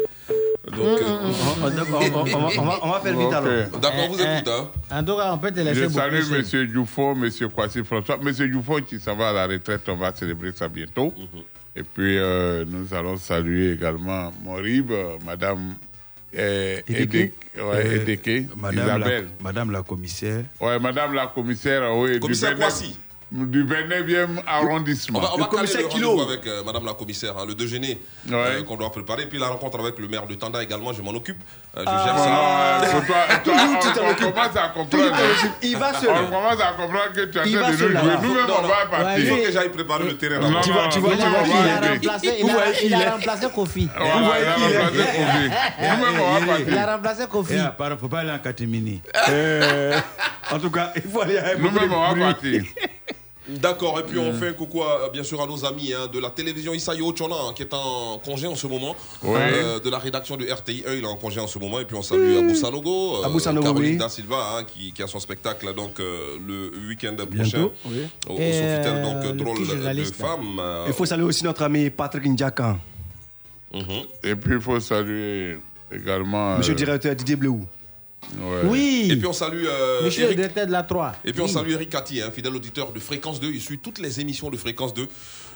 [0.68, 3.80] Donc, On, on- d'accord, on- on- on va- faire vite alors.
[3.82, 4.52] d'accord, vous Eh, écoute.
[4.91, 5.03] Hein?
[5.03, 6.22] Tout cas, on peut te laisser Je salue.
[6.34, 6.66] M.
[6.68, 7.30] Dufo, M.
[7.53, 8.18] Kwasi François.
[8.22, 8.32] M.
[8.32, 11.14] Dufo qui s'en va à la retraite, on va célébrer ça bientôt.
[11.76, 15.76] Et puis, euh, nous allons saluer également Morib, euh, Madame
[16.38, 17.34] euh, Edeke.
[17.56, 19.28] Ouais, Euh, Edeke, Madame la, Isabelle.
[19.41, 20.44] Madame la commissaire.
[20.60, 22.95] Ouais, Madame la commissaire, oui, Commissaire Kwasi.
[23.32, 25.20] Du 29e arrondissement.
[25.20, 26.10] On va, on Le va caler commissaire le Kilo.
[26.12, 28.02] rendez-vous avec euh, Madame la commissaire, hein, le déjeuner
[28.32, 28.64] euh, Ouais.
[28.66, 29.28] qu'on doit préparer.
[29.28, 31.38] Puis la rencontre avec le maire de Tanda également, je m'en occupe.
[31.78, 32.04] Euh, je Ah.
[32.06, 32.30] gère ça.
[32.30, 35.14] non, euh, pour toi, toi, Toujours, tu on, commence à comprendre.
[35.62, 36.10] Il va seul.
[36.10, 37.88] On commence à comprendre que tu Il va de nous jouer.
[37.94, 39.06] Nous-mêmes, on va Il partir.
[39.08, 40.40] Ouais, faut que j'aille préparer le terrain.
[40.50, 40.62] Non.
[40.62, 42.86] Tu vois, tu vois, Il tu a, il il remplacé, il il il Kofi.
[42.88, 43.90] Il a remplacé Kofi.
[45.80, 46.80] Nous-mêmes, on va Il partir.
[46.80, 47.54] a remplacé Kofi.
[47.56, 49.02] Eh, pardon, faut pas aller en catémini.
[49.30, 50.00] Euh,
[50.52, 52.64] en tout cas, il faut aller à Nous-mêmes, on va partir.
[53.58, 56.20] D'accord, et puis on fait un coucou à, bien sûr à nos amis hein, de
[56.20, 59.38] la télévision Isayo Chona hein, qui est en congé en ce moment, Ouais.
[59.40, 61.86] Euh, de la rédaction de RTI 1, il est en congé en ce moment, et
[61.86, 63.98] puis on salue Abou Sanogo, euh, Abou Sanogo, Caroline oui.
[63.98, 68.08] Da Silva hein, qui, qui a son spectacle donc euh, le week-end prochain Bientôt, oui.
[68.28, 69.58] au, au Sofitel, euh, donc le drôle
[69.98, 70.60] de femme.
[70.60, 72.78] euh, Il faut saluer aussi notre ami Patrick Ndjakan,
[73.74, 73.82] mhm.
[74.24, 75.58] Et puis, il faut saluer
[75.92, 76.58] également.
[76.58, 77.66] monsieur euh, le directeur Didier Bléou.
[78.38, 78.62] Ouais.
[78.66, 79.08] Oui.
[79.12, 81.16] Et puis on salue euh, Monsieur Eric de la 3.
[81.26, 83.48] Et puis on salue Eric Cathy, un fidèle auditeur de Fréquence 2.
[83.48, 85.08] Il suit toutes les émissions de Fréquence 2.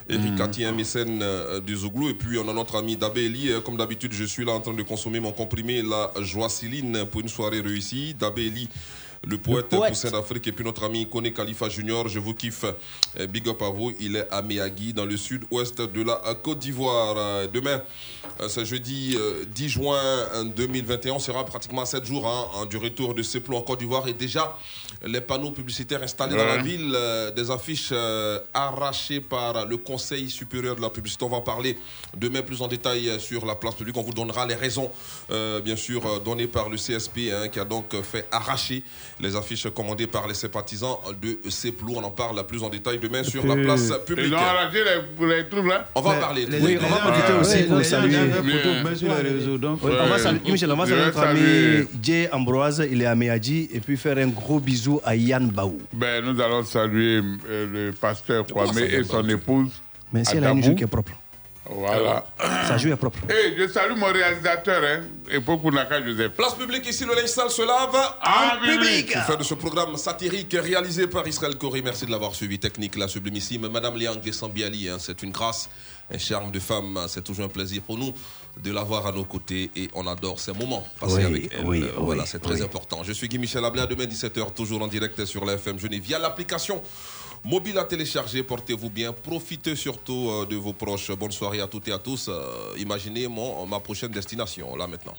[0.10, 2.10] Eric Cathy, un mécène euh, du Zouglou.
[2.10, 3.52] Et puis on a notre ami Dabé Eli.
[3.52, 7.22] Euh, Comme d'habitude, je suis là en train de consommer mon comprimé, la Joaciline, pour
[7.22, 8.16] une soirée réussie.
[8.18, 8.70] Dabé Eli,
[9.26, 9.90] le poète, poète.
[9.90, 10.48] poussin d'Afrique.
[10.48, 12.66] Et puis notre ami Kone Khalifa Junior, je vous kiffe.
[13.20, 13.94] Euh, Big up à vous.
[14.00, 17.16] Il est à Miyagi, dans le sud-ouest de la Côte d'Ivoire.
[17.18, 17.82] Euh, Demain,
[18.42, 22.66] euh, ce jeudi euh, 10 juin euh, 2021, on sera pratiquement à 7 jours hein,
[22.66, 24.08] du retour de Seplo en Côte d'Ivoire.
[24.08, 24.58] Et déjà,
[25.06, 30.30] les panneaux publicitaires installés dans la ville, euh, des affiches euh, arrachées par le Conseil
[30.30, 31.26] supérieur de la publicité.
[31.26, 31.78] On va en parler
[32.16, 33.98] demain plus en détail euh, sur la place publique.
[33.98, 34.90] On vous donnera les raisons,
[35.32, 38.82] euh, bien sûr, données par le CSP, hein, qui a donc fait arracher
[39.20, 41.94] les affiches commandées par les sympathisants de Seplo.
[41.98, 44.34] On en parle plus en détail demain sur la place Ils publique.
[44.34, 44.80] ont arraché
[45.20, 45.88] les, les trucs là.
[45.96, 46.46] On va en parler.
[46.46, 48.18] les- Oui, les- on va profiter aussi pour saluer.
[49.82, 53.06] on va saluer, Michel, on va Je saluer vais notre ami Jay Ambroise, il est
[53.06, 55.80] à Meadji, et puis faire un gros bisou à Yann Baou.
[55.94, 59.72] Ben, nous allons saluer euh, le pasteur Kwame ça, et son épouse.
[60.12, 61.12] Mais si elle a une joue qui est propre.
[61.70, 62.26] Voilà.
[62.68, 63.20] Sa joue est propre.
[63.30, 66.34] Et je salue mon réalisateur, hein, Kounaka Joseph.
[66.34, 69.12] Place publique, ici le linge sale se lave En public.
[69.14, 71.82] C'est fin de ce programme satirique réalisé par Israël Corée.
[71.82, 72.60] Merci de l'avoir suivi.
[72.60, 73.70] Technique, la sublimissime.
[73.70, 75.70] Madame Liang Sambiali, hein, c'est une grâce,
[76.14, 77.00] un charme de femme.
[77.08, 78.14] C'est toujours un plaisir pour nous
[78.62, 81.66] de l'avoir à nos côtés et on adore ces moments passés Oui, avec elle.
[81.66, 83.04] oui, Euh, voilà, oui, c'est très important.
[83.04, 86.02] Je suis Guy Michel Ablé à demain 17h, toujours en direct sur la FM Genève
[86.02, 86.82] via l'application
[87.44, 88.42] mobile à télécharger.
[88.44, 89.12] Portez-vous bien.
[89.12, 91.12] Profitez surtout euh, de vos proches.
[91.12, 92.28] Bonne soirée à toutes et à tous.
[92.30, 95.16] Euh, imaginez mon, ma prochaine destination, là maintenant.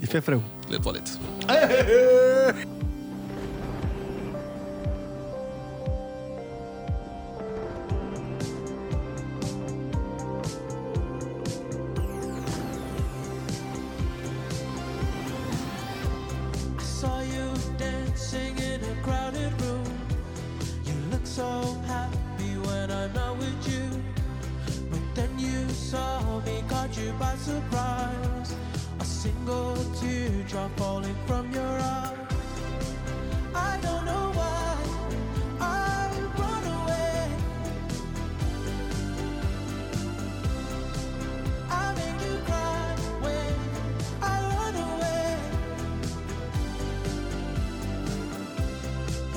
[0.00, 0.38] Il fait frais.
[0.70, 1.18] Les toilettes.
[21.38, 23.86] so happy when I'm not with you.
[24.90, 28.56] But then you saw me, caught you by surprise.
[28.98, 32.18] A single teardrop falling from your eyes.
[33.54, 34.76] I don't know why
[35.60, 36.10] I
[36.40, 37.20] run away.
[41.70, 43.54] I made you cry when
[44.22, 45.28] I run away.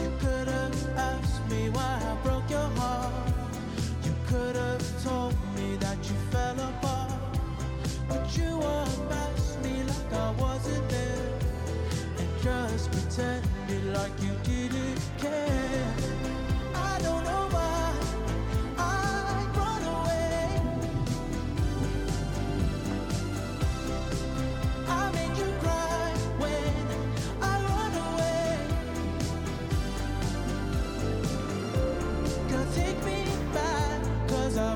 [0.01, 1.40] You could have asked.
[1.81, 3.33] I broke your heart.
[4.03, 7.11] You could have told me that you fell apart,
[8.07, 8.61] but you
[9.63, 11.39] me like I wasn't there,
[12.19, 15.93] and just pretended like you didn't care.
[16.75, 17.80] I don't know why.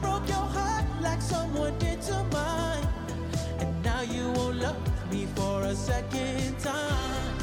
[0.00, 2.88] Broke your heart like someone did to mine.
[3.60, 7.37] And now you won't love me for a second time.